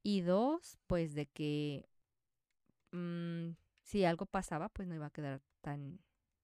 [0.02, 1.88] Y dos, pues de que
[2.92, 3.52] mm,
[3.82, 6.00] si algo pasaba, pues no iba a quedar tan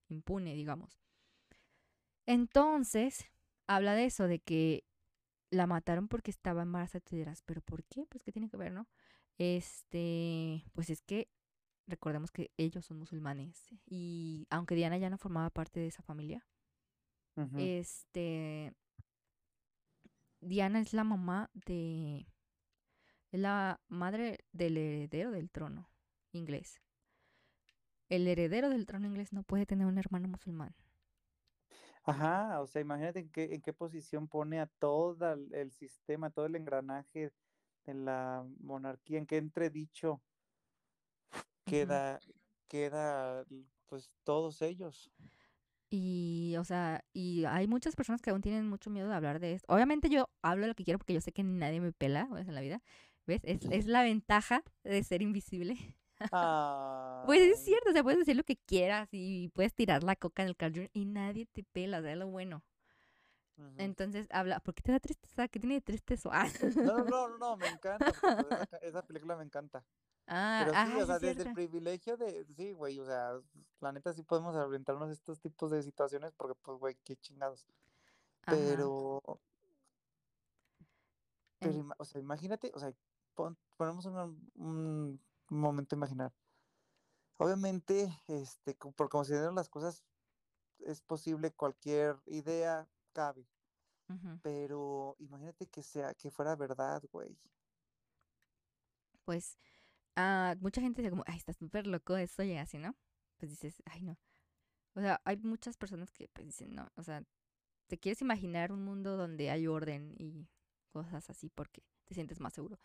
[0.08, 1.00] impune, digamos.
[2.26, 3.30] Entonces,
[3.66, 4.84] habla de eso, de que
[5.50, 7.04] la mataron porque estaba embarazada.
[7.04, 8.06] Tú dirás, ¿pero por qué?
[8.06, 8.88] Pues, ¿qué tiene que ver, no?
[9.38, 11.28] Este, pues es que
[11.86, 13.68] recordemos que ellos son musulmanes.
[13.86, 16.46] Y aunque Diana ya no formaba parte de esa familia,
[17.58, 18.72] este,
[20.40, 22.26] Diana es la mamá de,
[23.30, 25.90] es la madre del heredero del trono
[26.32, 26.80] inglés.
[28.08, 30.74] El heredero del trono inglés no puede tener un hermano musulmán.
[32.04, 36.46] Ajá, o sea, imagínate en qué, en qué posición pone a todo el, sistema, todo
[36.46, 37.32] el engranaje
[37.84, 40.20] de la monarquía, en qué entredicho
[41.64, 42.20] queda,
[42.68, 43.44] queda,
[43.86, 45.10] pues, todos ellos.
[45.90, 49.54] Y, o sea, y hay muchas personas que aún tienen mucho miedo de hablar de
[49.54, 49.72] esto.
[49.72, 52.60] Obviamente yo hablo lo que quiero porque yo sé que nadie me pela en la
[52.60, 52.82] vida.
[53.26, 53.40] ¿Ves?
[53.42, 55.76] Es, es la ventaja de ser invisible.
[57.26, 60.43] Pues es cierto, o sea, puedes decir lo que quieras y puedes tirar la coca
[60.43, 62.62] en el caldrón y nadie te pela, o sea, es lo bueno.
[63.78, 65.48] Entonces, habla, ¿por qué te da tristeza?
[65.48, 66.30] ¿Qué tiene de triste eso?
[66.32, 68.06] Ah, No, no, no, no, me encanta,
[68.82, 69.84] esa, película me encanta.
[70.26, 73.32] ah, Pero sí, ah, o sea, es desde el privilegio de, sí, güey, o sea,
[73.80, 77.66] la neta sí podemos aventarnos estos tipos de situaciones porque, pues, güey, qué chingados.
[78.43, 78.56] Ajá.
[78.56, 79.22] Pero,
[81.59, 82.93] pero, o sea, imagínate, o sea,
[83.34, 86.32] pon- ponemos un momento imaginar.
[87.39, 90.02] Obviamente, este, por dieron las cosas,
[90.81, 93.47] es posible cualquier idea, cabe.
[94.43, 97.36] Pero imagínate que sea, que fuera verdad, güey.
[99.24, 99.59] Pues
[100.14, 102.94] ah, mucha gente dice como, ay, está súper loco eso y así, ¿no?
[103.36, 104.16] Pues dices, ay, no.
[104.94, 107.23] O sea, hay muchas personas que pues dicen, no, o sea,
[107.89, 110.48] te quieres imaginar un mundo donde hay orden y
[110.90, 112.78] cosas así porque te sientes más seguro.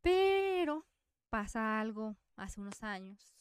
[0.00, 0.86] Pero
[1.30, 3.34] pasa algo hace unos años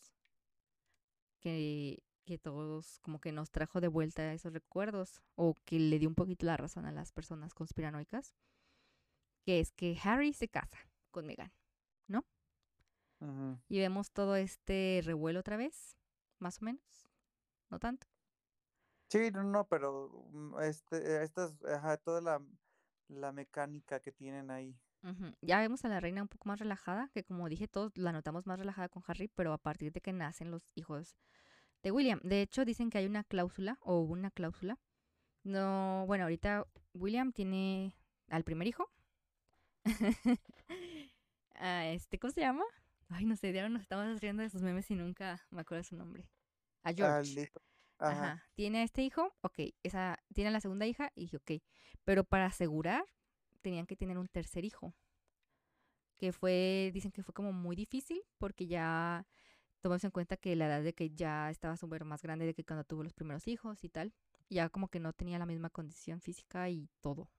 [1.39, 6.09] que, que todos como que nos trajo de vuelta esos recuerdos o que le dio
[6.09, 8.35] un poquito la razón a las personas conspiranoicas,
[9.43, 10.77] que es que Harry se casa
[11.11, 11.51] con Meghan
[13.19, 13.57] Ujú.
[13.67, 15.97] y vemos todo este revuelo otra vez,
[16.39, 17.09] más o menos,
[17.69, 18.07] no tanto.
[19.09, 22.41] Sí, no, no, pero mm, este, estas, ajá, toda la,
[23.07, 24.77] la mecánica que tienen ahí.
[25.41, 28.45] Ya vemos a la reina un poco más relajada, que como dije, todos la notamos
[28.45, 31.15] más relajada con Harry, pero a partir de que nacen los hijos
[31.83, 32.19] de William.
[32.23, 34.77] De hecho, dicen que hay una cláusula, o hubo una cláusula.
[35.43, 37.95] No, bueno, ahorita William tiene
[38.27, 38.89] al primer hijo.
[41.55, 42.63] a este, ¿cómo se llama?
[43.09, 45.95] Ay, no sé, ya nos estamos riendo de sus memes y nunca me acuerdo su
[45.95, 46.27] nombre.
[46.83, 47.51] A Ah, George.
[47.99, 48.11] Ajá.
[48.33, 48.43] Ajá.
[48.55, 49.59] Tiene a este hijo, ok.
[49.83, 51.51] Esa, tiene a la segunda hija y dije, ok.
[52.03, 53.05] Pero para asegurar,
[53.67, 54.93] tenían que tener un tercer hijo.
[56.17, 59.27] Que fue, dicen que fue como muy difícil porque ya
[59.81, 62.63] tomamos en cuenta que la edad de que ya estaba súper más grande de que
[62.63, 64.13] cuando tuvo los primeros hijos y tal.
[64.49, 67.29] Ya como que no tenía la misma condición física y todo.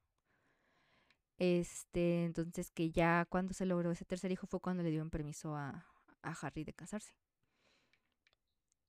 [1.39, 5.57] Este, entonces que ya cuando se logró ese tercer hijo fue cuando le dieron permiso
[5.57, 5.87] a,
[6.23, 7.15] a Harry de casarse.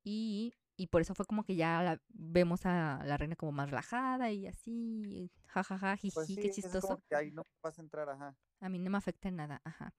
[0.03, 3.69] Y, y por eso fue como que ya la- vemos a la reina como más
[3.69, 7.03] relajada y así, jajaja, Pues jiji, sí, qué es como chistoso.
[7.09, 8.35] que ahí no vas a entrar, ajá.
[8.61, 9.93] A mí no me afecta en nada, ajá.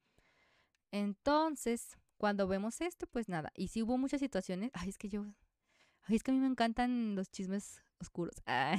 [0.90, 3.50] Entonces, cuando vemos esto, pues nada.
[3.54, 4.70] Y sí hubo muchas situaciones.
[4.74, 5.24] Ay, es que yo.
[6.02, 8.34] Ay, es que a mí me encantan los chismes oscuros.
[8.46, 8.76] Ah.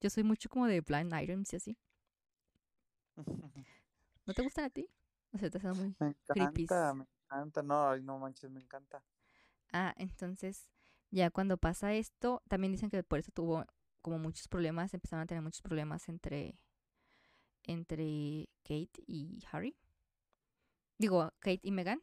[0.00, 1.78] Yo soy mucho como de blind items y así.
[4.26, 4.88] ¿No te gustan a ti?
[5.32, 6.70] O sea, te muy Me creepies.
[6.70, 7.62] encanta, me encanta.
[7.62, 9.02] No, ay, no manches, me encanta.
[9.72, 10.68] Ah, entonces,
[11.10, 13.64] ya cuando pasa esto, también dicen que por eso tuvo
[14.02, 16.58] como muchos problemas, empezaron a tener muchos problemas entre,
[17.62, 19.76] entre Kate y Harry.
[20.98, 22.02] Digo, Kate y Meghan.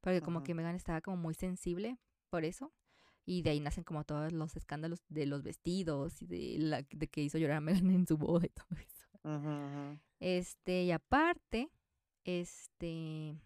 [0.00, 1.98] Porque como que Meghan estaba como muy sensible
[2.28, 2.72] por eso.
[3.24, 7.08] Y de ahí nacen como todos los escándalos de los vestidos y de, la, de
[7.08, 9.02] que hizo llorar a Meghan en su boda y todo eso.
[10.18, 11.70] Este, y aparte,
[12.24, 13.36] este,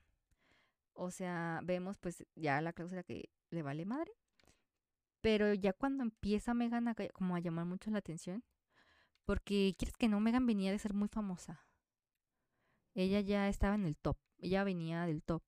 [0.97, 4.13] o sea, vemos pues ya la cláusula que le vale madre.
[5.21, 8.45] Pero ya cuando empieza Megan a como a llamar mucho la atención,
[9.25, 11.67] porque quieres que no, Megan venía de ser muy famosa.
[12.95, 15.43] Ella ya estaba en el top, ella venía del top,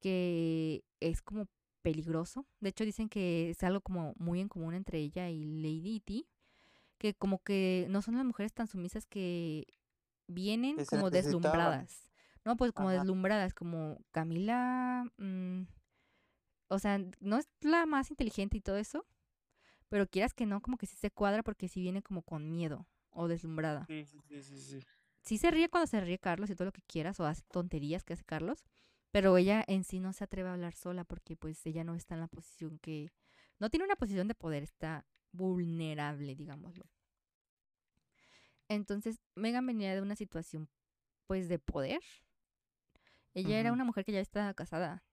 [0.00, 1.46] que es como
[1.82, 2.46] peligroso.
[2.60, 6.28] De hecho dicen que es algo como muy en común entre ella y Lady Di,
[6.98, 9.66] que como que no son las mujeres tan sumisas que
[10.26, 12.07] vienen como deslumbradas.
[12.48, 13.00] No, pues como Ajá.
[13.00, 15.64] deslumbradas, como Camila, mm,
[16.68, 19.04] o sea, no es la más inteligente y todo eso,
[19.90, 22.86] pero quieras que no, como que sí se cuadra porque sí viene como con miedo
[23.10, 23.84] o deslumbrada.
[23.86, 24.78] Sí, sí, sí, sí.
[25.20, 28.02] Sí se ríe cuando se ríe Carlos y todo lo que quieras, o hace tonterías
[28.02, 28.64] que hace Carlos,
[29.10, 32.14] pero ella en sí no se atreve a hablar sola porque pues ella no está
[32.14, 33.10] en la posición que...
[33.58, 36.86] No tiene una posición de poder, está vulnerable, digámoslo.
[38.68, 40.70] Entonces, Megan venía de una situación
[41.28, 42.00] pues de poder.
[43.34, 45.04] Ella era una mujer que ya estaba casada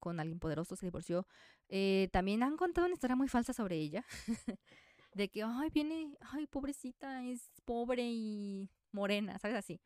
[0.00, 1.26] con alguien poderoso, se divorció.
[1.68, 4.04] Eh, también han contado una historia muy falsa sobre ella.
[5.12, 9.56] de que, ay, viene, ay, pobrecita, es pobre y morena, ¿sabes?
[9.56, 9.80] Así.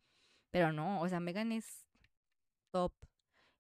[0.51, 1.85] Pero no, o sea, Megan es
[2.71, 2.93] top.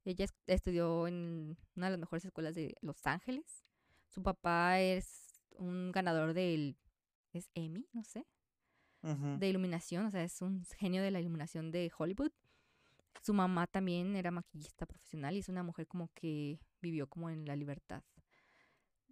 [0.04, 3.64] Ella es- estudió en una de las mejores escuelas de Los Ángeles.
[4.08, 6.76] Su papá es un ganador del,
[7.32, 8.26] es Emmy, no sé,
[9.40, 12.30] de iluminación, o sea, es un genio de la iluminación de Hollywood.
[13.22, 17.46] Su mamá también era maquillista profesional y es una mujer como que vivió como en
[17.46, 18.02] la libertad.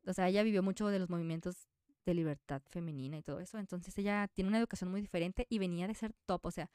[0.06, 1.68] O sea, ella vivió mucho de los movimientos
[2.04, 3.58] de libertad femenina y todo eso.
[3.58, 6.70] Entonces ella tiene una educación muy diferente y venía de ser top, o sea,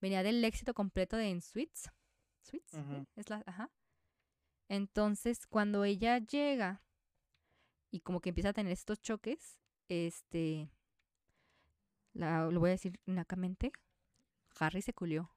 [0.00, 2.62] venía del éxito completo de En ¿sí?
[2.72, 3.06] Ujú.
[3.16, 3.70] es la, ajá.
[4.68, 6.82] Entonces, cuando ella llega
[7.90, 10.68] y como que empieza a tener estos choques, este,
[12.12, 13.72] la, lo voy a decir nacamente,
[14.58, 15.35] Harry se culió.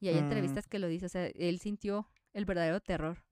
[0.00, 0.24] Y hay Mm.
[0.24, 3.24] entrevistas que lo dice, o sea, él sintió el verdadero terror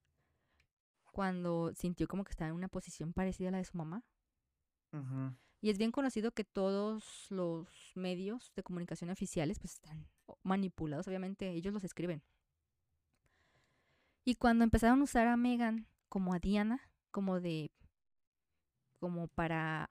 [1.11, 4.03] cuando sintió como que estaba en una posición parecida a la de su mamá.
[4.91, 5.35] Ujú.
[5.61, 10.07] Y es bien conocido que todos los medios de comunicación oficiales pues están
[10.43, 12.21] manipulados, obviamente ellos los escriben.
[14.23, 16.81] Y cuando empezaron a usar a Megan como a Diana,
[17.11, 17.71] como de,
[18.99, 19.89] como para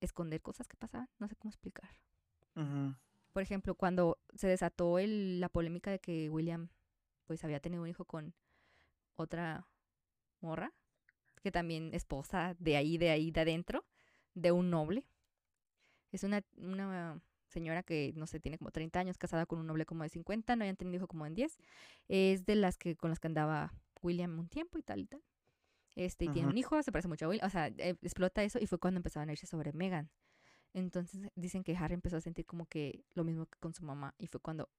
[0.00, 1.90] esconder cosas que pasaban, no sé cómo explicar.
[3.36, 6.70] Por ejemplo, cuando se desató el, la polémica de que William
[7.26, 8.32] pues había tenido un hijo con
[9.14, 9.68] otra
[10.40, 10.72] morra,
[11.42, 13.84] que también esposa de ahí, de ahí, de adentro,
[14.32, 15.04] de un noble.
[16.12, 19.84] Es una, una señora que, no sé, tiene como 30 años, casada con un noble
[19.84, 21.58] como de 50, no habían tenido hijo como en 10.
[22.08, 25.22] Es de las que con las que andaba William un tiempo y tal y tal.
[25.94, 28.58] Este, y tiene un hijo, se parece mucho a William, o sea, eh, explota eso
[28.58, 30.08] y fue cuando empezaban a irse sobre Megan.
[30.72, 34.14] Entonces dicen que Harry empezó a sentir como que lo mismo que con su mamá
[34.18, 34.70] y fue cuando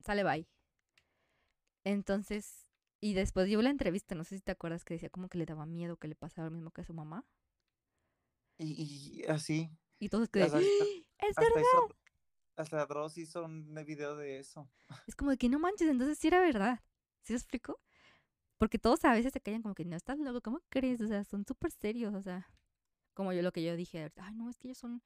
[0.00, 0.48] sale bye.
[1.84, 2.66] Entonces,
[3.00, 5.46] y después dio la entrevista, no sé si te acuerdas que decía como que le
[5.46, 7.26] daba miedo que le pasara lo mismo que a su mamá.
[8.58, 9.70] Y, así.
[9.98, 10.46] Y todos que ¡Ah!
[10.46, 10.66] es verdad.
[12.56, 14.70] hasta Dross hizo un video de eso.
[15.08, 16.80] Es como de que no manches, entonces sí era verdad.
[17.22, 17.80] ¿Sí lo explico?
[18.56, 21.00] Porque todos a veces se callan como que no estás loco, ¿cómo crees?
[21.00, 22.48] O sea, son súper serios, o sea,
[23.14, 25.02] como yo lo que yo dije, ay, no, es que ellos son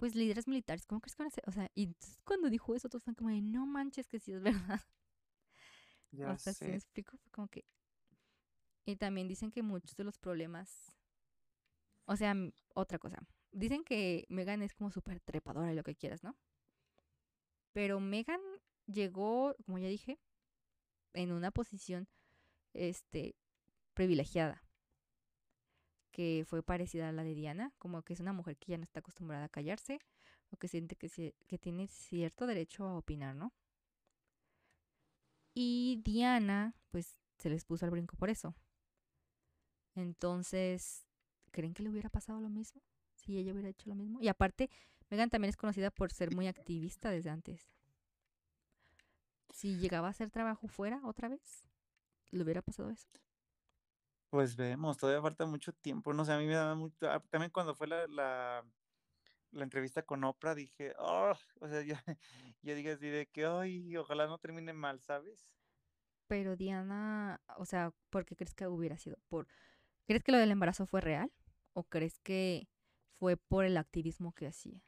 [0.00, 1.44] pues líderes militares, ¿cómo crees que van a ser?
[1.46, 1.94] O sea, y
[2.24, 4.80] cuando dijo eso, todos están como de, no manches que sí es verdad.
[6.12, 6.66] Ya o sea, sé.
[6.66, 7.16] me explico?
[7.18, 7.64] Fue como que...
[8.84, 10.96] Y también dicen que muchos de los problemas...
[12.06, 12.34] O sea,
[12.74, 13.18] otra cosa.
[13.52, 16.36] Dicen que Megan es como súper trepadora y lo que quieras, ¿no?
[17.72, 18.40] Pero Megan
[18.86, 20.18] llegó, como ya dije,
[21.12, 22.08] en una posición
[22.72, 23.36] este
[23.94, 24.64] privilegiada
[26.10, 28.84] que fue parecida a la de Diana, como que es una mujer que ya no
[28.84, 29.98] está acostumbrada a callarse
[30.50, 33.52] o que siente que, tiene cierto derecho a opinar, ¿no?
[35.54, 38.54] Y Diana, pues se les puso al brinco por eso.
[39.94, 41.06] Entonces,
[41.50, 42.82] ¿creen que le hubiera pasado lo mismo?
[43.14, 44.20] Si ella hubiera hecho lo mismo.
[44.20, 44.70] Y aparte,
[45.10, 47.68] Megan también es conocida por ser muy activista desde antes.
[49.52, 51.64] Si llegaba a hacer trabajo fuera otra vez,
[52.30, 53.08] ¿le hubiera pasado eso?
[54.30, 56.14] Pues vemos, todavía falta mucho tiempo.
[56.14, 57.10] No sé, a mí me da mucho.
[57.10, 58.64] Ah, también cuando fue la, la,
[59.52, 61.94] entrevista con Oprah, dije, oh, o sea, yo,
[62.62, 65.50] yo dije así de que, ay, ojalá no termine mal, ¿sabes?
[66.28, 69.16] Pero Diana, o sea, ¿por qué crees que hubiera sido?
[69.28, 69.48] ¿Por,
[70.06, 71.32] ¿Crees que lo del embarazo fue real?
[71.72, 72.68] ¿O crees que
[73.18, 74.80] fue por el activismo que hacía?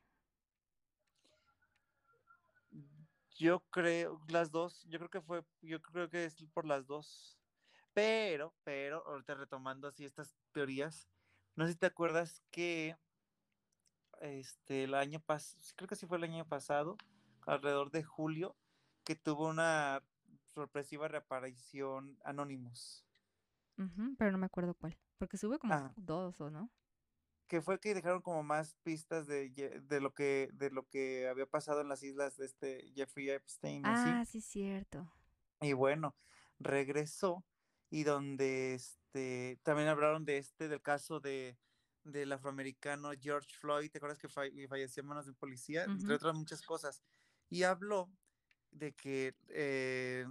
[3.36, 7.41] Yo creo, las dos, yo creo que fue, yo creo que es por las dos.
[7.94, 11.08] Pero, pero, ahorita retomando así estas teorías,
[11.56, 12.96] no sé si te acuerdas que
[14.20, 16.96] este el año pasado, creo que sí fue el año pasado,
[17.46, 18.56] alrededor de julio,
[19.04, 20.02] que tuvo una
[20.46, 23.04] sorpresiva reaparición Anonymous.
[24.18, 25.92] pero no me acuerdo cuál, porque sube como ah.
[25.96, 26.70] dos o no.
[27.48, 31.44] Que fue que dejaron como más pistas de, de, lo que de lo que había
[31.44, 33.84] pasado en las islas de este Jeffrey Epstein.
[33.84, 35.12] Ah, sí, cierto.
[35.60, 36.16] Y bueno,
[36.58, 37.44] regresó
[37.92, 41.58] y donde este, también hablaron de este, del caso de,
[42.04, 45.84] del afroamericano George Floyd, ¿te acuerdas que falleció en manos de policía?
[45.84, 47.02] Entre otras muchas cosas.
[47.50, 48.10] Y habló
[48.70, 50.26] de que eh,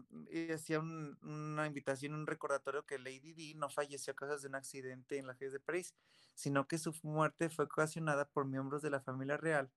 [0.52, 5.20] hacía una invitación, un recordatorio que Lady Di no falleció a causa de un accidente
[5.20, 5.94] en la calle de París,
[6.34, 9.72] sino que su muerte fue ocasionada por miembros de la familia real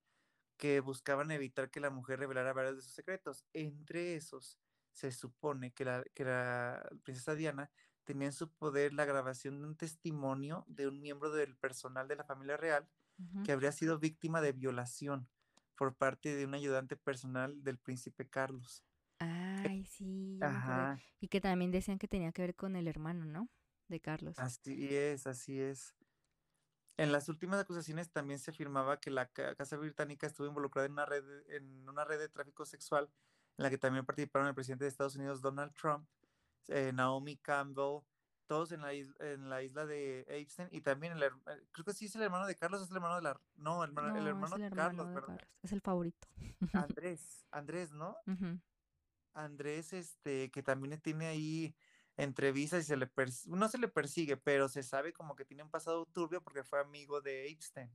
[0.57, 3.45] que buscaban evitar que la mujer revelara varios de sus secretos.
[3.53, 4.57] Entre esos,
[4.95, 7.69] se supone que la, que la princesa Diana
[8.05, 12.15] tenía en su poder la grabación de un testimonio de un miembro del personal de
[12.15, 12.89] la familia real
[13.45, 15.29] que habría sido víctima de violación
[15.77, 18.83] por parte de un ayudante personal del príncipe Carlos.
[19.19, 20.37] Ay, sí.
[21.21, 23.49] Y que también decían que tenía que ver con el hermano, ¿no?
[23.87, 24.37] De Carlos.
[24.37, 25.95] Así es, así es.
[26.97, 31.05] En las últimas acusaciones también se afirmaba que la Casa Británica estuvo involucrada en una
[31.05, 33.09] red, en una red de tráfico sexual
[33.57, 36.07] en la que también participaron el presidente de Estados Unidos, Donald Trump,
[36.67, 38.01] eh, Naomi Campbell,
[38.47, 41.29] todos en la, isla, en la isla de Epstein y también el eh,
[41.71, 43.89] creo que sí es el hermano de Carlos, es el hermano de la no, el,
[43.89, 45.07] hermano, de Carlos,
[45.63, 46.27] es el favorito.
[46.73, 48.15] Andrés, Andrés, ¿no?
[49.33, 51.75] Andrés, este, que también tiene ahí
[52.17, 53.09] entrevistas y se le
[53.47, 56.79] no se le persigue, pero se sabe como que tiene un pasado turbio porque fue
[56.79, 57.91] amigo de Epstein.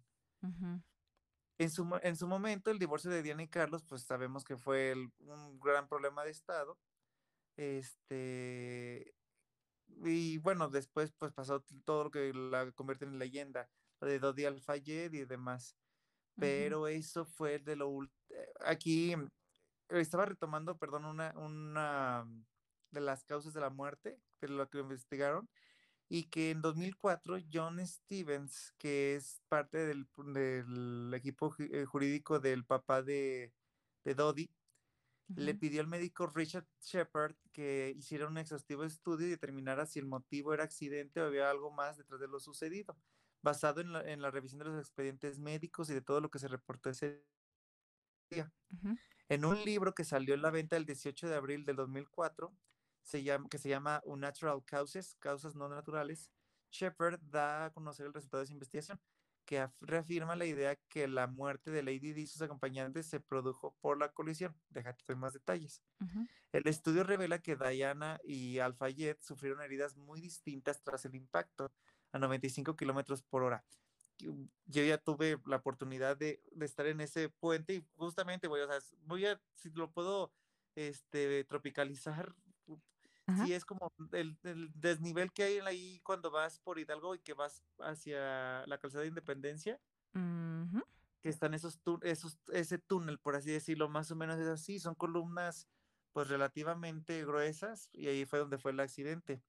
[1.60, 4.94] En, su, en su momento, el divorcio de Diana y Carlos, pues sabemos que fue
[5.18, 6.78] un gran problema de Estado.
[7.54, 9.14] Este,
[10.02, 13.68] y bueno, después pues pasó todo lo que la convierte en leyenda,
[14.00, 15.76] lo de Dodi Al-Fayed y demás.
[16.38, 19.14] Pero eso fue de lo eh, aquí
[19.90, 22.26] estaba retomando, perdón, una, una
[22.90, 25.50] de las causas de la muerte, de lo que investigaron,
[26.12, 33.00] y que en 2004 John Stevens, que es parte del, equipo eh, jurídico del papá
[33.00, 33.54] de,
[34.04, 34.50] de Dodi,
[35.36, 35.60] le Ujú.
[35.60, 40.52] pidió al médico Richard Shepard que hiciera un exhaustivo estudio y determinara si el motivo
[40.52, 42.96] era accidente o había algo más detrás de lo sucedido,
[43.40, 46.40] basado en la, en la revisión de los expedientes médicos y de todo lo que
[46.40, 47.24] se reportó ese
[48.32, 48.52] día.
[48.72, 48.96] Ujú.
[49.28, 52.52] En un libro que salió en la venta el 18 de abril del 2004,
[53.02, 56.30] se llama, que se llama Unnatural Causes, Causas No Naturales,
[56.70, 59.00] Shepard da a conocer el resultado de esa investigación,
[59.44, 63.18] que af- reafirma la idea que la muerte de Lady Di y sus acompañantes se
[63.20, 64.54] produjo por la colisión.
[64.68, 65.82] Déjate doy más detalles.
[66.00, 66.26] Ujú.
[66.52, 71.72] El estudio revela que Diana y Al-Fayed sufrieron heridas muy distintas tras el impacto,
[72.12, 73.64] a 95 kilómetros por hora.
[74.18, 74.34] Yo
[74.66, 78.66] yo ya tuve la oportunidad de, de estar en ese puente y justamente voy, o
[78.68, 80.32] sea, voy a, si lo puedo
[80.76, 82.34] este, tropicalizar,
[83.30, 83.46] Ajá.
[83.46, 87.34] sí es como el, el desnivel que hay ahí cuando vas por Hidalgo y que
[87.34, 89.80] vas hacia la calzada de Independencia
[90.14, 90.82] Ujú.
[91.22, 94.94] que están esos, esos ese túnel, por así decirlo, más o menos es así, son
[94.94, 95.68] columnas
[96.12, 99.42] pues relativamente gruesas y ahí fue donde fue el accidente.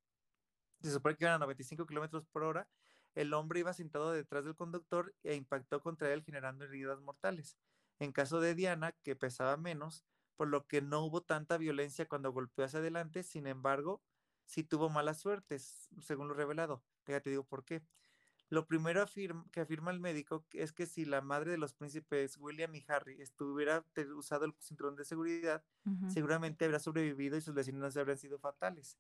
[0.82, 2.70] Se supone que iban a 95 kilómetros por hora,
[3.16, 7.58] el hombre iba sentado detrás del conductor e impactó contra él generando heridas mortales.
[8.00, 10.06] En caso de Diana, que pesaba menos,
[10.36, 14.04] por lo que no hubo tanta violencia cuando golpeó hacia adelante, sin embargo,
[14.46, 16.84] sí tuvo malas suertes, según lo revelado.
[17.06, 17.84] Déjate digo por qué.
[18.50, 19.06] Lo primero
[19.52, 23.22] que afirma el médico es que si la madre de los príncipes William y Harry
[23.22, 23.86] estuviera
[24.16, 25.64] usado el cinturón de seguridad,
[26.06, 28.98] seguramente habría sobrevivido y sus lesiones habrían sido fatales.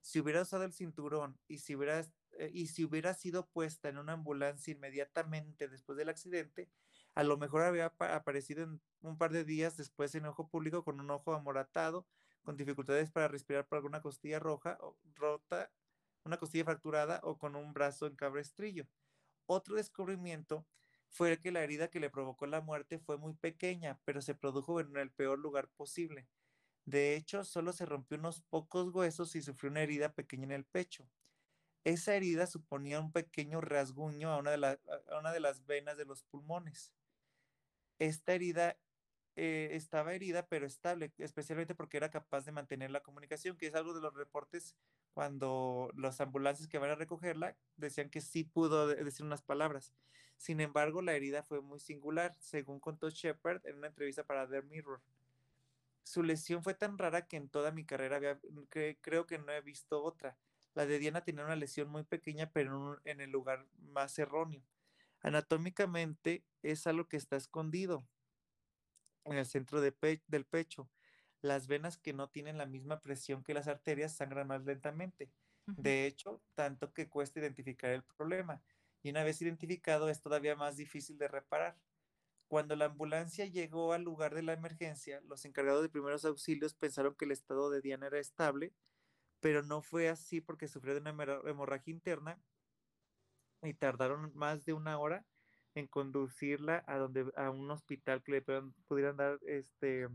[0.00, 2.00] Si hubiera usado el cinturón y si hubiera,
[2.32, 6.70] eh, y si hubiera sido puesta en una ambulancia inmediatamente después del accidente,
[7.18, 10.84] a lo mejor habría apa- aparecido en un par de días después en ojo público
[10.84, 12.06] con un ojo amoratado,
[12.42, 15.70] con dificultades para respirar por alguna costilla roja o rota,
[16.24, 18.86] una costilla fracturada o con un brazo en cabestrillo.
[19.46, 20.66] Otro descubrimiento
[21.10, 24.80] fue que la herida que le provocó la muerte fue muy pequeña, pero se produjo
[24.80, 26.28] en el peor lugar posible.
[26.86, 30.66] De hecho, solo se rompió unos pocos huesos y sufrió una herida pequeña en el
[30.66, 31.08] pecho.
[31.84, 34.52] Esa herida suponía un pequeño rasguño a una
[35.32, 36.92] de las venas de los pulmones.
[37.98, 38.78] Esta herida
[39.36, 43.74] eh, estaba herida, pero estable, especialmente porque era capaz de mantener la comunicación, que es
[43.74, 44.76] algo de los reportes
[45.14, 49.92] cuando las ambulancias que van a recogerla decían que sí pudo de- decir unas palabras.
[50.36, 54.62] Sin embargo, la herida fue muy singular, según contó Shepard en una entrevista para The
[54.62, 55.00] Mirror.
[56.02, 59.60] Su lesión fue tan rara que en toda mi carrera cre- creo que no he
[59.60, 60.36] visto otra.
[60.74, 64.62] La de Diana tenía una lesión muy pequeña, pero en el lugar más erróneo.
[65.22, 68.08] Anatómicamente es algo que está escondido
[69.24, 70.90] en el centro de pe- del pecho.
[71.40, 75.32] Las venas que no tienen la misma presión que las arterias sangran más lentamente.
[75.76, 78.62] De hecho, tanto que cuesta identificar el problema.
[79.02, 81.78] Y una vez identificado es todavía más difícil de reparar.
[82.48, 87.14] Cuando la ambulancia llegó al lugar de la emergencia, los encargados de primeros auxilios pensaron
[87.16, 88.74] que el estado de Diana era estable,
[89.40, 92.42] pero no fue así porque sufrió de una hemorra- hemorragia interna
[93.62, 95.26] y tardaron más de una hora
[95.74, 100.08] en conducirla a donde a un hospital que le pudieran, dar este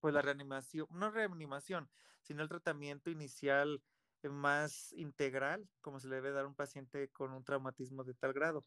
[0.00, 1.90] pues la reanimación, no reanimación,
[2.22, 3.82] sino el tratamiento inicial
[4.22, 8.32] más integral, como se le debe dar a un paciente con un traumatismo de tal
[8.32, 8.64] grado.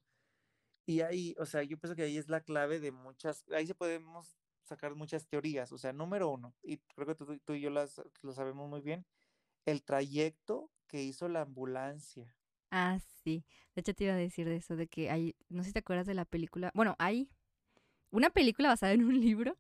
[0.85, 3.75] Y ahí, o sea, yo pienso que ahí es la clave de muchas, ahí se
[3.75, 5.71] podemos sacar muchas teorías.
[5.71, 8.81] O sea, número uno, y creo que tú, tú y yo las, lo sabemos muy
[8.81, 9.05] bien,
[9.65, 12.38] el trayecto que hizo la ambulancia.
[12.71, 13.45] Ah, sí.
[13.75, 15.79] De hecho, te iba a decir de eso, de que hay, no sé si te
[15.79, 16.71] acuerdas de la película.
[16.75, 17.29] Bueno, hay
[18.11, 19.57] una película basada en un libro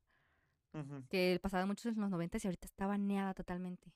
[0.73, 3.93] Ujú, que pasaba mucho en los 90 y ahorita está baneada totalmente.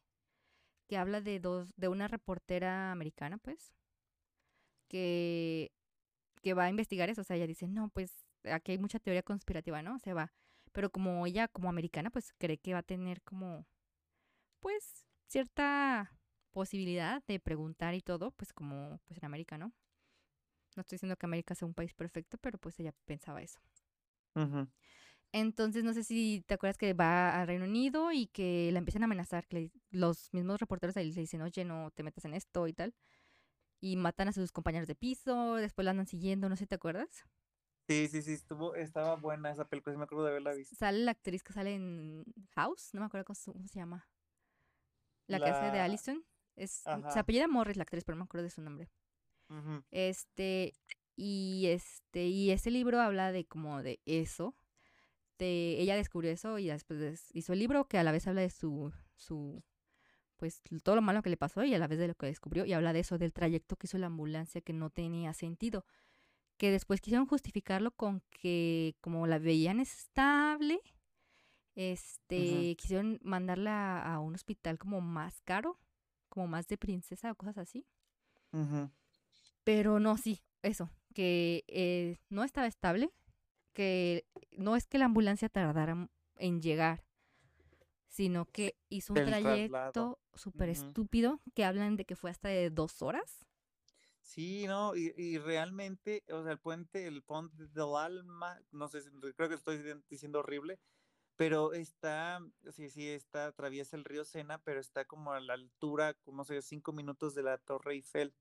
[0.87, 3.73] Que habla de dos, de una reportera americana, pues,
[4.87, 5.71] que,
[6.43, 7.21] que va a investigar eso.
[7.21, 9.99] O sea, ella dice, no, pues aquí hay mucha teoría conspirativa, ¿no?
[9.99, 10.33] Se va.
[10.73, 13.67] Pero como ella, como americana, pues cree que va a tener como,
[14.61, 16.11] pues, cierta
[16.53, 19.73] posibilidad de preguntar y todo, pues como, pues en América, ¿no?
[20.75, 23.59] No estoy diciendo que América sea un país perfecto, pero pues ella pensaba eso.
[25.31, 29.01] Entonces, no sé si te acuerdas que va al Reino Unido y que la empiezan
[29.03, 32.35] a amenazar, que le- los mismos reporteros ahí le dicen, oye, no te metas en
[32.35, 32.93] esto y tal.
[33.81, 36.75] Y matan a sus compañeros de piso, después la andan siguiendo, no sé si te
[36.75, 37.25] acuerdas.
[37.87, 40.75] Sí, sí, sí, estuvo, estaba buena esa película, sí me acuerdo de haberla visto.
[40.75, 42.23] Sale la actriz que sale en
[42.55, 44.07] House, no me acuerdo cómo, se- llama.
[45.27, 46.23] La que hace de La- Allison.
[46.55, 47.19] Es, se Ajá.
[47.19, 48.89] apellida Morris la actriz, pero no me acuerdo de su nombre.
[49.91, 50.73] Este,
[51.15, 54.55] y este, y ese libro habla de como de eso.
[55.37, 58.41] De, ella descubrió eso y después des- hizo el libro que a la vez habla
[58.41, 59.63] de su, su,
[60.37, 62.65] pues todo lo malo que le pasó y a la vez de lo que descubrió
[62.65, 65.85] y habla de eso, del trayecto que hizo la ambulancia que no tenía sentido.
[66.57, 70.79] Que después quisieron justificarlo con que como la veían estable,
[71.75, 75.79] Este, quisieron mandarla a un hospital como más caro,
[76.33, 77.85] como más de princesa o cosas así.
[79.63, 83.11] Pero no, sí, eso, que eh, no estaba estable,
[83.73, 84.25] que
[84.57, 87.05] no es que la ambulancia tardara en llegar,
[88.07, 92.71] sino que hizo un El trayecto súper estúpido, que hablan de que fue hasta de
[92.71, 93.45] dos horas.
[94.21, 99.01] Sí, no, y, y realmente, o sea, el puente, el puente del alma, no sé,
[99.01, 100.79] si- creo que estoy di- diciendo horrible,
[101.35, 102.39] pero está,
[102.71, 106.61] sí, sí, está, atraviesa el río Sena, pero está como a la altura, como sé,
[106.61, 108.35] cinco minutos de la Torre Eiffel.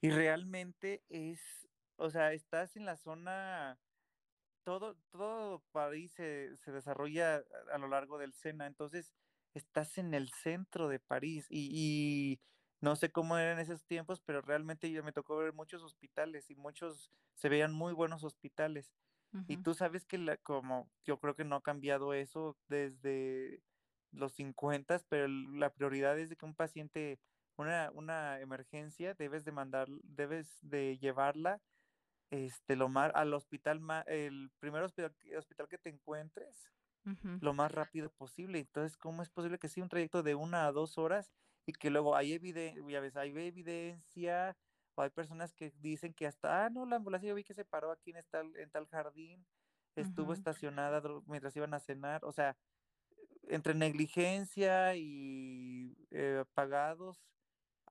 [0.00, 3.80] Y realmente es, o sea, estás en la zona,
[4.64, 9.12] todo, todo París se, se desarrolla a, a lo largo del Sena, entonces
[9.54, 12.40] estás en el centro de París y, y
[12.80, 16.56] no sé cómo eran esos tiempos, pero realmente yo me tocó ver muchos hospitales y
[16.56, 18.92] muchos se veían muy buenos hospitales.
[19.46, 23.62] Y tú sabes que la, como yo creo que no ha cambiado eso desde
[24.12, 27.20] los 50, pero la prioridad es de que un paciente,
[27.56, 31.62] una, una emergencia, debes de mandar, debes de llevarla
[32.30, 36.70] este, lo más, al hospital, ma- el primer hospital, que- hospital que te encuentres,
[37.40, 38.58] lo más rápido posible.
[38.60, 41.32] Entonces, ¿cómo es posible que sí un trayecto de una a dos horas
[41.66, 44.56] y que luego hay evidencia, ya ves, hay evidencia,
[45.00, 47.64] o hay personas que dicen que hasta, ah, no, la ambulancia yo vi que se
[47.64, 49.46] paró aquí en tal, en tal jardín,
[49.96, 52.58] estuvo estacionada mientras iban a cenar, o sea,
[53.48, 57.26] entre negligencia y eh, pagados,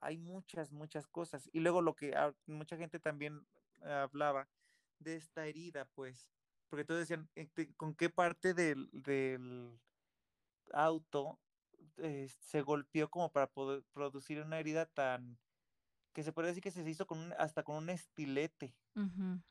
[0.02, 1.49] hay muchas, muchas cosas.
[1.53, 2.14] Y luego lo que
[2.48, 3.48] mucha gente también
[3.81, 4.49] hablaba
[4.99, 6.31] de esta herida, pues,
[6.69, 9.80] porque todos decían, "¿en qué- ¿con qué parte del, del
[10.73, 11.41] auto
[11.98, 15.40] eh, se golpeó como para poder producir una herida tan,
[16.14, 18.76] que se puede decir que se hizo con un- hasta con un estilete?
[18.95, 19.41] ujú,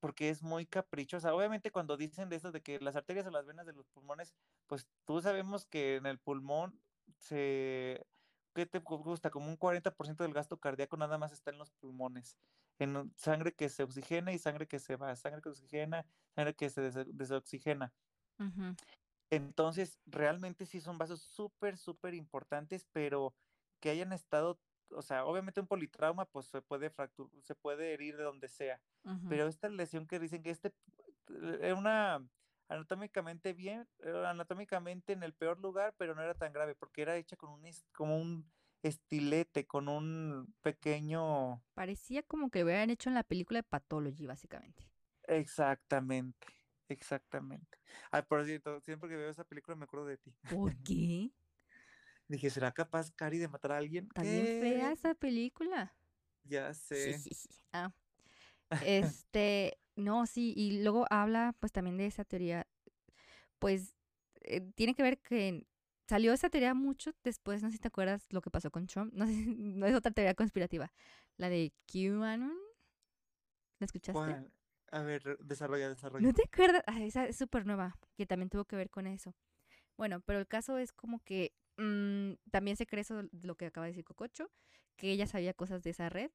[0.00, 1.34] porque es muy caprichosa.
[1.34, 4.34] Obviamente cuando dicen de eso de que las arterias o las venas de los pulmones,
[4.66, 6.82] pues tú sabemos que en el pulmón
[7.18, 8.06] se,
[8.54, 9.30] ¿qué te gu- gusta?
[9.30, 12.38] Como un 40% del gasto cardíaco nada más está en los pulmones,
[12.78, 16.70] en sangre que se oxigena y sangre que se va, sangre que oxigena, sangre que
[16.70, 17.94] se des- desoxigena.
[19.30, 23.36] Entonces, realmente sí son vasos súper, súper importantes, pero
[23.80, 24.60] que hayan estado,
[24.92, 28.82] o sea, obviamente un politrauma, pues se puede fracturar, se puede herir de donde sea,
[29.04, 30.68] ujú, pero esta lesión que dicen que este
[31.28, 32.28] eh, era una
[32.68, 33.88] anatómicamente bien,
[34.26, 37.62] anatómicamente en el peor lugar, pero no era tan grave, porque era hecha con un,
[37.92, 38.52] como un
[38.82, 44.24] estilete, con un pequeño, Parecía como que lo hubieran hecho en la película de Pathology,
[44.28, 44.88] básicamente.
[45.28, 46.46] exactamente,
[46.88, 47.78] exactamente.
[48.10, 50.34] Ay, por cierto, siempre que veo esa película me acuerdo de ti.
[50.46, 51.30] ¿Por qué?
[52.30, 54.08] Dije, ¿será capaz Cari de matar a alguien?
[54.22, 55.92] Bien fea esa película.
[56.44, 57.16] Ya sé.
[57.72, 57.92] Ah,
[58.84, 62.68] este, no, sí, y luego habla pues también de esa teoría,
[63.58, 63.96] pues
[64.42, 65.66] eh, tiene que ver que
[66.08, 69.12] salió esa teoría mucho después, no sé si te acuerdas lo que pasó con Trump,
[69.12, 70.92] no sé, si- no es otra teoría conspirativa,
[71.36, 72.56] la de QAnon,
[73.80, 74.20] ¿la escuchaste?
[74.20, 74.52] ¿Cuál?
[74.92, 76.26] A ver, desarrolla, desarrolla.
[76.26, 76.82] ¿No te acuerdas?
[76.86, 79.34] Ah, esa es súper nueva, que también tuvo que ver con eso.
[79.96, 83.86] Bueno, pero el caso es como que mm, también se cree eso lo que acaba
[83.86, 84.50] de decir Cococho,
[84.96, 86.30] que ella sabía cosas de esa red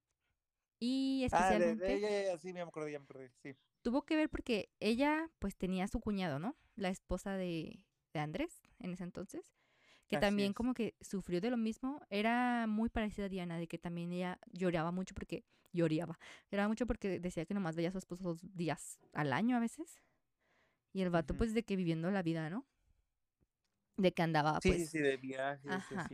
[0.80, 2.00] y Ah, de, especialmente...
[2.00, 3.56] de, ya, sí, me acordé, ya me acordé, sí.
[3.82, 6.56] tuvo que ver porque ella pues tenía a su cuñado, ¿no?
[6.76, 9.54] La esposa de, de Andrés en ese entonces,
[10.08, 10.56] que Así también es.
[10.56, 12.02] como que sufrió de lo mismo.
[12.10, 16.20] Era muy parecida a Diana, de que también ella lloraba mucho porque lloraba.
[16.52, 19.60] Lloraba mucho porque decía que nomás veía a su esposo dos días al año a
[19.60, 20.02] veces.
[20.94, 22.66] Y el vato pues de que viviendo la vida, ¿no?
[23.98, 26.10] De que andaba Sí, sí, pues sí, de viajes, Ajá.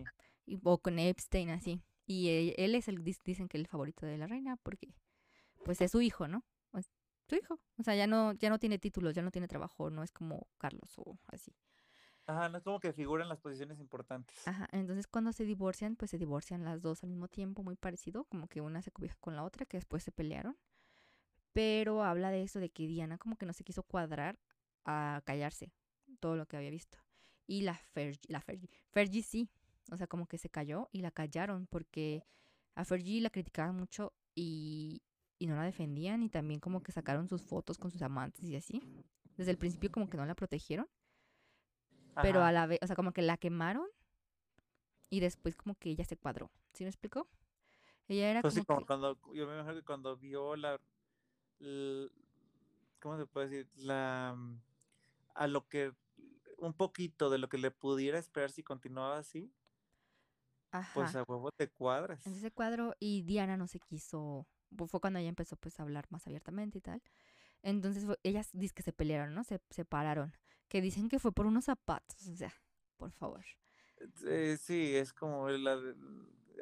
[0.45, 1.81] y- o con Epstein así.
[2.05, 4.93] Y él, él es el, dicen que el favorito de la reina porque
[5.63, 6.43] pues es su hijo, ¿no?
[6.73, 6.89] Es
[7.27, 7.59] su hijo.
[7.77, 10.47] O sea, ya no, ya no tiene títulos, ya no tiene trabajo, no es como
[10.57, 11.53] Carlos o así.
[12.27, 14.47] Ajá, no es como que figuran las posiciones importantes.
[14.47, 14.67] Ajá.
[14.71, 18.47] Entonces cuando se divorcian, pues se divorcian las dos al mismo tiempo, muy parecido, como
[18.47, 20.57] que una se cobija con la otra, que después se pelearon.
[21.53, 24.39] Pero habla de eso, de que Diana como que no se quiso cuadrar
[24.85, 25.73] a callarse
[26.19, 26.97] todo lo que había visto.
[27.51, 29.49] Y la Fergie, la Fergie, Fergie sí,
[29.91, 32.23] o sea, como que se cayó y la callaron porque
[32.75, 35.01] a Fergie la criticaban mucho y,
[35.37, 38.55] y no la defendían y también como que sacaron sus fotos con sus amantes y
[38.55, 38.81] así.
[39.37, 40.87] Desde el principio como que no la protegieron,
[42.19, 43.87] pero a la vez, o sea, como que la quemaron
[45.09, 46.49] y después como que ella se cuadró.
[46.73, 47.27] ¿Sí me explicó?
[48.07, 48.87] Ella era Pues sí, como como que...
[48.87, 50.79] cuando, yo me imagino que cuando vio la,
[51.59, 52.09] l-
[53.01, 53.69] ¿cómo se puede decir?
[53.77, 54.61] La, mm,
[55.35, 55.93] a lo que,
[56.61, 59.51] un poquito de lo que le pudiera esperar si continuaba así,
[60.93, 61.19] pues Ajá.
[61.19, 62.25] a huevo te cuadras.
[62.25, 64.47] en ese cuadro y Diana no se quiso,
[64.77, 67.01] fu- fue cuando ella empezó pues a hablar más abiertamente y tal.
[67.63, 69.43] Entonces fue- ellas dicen que se pelearon, ¿no?
[69.43, 70.33] Se separaron.
[70.67, 72.53] Que dicen que fue por unos zapatos, o sea,
[72.97, 73.43] por favor.
[74.25, 75.95] Eh, sí, es como la de-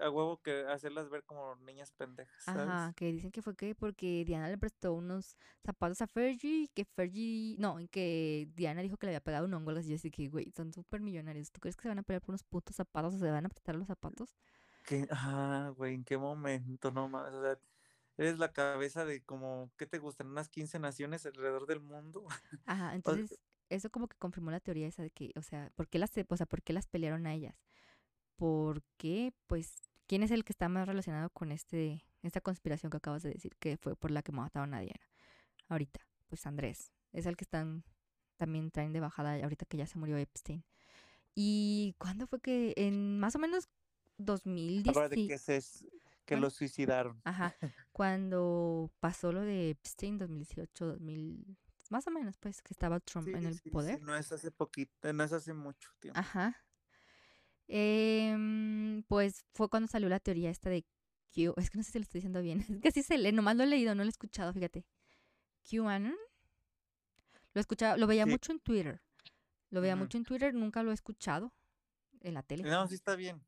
[0.02, 2.70] a huevo que hacerlas ver como niñas pendejas, ¿sabes?
[2.70, 6.68] Ajá, que dicen que fue que porque Diana le prestó unos zapatos a Fergie y
[6.70, 10.28] que Fergie, no, que Diana dijo que le había pegado un hongo, así, así que,
[10.28, 11.52] güey, son súper millonarios.
[11.52, 13.50] ¿Tú crees que se van a pelear por unos putos zapatos o se van a
[13.50, 14.36] prestar los zapatos?
[14.84, 16.92] Que, ah, güey, ¿en qué momento?
[16.92, 17.60] No mames, o sea,
[18.18, 20.28] eres la cabeza de como, ¿qué te gustan?
[20.28, 22.26] Unas 15 naciones alrededor del mundo.
[22.66, 23.40] Ajá, entonces
[23.70, 26.38] eso como que confirmó la teoría esa de que, o sea, ¿por qué las, o
[26.38, 27.56] sea, ¿por qué las pelearon a ellas?
[28.36, 33.22] Porque, pues, ¿quién es el que está más relacionado con este, esta conspiración que acabas
[33.22, 35.06] de decir que fue por la que mataron a Diana?
[35.70, 37.84] Ahorita, pues Andrés, es el que están,
[38.36, 40.66] también traen de bajada ahorita que ya se murió Epstein.
[41.36, 43.70] ¿Y cuándo fue que, en más o menos
[44.18, 44.98] 2010?
[44.98, 45.28] Ahora de
[46.26, 47.22] que, lo suicidaron.
[47.24, 47.56] Ajá,
[47.92, 51.56] cuando pasó lo de Epstein, 2018, 2000,
[51.92, 54.02] más o menos, pues, que estaba Trump Sí, en el sí, sí, poder.
[54.02, 56.20] no es hace poquito, no es hace mucho tiempo.
[56.20, 56.58] Ajá.
[57.72, 60.84] Em, pues fue cuando salió la teoría esta de
[61.34, 61.54] Q.
[61.58, 62.60] Es que no sé si lo estoy diciendo bien.
[62.80, 64.86] Es que así se lee, nomás lo he leído, no lo he escuchado, fíjate.
[65.70, 66.16] QAnon.
[67.54, 68.32] Lo escuchaba, lo veía Sí.
[68.32, 69.02] mucho en Twitter.
[69.70, 71.54] Lo veía mucho en Twitter, nunca lo he escuchado
[72.22, 72.64] en la tele.
[72.64, 73.40] No, sí está bien.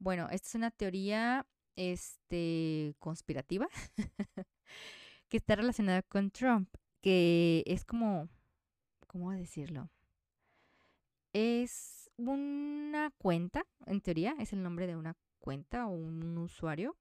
[0.00, 3.68] Bueno, esta es una teoría este conspirativa
[5.28, 6.68] que está relacionada con Trump,
[7.00, 8.28] que es como
[9.06, 9.88] ¿cómo decirlo?
[11.32, 16.96] Es una cuenta, en teoría, es el nombre de una cuenta o un usuario.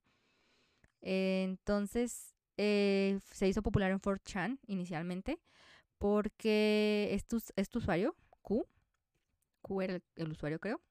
[1.01, 5.39] Eh, Entonces, eh, se hizo popular en 4chan inicialmente
[5.97, 8.65] porque este, este usuario, Q,
[9.61, 10.81] Q era el- el usuario creo,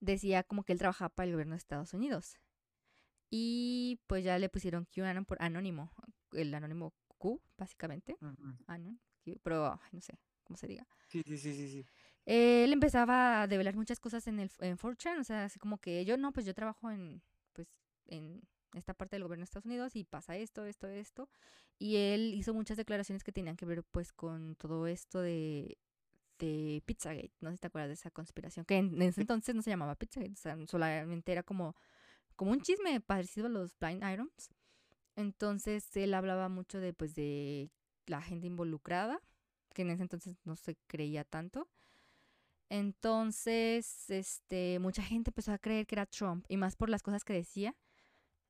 [0.00, 2.38] decía como que él trabajaba para el gobierno de Estados Unidos.
[3.30, 5.90] Y pues ya le pusieron QAnon por anónimo,
[6.32, 8.16] el anónimo Q, básicamente.
[8.66, 10.86] Anon, Q, pero ay, no sé cómo se diga.
[11.08, 11.86] Sí, sí, sí, sí, sí.
[12.30, 15.78] Eh, él empezaba a develar muchas cosas en el en 4chan, o sea, así como
[15.78, 17.22] que yo no, pues yo trabajo en
[17.54, 17.68] pues
[18.06, 18.42] en
[18.74, 21.30] esta parte del gobierno de Estados Unidos y pasa esto, esto, esto.
[21.78, 25.78] Y él hizo muchas declaraciones que tenían que ver pues con todo esto de
[26.38, 29.54] de Pizzagate, no sé si te acuerdas de esa conspiración, que en, en ese entonces
[29.54, 31.76] no se llamaba Pizzagate, o sea, solamente era como,
[32.36, 34.50] como un chisme parecido a los blind items.
[35.16, 37.70] Entonces él hablaba mucho de pues de
[38.06, 39.20] la gente involucrada,
[39.74, 41.68] que en ese entonces no se creía tanto.
[42.70, 47.24] Entonces, este, mucha gente empezó a creer que era Trump, y más por las cosas
[47.24, 47.74] que decía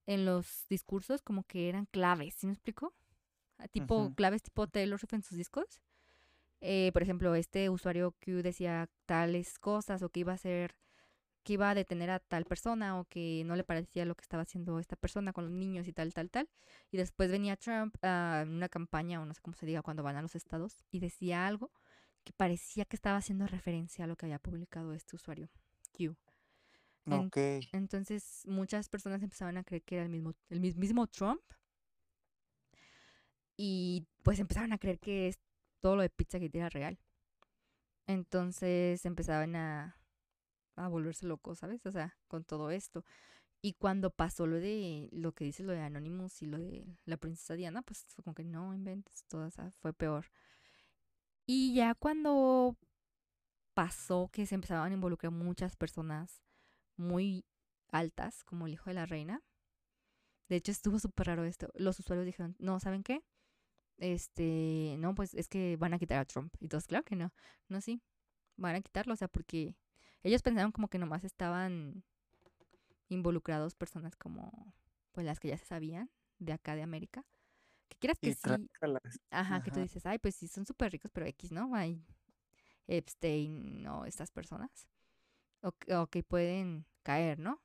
[0.07, 2.95] en los discursos, como que eran claves, ¿sí me explico?
[3.59, 5.83] Ah, Tipo, claves tipo Taylor Swift en sus discos.
[6.61, 10.75] Eh, por ejemplo, este usuario Q decía tales cosas, o que iba a hacer,
[11.45, 14.43] que iba a detener a tal persona, o que no le parecía lo que estaba
[14.43, 16.49] haciendo esta persona con los niños y tal, tal, tal.
[16.91, 20.17] Y después venía Trump a una campaña, o no sé cómo se diga, cuando van
[20.17, 21.71] a los estados, y decía algo
[22.29, 25.49] que parecía que estaba haciendo referencia a lo que había publicado este usuario,
[25.97, 26.15] Q.
[27.07, 27.31] En-.
[27.73, 31.41] Entonces muchas personas empezaban a creer que era el mismo, el mismo Trump.
[33.57, 35.39] Y pues empezaron a creer que es
[35.81, 36.99] todo lo de Pizzagate era real.
[38.07, 39.97] Entonces empezaban a,
[40.77, 41.85] a volverse locos, ¿sabes?
[41.87, 43.07] O sea, con todo esto.
[43.63, 47.17] Y cuando pasó lo de lo que dice lo de Anonymous y lo de la
[47.17, 50.27] princesa Diana, pues fue como que no inventes, todo o sea, fue peor.
[51.51, 52.77] Y ya cuando
[53.73, 56.43] pasó que se empezaban a involucrar muchas personas
[56.99, 57.47] muy
[57.91, 59.43] altas, como el hijo de la reina.
[60.51, 61.71] De hecho, estuvo súper raro esto.
[61.75, 63.25] Los usuarios dijeron, no, ¿saben qué?
[63.97, 66.55] Este, no, pues es que van a quitar a Trump.
[66.61, 67.33] Y todos, claro que no.
[67.69, 68.03] No, sí,
[68.59, 69.75] van a quitarlo, o sea, porque
[70.23, 72.05] ellos pensaron como que nomás estaban
[73.09, 74.75] involucrados personas como,
[75.13, 77.25] pues las que ya se sabían de acá de América.
[77.89, 79.21] Que quieras que Y sí, trácalas.
[79.31, 81.75] Ajá, que tú dices, ay, pues sí, son súper ricos, pero X, ¿no?
[81.75, 82.05] Hay
[82.87, 84.89] Epstein o estas personas.
[85.63, 87.61] O, que- o que pueden caer, ¿no?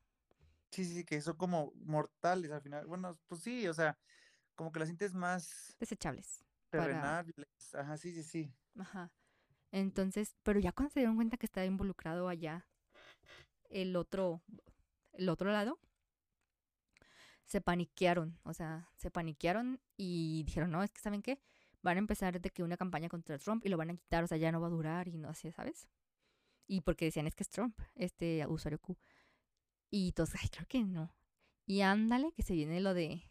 [0.72, 2.88] Sí, sí, que son como mortales al final.
[2.88, 3.98] Bueno, pues sí, o sea,
[4.56, 6.44] como que las sientes más Desechables.
[6.72, 6.86] Para...
[6.86, 7.76] terrenables.
[7.76, 8.52] Ajá, sí, sí, sí.
[8.80, 9.12] Ajá.
[9.72, 12.66] Entonces, pero ya cuando se dieron cuenta que estaba involucrado allá
[13.70, 14.41] el otro,
[15.14, 15.80] el otro lado,
[17.45, 21.40] se paniquearon, o sea, se paniquearon y dijeron, no, es que ¿saben qué?
[21.82, 24.28] Van a empezar de que una campaña contra Trump y lo van a quitar, o
[24.28, 25.88] sea, ya no va a durar y no así, ¿sabes?
[26.68, 28.98] Y porque decían, es que es Trump, este usuario Q.
[29.91, 31.14] Y todos, ay, creo que no.
[31.65, 33.30] Y ándale, que se viene lo de,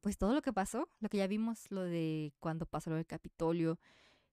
[0.00, 3.06] pues todo lo que pasó, lo que ya vimos, lo de cuando pasó lo del
[3.06, 3.78] Capitolio,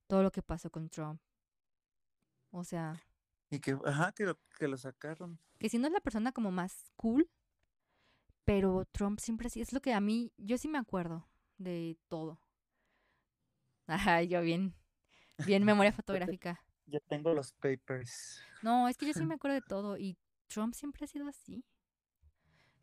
[0.08, 1.22] todo lo que pasó con Trump.
[2.52, 3.04] O sea,
[3.52, 5.40] Y que, ajá, que lo, que lo sacaron.
[5.60, 7.30] que si no es la persona como más cool,
[8.50, 12.42] pero Trump siempre sí, es lo que a mí, yo sí me acuerdo de todo.
[13.86, 14.74] Ajá, yo bien,
[15.46, 16.60] Bien, memoria fotográfica.
[16.88, 18.42] Ya tengo los papers.
[18.64, 20.18] No, es que yo sí me acuerdo de todo y
[20.48, 21.64] Trump siempre ha sido así.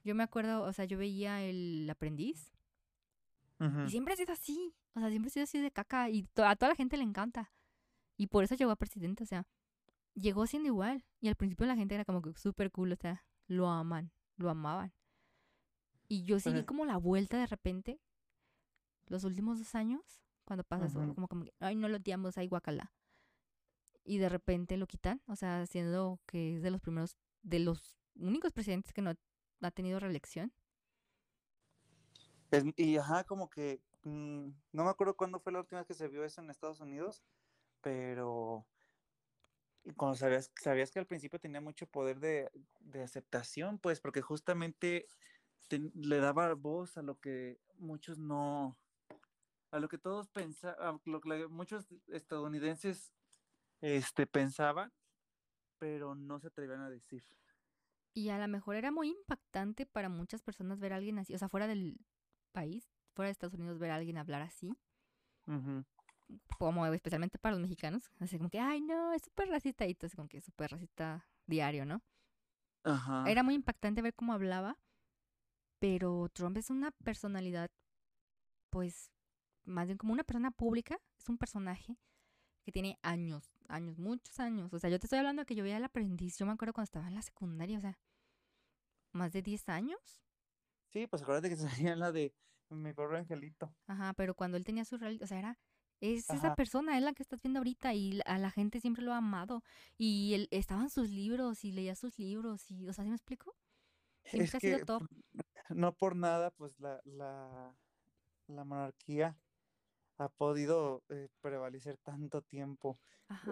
[0.04, 2.52] Yo me acuerdo, o sea, yo veía el aprendiz
[3.86, 4.72] y siempre ha sido así.
[4.94, 7.02] O sea, siempre ha sido así de caca y to- a toda la gente le
[7.02, 7.50] encanta.
[8.16, 9.48] Y por eso llegó a presidente, o sea,
[10.14, 11.04] llegó siendo igual.
[11.20, 14.48] Y al principio la gente era como que súper cool, o sea, lo aman, lo
[14.48, 14.92] amaban.
[16.08, 16.64] Y yo sí vi Ujú.
[16.64, 18.00] como la vuelta de repente,
[19.06, 22.46] los últimos dos años, cuando pasa eso, como, como que, ay, no lo odiamos, ay,
[22.48, 22.94] guacala.
[24.04, 27.98] Y de repente lo quitan, o sea, siendo que es de los primeros, de los
[28.14, 29.14] únicos presidentes que no
[29.60, 30.52] ha tenido reelección.
[32.50, 35.94] Es- y ajá, como que mm, no me acuerdo cuándo fue la última vez que
[35.94, 37.22] se vio eso en Estados Unidos,
[37.82, 38.66] pero
[39.84, 42.50] y cuando sabías, sabías que al principio tenía mucho poder de,
[42.80, 45.06] de aceptación, pues, porque justamente
[45.70, 48.78] le daba voz a lo que muchos no,
[49.70, 53.12] a lo que todos pensaban, lo que muchos estadounidenses
[53.80, 54.92] este, pensaban,
[55.78, 57.22] pero no se atrevían a decir.
[58.14, 61.38] Y a lo mejor era muy impactante para muchas personas ver a alguien así, o
[61.38, 61.98] sea, fuera del
[62.52, 64.74] país, fuera de Estados Unidos, ver a alguien hablar así,
[66.58, 70.06] como especialmente para los mexicanos, así como que, ay, no, es súper racista, y todo
[70.06, 72.02] así como que súper racista diario, ¿no?
[72.84, 73.28] Ajá.
[73.28, 74.78] Era muy impactante ver cómo hablaba,
[75.78, 77.70] pero Trump es una personalidad,
[78.70, 79.10] pues,
[79.64, 81.98] más bien como una persona pública, es un personaje
[82.64, 84.72] que tiene años, años, muchos años.
[84.74, 86.72] O sea, yo te estoy hablando de que yo veía el aprendiz, yo me acuerdo
[86.72, 87.98] cuando estaba en la secundaria, o sea,
[89.12, 90.20] más de 10 años.
[90.92, 91.56] Sí, pues acuérdate que
[91.92, 92.34] salía la de
[92.70, 93.74] mi pobre angelito.
[93.86, 95.58] Ajá, pero cuando él tenía su realidad, o sea, era,
[96.00, 99.12] es esa persona, es la que estás viendo ahorita y a la gente siempre lo
[99.12, 99.62] ha amado.
[99.96, 103.54] Y él, estaban sus libros y leía sus libros y, o sea, ¿sí me explico?
[104.24, 105.08] Siempre Es ha sido que top.
[105.70, 107.74] No por nada, pues la, la,
[108.48, 109.36] la monarquía
[110.18, 112.98] ha podido eh, prevalecer tanto tiempo.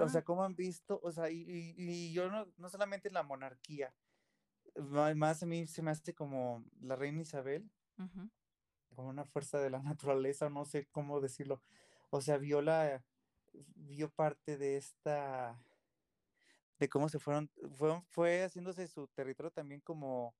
[0.01, 3.23] O sea, como han visto, o sea, y, y- y yo no, no solamente la
[3.23, 3.95] monarquía,
[5.17, 7.71] más a mí se me hace como la reina Isabel,
[8.95, 11.63] como una fuerza de la naturaleza, no sé cómo decirlo.
[12.11, 13.03] O sea, vio la,
[13.77, 15.59] vio parte de esta,
[16.79, 20.35] de cómo se fueron, fue, fue haciéndose su territorio también como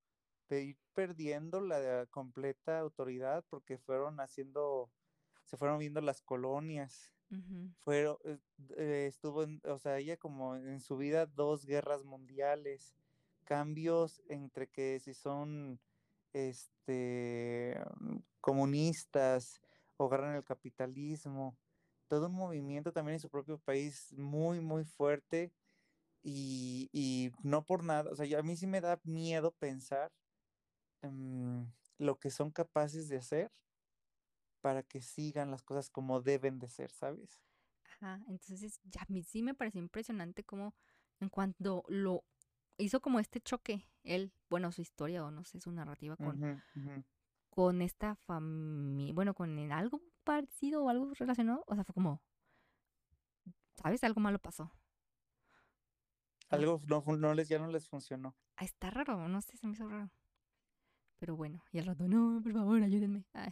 [0.49, 4.93] de ir perdiendo la completa autoridad porque fueron haciendo,
[5.45, 7.15] se fueron viendo las colonias,
[7.85, 8.19] fueron,
[8.77, 12.97] eh, estuvo, en, o sea, ella como en su vida dos guerras mundiales,
[13.45, 15.81] cambios entre que si son,
[16.33, 17.81] este,
[18.41, 19.61] comunistas
[19.97, 21.59] o agarran el capitalismo,
[22.09, 25.55] todo un movimiento también en su propio país muy, muy fuerte
[26.23, 30.13] y, y no por nada, o sea, yo- a mí sí me da miedo pensar
[31.11, 33.53] mm, lo que son capaces de hacer
[34.61, 37.43] para que sigan las cosas como deben de ser, ¿sabes?
[37.85, 40.75] Ajá, entonces ya a mí sí me pareció impresionante cómo
[41.21, 42.25] en cuanto lo
[42.79, 46.63] hizo como este choque, él, bueno, su historia o no sé, su narrativa con,
[47.51, 52.21] con esta familia, bueno, con algo parecido o algo relacionado, o sea, fue como,
[53.77, 54.03] ¿sabes?
[54.05, 54.73] Algo malo pasó.
[56.51, 56.81] Algo
[57.19, 58.35] no les, ya no les funcionó.
[58.57, 60.11] Ah, está raro, no sé, se me hizo raro.
[61.25, 63.25] Pero bueno, y al rato, no, por favor, ayúdenme.
[63.33, 63.49] Ay.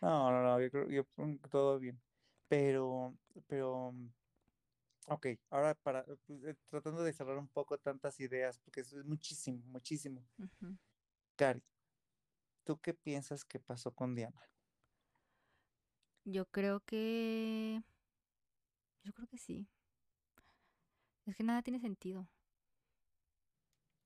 [0.00, 1.04] No, no, no, yo creo yo,
[1.50, 2.00] todo bien.
[2.46, 3.18] Pero,
[3.48, 4.08] pero, mm,
[5.08, 9.04] ok, ahora para, pues, eh, tratando de cerrar un poco tantas ideas, porque eso es
[9.04, 10.24] muchísimo, muchísimo.
[11.34, 11.64] Cari,
[12.62, 14.40] ¿tú qué piensas que pasó con Diana?
[16.24, 17.82] Yo creo que...
[19.02, 19.66] Yo creo que sí.
[21.26, 22.28] Es que nada tiene sentido.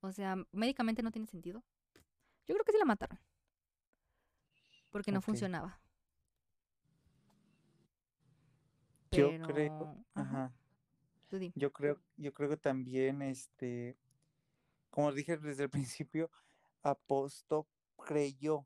[0.01, 1.63] O sea, médicamente no tiene sentido.
[2.47, 3.19] Yo creo que sí la mataron.
[4.91, 5.79] Porque no funcionaba.
[9.11, 9.69] Yo creo,
[10.15, 10.53] Ajá, ajá,
[11.55, 13.97] yo creo, yo creo que también, este,
[14.89, 15.69] como dije desde el
[16.05, 16.29] principio,
[16.83, 17.67] apostó,
[17.97, 18.65] creyó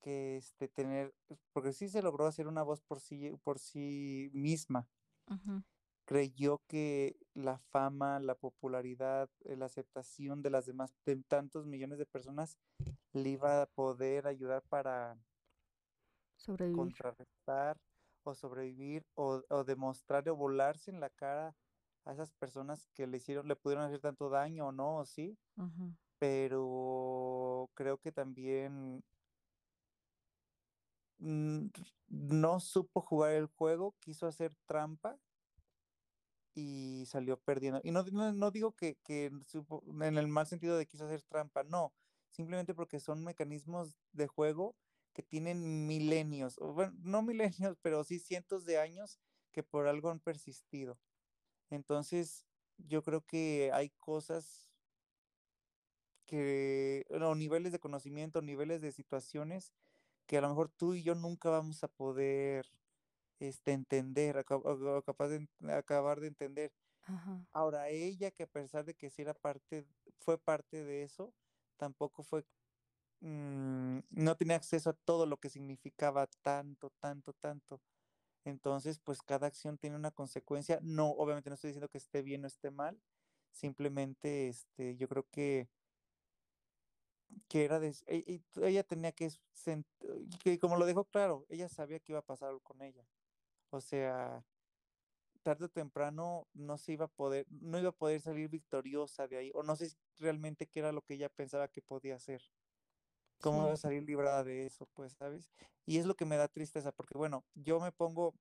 [0.00, 1.14] que este tener,
[1.52, 4.88] porque sí se logró hacer una voz por sí, por sí misma.
[5.30, 5.62] Ujú,
[6.08, 12.06] Creyó que la fama, la popularidad, la aceptación de las demás, de tantos millones de
[12.06, 12.56] personas,
[13.12, 15.18] le iba a poder ayudar para
[16.38, 16.76] Sobrevivir.
[16.76, 17.76] contrarrestar
[18.24, 21.54] o sobrevivir o, o demostrar o volarse en la cara
[22.06, 25.36] a esas personas que le hicieron, le pudieron hacer tanto daño o no, o sí,
[26.18, 29.02] pero creo que también
[31.18, 35.18] no supo jugar el juego, quiso hacer trampa
[36.58, 37.80] y salió perdiendo.
[37.84, 41.62] Y no, no, no digo que, que en el mal sentido de quiso hacer trampa,
[41.62, 41.92] no,
[42.30, 44.74] simplemente porque son mecanismos de juego
[45.12, 49.18] que tienen milenios, bueno, no milenios, pero sí cientos de años
[49.52, 50.98] que por algo han persistido.
[51.70, 52.44] Entonces,
[52.76, 54.70] yo creo que hay cosas
[56.26, 57.06] que,
[57.36, 59.72] niveles de conocimiento, niveles de situaciones
[60.26, 62.66] que a lo mejor tú y yo nunca vamos a poder
[63.40, 66.72] este, entender, capaz de acabar de entender.
[67.52, 69.86] Ahora, ella que a pesar de que sí era parte,
[70.20, 71.34] fue parte de eso,
[71.78, 72.44] tampoco fue,
[73.20, 77.80] mm, no tenía acceso a todo lo que significaba tanto, tanto, tanto.
[78.44, 80.80] Entonces, pues cada acción tiene una consecuencia.
[80.82, 83.00] No, obviamente no estoy diciendo que esté bien o esté mal.
[83.52, 85.68] Simplemente, este, yo creo que
[87.48, 89.30] que era de, e, ella tenía que,
[90.42, 93.04] que, como lo dejó claro, ella sabía que iba a pasar algo con ella.
[93.70, 94.44] O sea,
[95.42, 99.36] tarde o temprano no se iba a poder, no iba a poder salir victoriosa de
[99.36, 102.42] ahí, o no sé realmente qué era lo que ella pensaba que podía hacer.
[103.40, 104.86] ¿Cómo iba a salir librada de eso?
[104.94, 105.52] Pues, ¿sabes?
[105.86, 108.34] Y es lo que me da tristeza, porque bueno, yo me pongo,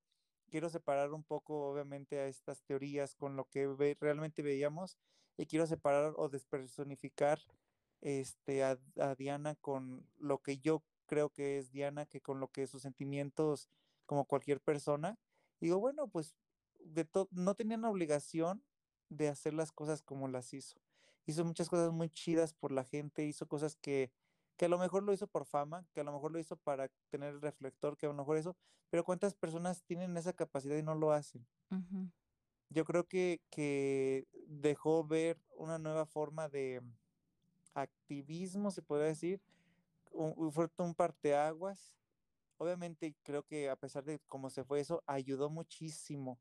[0.49, 4.97] quiero separar un poco, obviamente, a estas teorías con lo que realmente veíamos,
[5.37, 7.39] y quiero separar o despersonificar
[8.01, 8.77] este, a,
[9.17, 13.69] Diana con lo que yo creo que es Diana, que con lo que sus sentimientos
[14.07, 15.19] como cualquier persona.
[15.59, 16.33] Digo, bueno, pues
[16.79, 18.63] de no tenían obligación
[19.09, 20.79] de hacer las cosas como las hizo.
[21.27, 24.11] Hizo muchas cosas muy chidas por la gente, hizo cosas que,
[24.55, 26.89] que a lo mejor lo hizo por fama, que a lo mejor lo hizo para
[27.09, 28.55] tener el reflector, que a lo mejor eso,
[28.89, 31.45] pero ¿cuántas personas tienen esa capacidad y no lo hacen?
[32.69, 36.81] Yo creo que, que dejó ver una nueva forma de,
[37.77, 39.41] activismo, se puede decir,
[40.11, 41.95] un, fue un parteaguas.
[42.57, 46.39] Obviamente creo que a pesar de cómo se fue eso, ayudó muchísimo.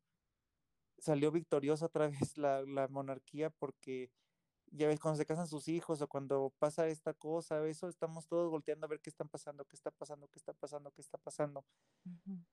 [0.99, 4.11] Salió victoriosa otra vez la, la monarquía porque
[4.73, 8.51] ya ves, cuando se casan sus hijos o cuando pasa esta cosa, eso, estamos todos
[8.51, 11.65] volteando a ver qué están pasando, qué está pasando, qué está pasando, qué está pasando.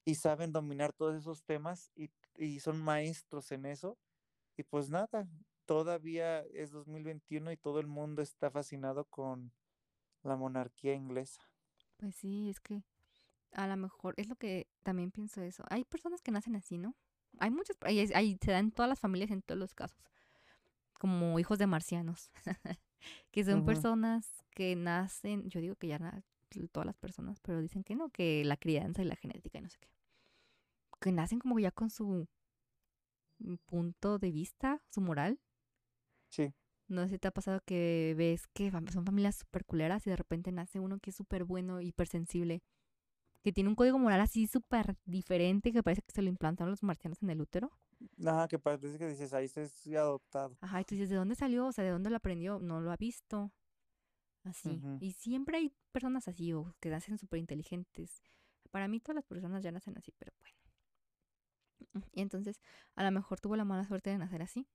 [0.05, 3.97] Y saben dominar todos esos temas y, y, son maestros en eso.
[4.55, 5.27] Y pues nada,
[5.65, 9.51] todavía es 2021 y todo el mundo está fascinado con
[10.21, 11.41] la monarquía inglesa.
[11.97, 12.83] Pues sí, es que
[13.53, 15.63] a lo mejor es lo que también pienso eso.
[15.69, 16.95] Hay personas que nacen así, ¿no?
[17.39, 19.97] Hay muchas, ahí, se dan todas las familias en todos los casos,
[20.99, 22.31] como hijos de marcianos,
[23.31, 26.23] que son personas que nacen, yo digo que ya
[26.71, 29.69] todas las personas, pero dicen que no, que la crianza y la genética y no
[29.69, 29.89] sé qué,
[31.01, 32.27] que nacen como ya con su
[33.65, 35.39] punto de vista, su moral,
[36.33, 36.51] Sí.
[36.87, 40.15] No sé si te ha pasado que ves que son familias súper culeras y de
[40.15, 42.63] repente nace uno que es súper bueno, hipersensible,
[43.43, 46.83] que tiene un código moral así súper diferente que parece que se lo implantaron los
[46.83, 47.71] marcianos en el útero.
[48.25, 50.57] Ajá, que parece que dices, ahí se es adoptado.
[50.61, 51.67] Ajá, y tú dices, ¿de dónde salió?
[51.67, 52.59] O sea, ¿de dónde lo aprendió?
[52.59, 53.51] No lo ha visto.
[54.43, 54.81] Así.
[54.99, 58.21] Y siempre hay personas así o que nacen súper inteligentes.
[58.71, 60.57] Para mí todas las personas ya nacen así, pero bueno.
[62.13, 62.59] Y entonces,
[62.95, 64.67] a lo mejor tuvo la mala suerte de nacer así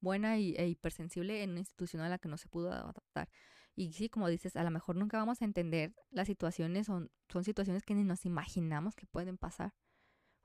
[0.00, 3.28] buena y, e hipersensible en una institución a la que no se pudo adaptar.
[3.76, 7.44] Y sí, como dices, a lo mejor nunca vamos a entender las situaciones, son, son
[7.44, 9.74] situaciones que ni nos imaginamos que pueden pasar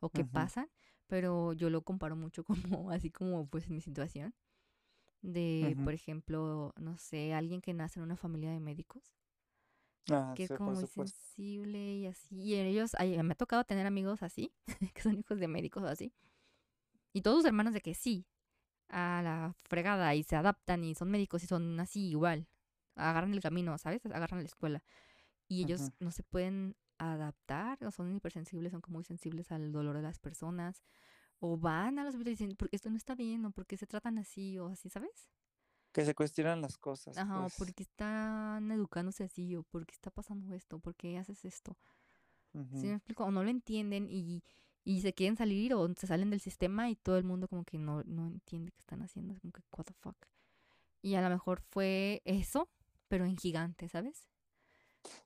[0.01, 0.69] o que pasan,
[1.07, 2.43] pero yo lo comparo mucho
[2.83, 4.35] como, así como pues mi situación,
[5.21, 9.13] de, por ejemplo, no sé, alguien que nace en una familia de médicos,
[10.11, 14.23] ah, que es como muy sensible y así, y ellos, me ha tocado tener amigos
[14.23, 14.53] así,
[14.93, 16.13] que son hijos de médicos así,
[17.13, 18.25] y todos sus hermanos de que sí,
[18.89, 22.47] a la fregada y se adaptan y son médicos y son así igual.
[22.95, 24.05] Agarran el camino, ¿sabes?
[24.05, 24.83] Agarran la escuela.
[25.47, 29.97] Y ellos no se pueden adaptar, o son hipersensibles, son como muy sensibles al dolor
[29.97, 30.83] de las personas.
[31.39, 33.87] O van a los hospitales y dicen, porque esto no está bien, o porque se
[33.87, 35.29] tratan así, o así, ¿sabes?
[35.91, 37.17] Que se cuestionan las cosas.
[37.17, 37.55] Ajá, o pues.
[37.57, 41.77] porque están educándose así, o porque está pasando esto, porque haces esto.
[42.53, 43.23] ¿Sí me explico?
[43.23, 44.43] O no lo entienden y
[44.83, 47.77] y se quieren salir o se salen del sistema y todo el mundo como que
[47.77, 50.15] no, no entiende qué están haciendo, es como que what the fuck.
[51.01, 52.69] Y a lo mejor fue eso,
[53.11, 54.29] pero en gigante, ¿sabes?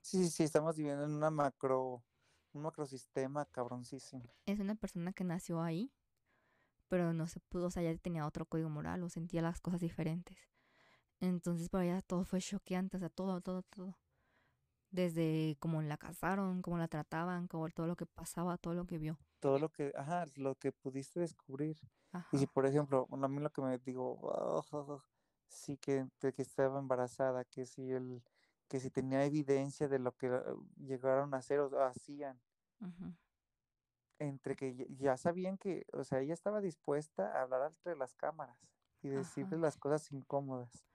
[0.02, 2.04] Sí, sí, estamos viviendo en una macro,
[2.52, 4.24] un macrosistema cabroncísimo.
[4.48, 5.94] Es una persona que nació ahí,
[6.88, 9.82] pero no se pudo, o sea, ya tenía otro código moral o sentía las cosas
[9.82, 10.36] diferentes.
[11.20, 13.96] Entonces para ella todo fue choqueante, o sea, todo, todo, todo
[14.90, 18.98] desde cómo la casaron, cómo la trataban, como todo lo que pasaba, todo lo que
[18.98, 19.20] vio.
[19.40, 21.78] Todo lo que, ajá, lo que pudiste descubrir.
[22.32, 25.04] Y si, por ejemplo, a mí lo que me digo, oh,
[25.48, 28.24] sí que, que estaba embarazada, que si el,
[28.68, 32.40] que si tenía evidencia de lo que uh, llegaron a hacer o hacían.
[34.20, 38.58] Entre que ya sabían que, o sea, ella estaba dispuesta a hablar entre las cámaras
[39.02, 40.86] y decirle las cosas incómodas.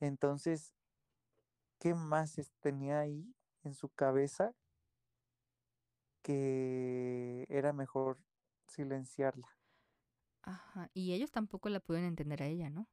[0.00, 0.74] Entonces,
[1.78, 4.54] qué más tenía ahí en su cabeza
[6.22, 8.18] que era mejor
[8.66, 9.48] silenciarla.
[10.42, 10.90] Ajá.
[10.94, 12.88] Y ellos tampoco la pueden entender a ella, ¿no?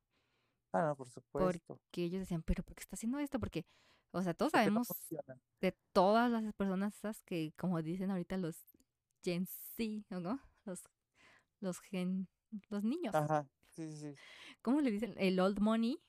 [0.71, 1.77] Ah, no, por supuesto.
[1.77, 3.39] Porque ellos decían, pero ¿por qué está haciendo esto?
[3.39, 3.65] Porque,
[4.11, 4.89] o sea, todos Porque sabemos
[5.61, 8.57] de todas las personas esas que, como dicen ahorita los
[9.23, 10.39] Gen Z, ¿no?
[10.65, 10.83] Los,
[11.59, 12.27] los gen,
[12.69, 13.15] los niños.
[13.15, 14.13] Ajá, sí, sí.
[14.61, 15.15] ¿Cómo le dicen?
[15.17, 15.99] El old money.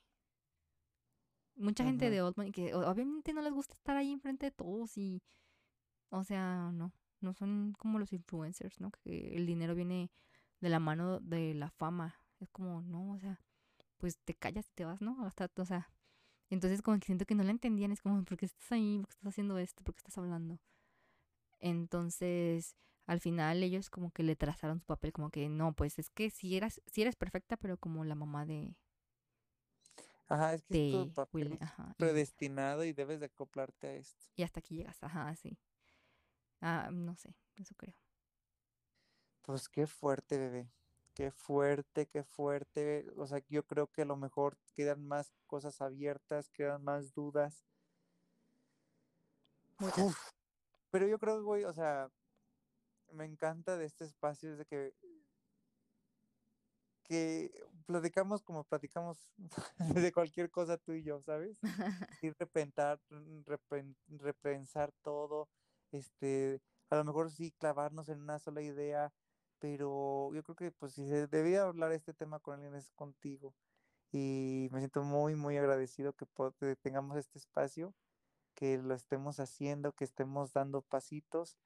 [1.55, 4.95] Mucha gente de old money que obviamente no les gusta estar ahí enfrente de todos
[4.97, 5.23] y,
[6.09, 8.91] o sea, no, no son como los influencers, ¿no?
[8.91, 10.11] Que el dinero viene
[10.59, 12.15] de la mano de la fama.
[12.39, 13.41] Es como, no, o sea,
[13.97, 15.25] pues te callas y te vas, ¿no?
[15.25, 15.91] Hasta, o sea,
[16.49, 18.99] entonces como que siento que no la entendían, es como, ¿por qué estás ahí?
[18.99, 19.83] ¿Por qué estás haciendo esto?
[19.83, 20.59] ¿Por qué estás hablando?
[21.59, 22.75] Entonces,
[23.05, 26.29] al final ellos como que le trazaron su papel, como que no, pues es que
[26.29, 28.75] si eras, si eres perfecta, pero como la mamá de,
[30.29, 33.93] Ajá, es que es tu de papel ajá, y, predestinado y debes de acoplarte a
[33.95, 34.25] esto.
[34.37, 35.57] y hasta aquí llegas, ajá, sí.
[36.61, 37.95] Ah, no sé, eso creo.
[39.41, 40.69] Pues qué fuerte, bebé.
[41.17, 43.07] Qué fuerte, qué fuerte.
[43.17, 47.65] O sea, yo creo que a lo mejor quedan más cosas abiertas, quedan más dudas.
[49.79, 50.15] Uf,
[50.91, 52.11] Pero yo creo, güey, o sea,
[53.13, 54.93] me encanta de este espacio es de que
[57.03, 57.51] que
[57.87, 59.17] platicamos como platicamos
[59.95, 61.57] de cualquier cosa tú y yo, ¿sabes?
[62.21, 65.49] Sí, repentar, repen- repensar todo,
[65.91, 66.61] este,
[66.91, 69.11] a lo mejor sí clavarnos en una sola idea,
[69.59, 73.53] pero yo creo que pues si se debía hablar este tema con alguien es contigo.
[74.11, 76.25] Y me siento muy, muy agradecido que,
[76.81, 77.93] tengamos este espacio,
[78.55, 81.57] que lo estemos haciendo, que estemos dando pasitos.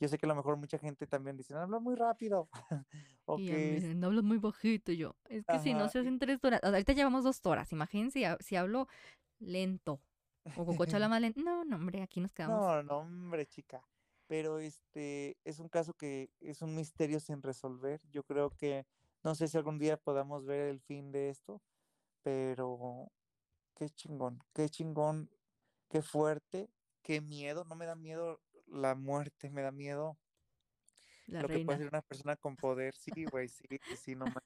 [0.00, 2.48] Yo sé que a lo mejor mucha gente también dice, habla muy rápido.
[3.26, 5.14] o Y que, dicen, no hablas muy bajito yo.
[5.28, 8.38] Es que si no se hacen tres horas, ahorita llevamos dos horas, imagínense si, ha-
[8.40, 8.88] si hablo
[9.38, 10.00] lento
[10.56, 11.40] o Cococho habla más lento.
[11.40, 12.60] No, no, hombre, aquí nos quedamos.
[12.60, 13.82] No, no, hombre, chica.
[14.32, 18.00] Pero este es un caso que es un misterio sin resolver.
[18.10, 18.86] Yo creo que
[19.22, 21.60] no sé si algún día podamos ver el fin de esto,
[22.22, 23.12] pero
[23.76, 25.28] qué chingón, qué chingón,
[25.90, 26.70] qué fuerte,
[27.02, 27.66] qué miedo.
[27.66, 30.16] No me da miedo la muerte, me da miedo
[31.26, 32.94] La lo que puede hacer una persona con poder.
[32.94, 33.66] Sí, güey, sí,
[34.02, 34.42] sí, no ma-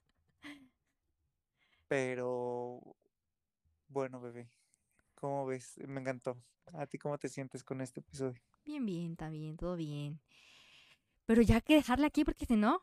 [1.87, 2.81] Pero
[3.87, 4.49] bueno, bebé,
[5.19, 5.77] ¿cómo ves?
[5.87, 6.37] Me encantó.
[6.73, 8.39] ¿A ti cómo te sientes con este episodio?
[8.65, 10.19] Bien, bien, bien, todo bien.
[11.25, 12.81] Pero ya hay que dejarla aquí porque si no,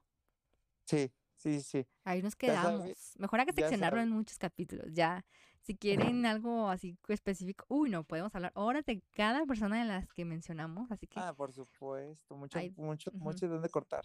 [0.84, 1.86] Sí, sí, sí.
[2.04, 3.16] ahí nos quedamos.
[3.18, 4.86] Mejor hay que seccionarlo en muchos capítulos.
[4.92, 5.24] Ya,
[5.62, 5.86] si quieren
[6.26, 10.90] algo así específico, uy, no, podemos hablar horas de cada persona de las que mencionamos.
[10.90, 14.04] Así que Ah, por supuesto, mucho, ahí, mucho, mucho de dónde cortar.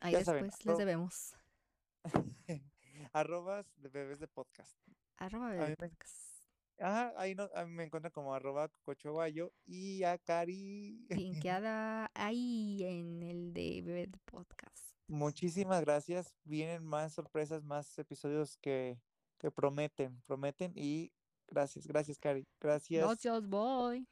[0.00, 1.34] ahí Ya saben, después les arro- debemos.
[3.12, 4.76] arrobas de bebés de podcast.
[5.18, 6.31] Arroba A bebé mí me, podcast.
[6.82, 11.06] Ajá, ahí no, a mí me encuentran como arroba cocochoguayo y a Cari.
[11.44, 14.90] Linkeada ahí en el de bebé de podcast.
[15.08, 16.34] Muchísimas gracias.
[16.44, 18.98] Vienen más sorpresas, más episodios que,
[19.38, 21.12] que prometen, prometen y
[21.46, 22.46] gracias, gracias Cari.
[22.60, 23.04] Gracias.
[23.04, 24.06] Gracias, bye.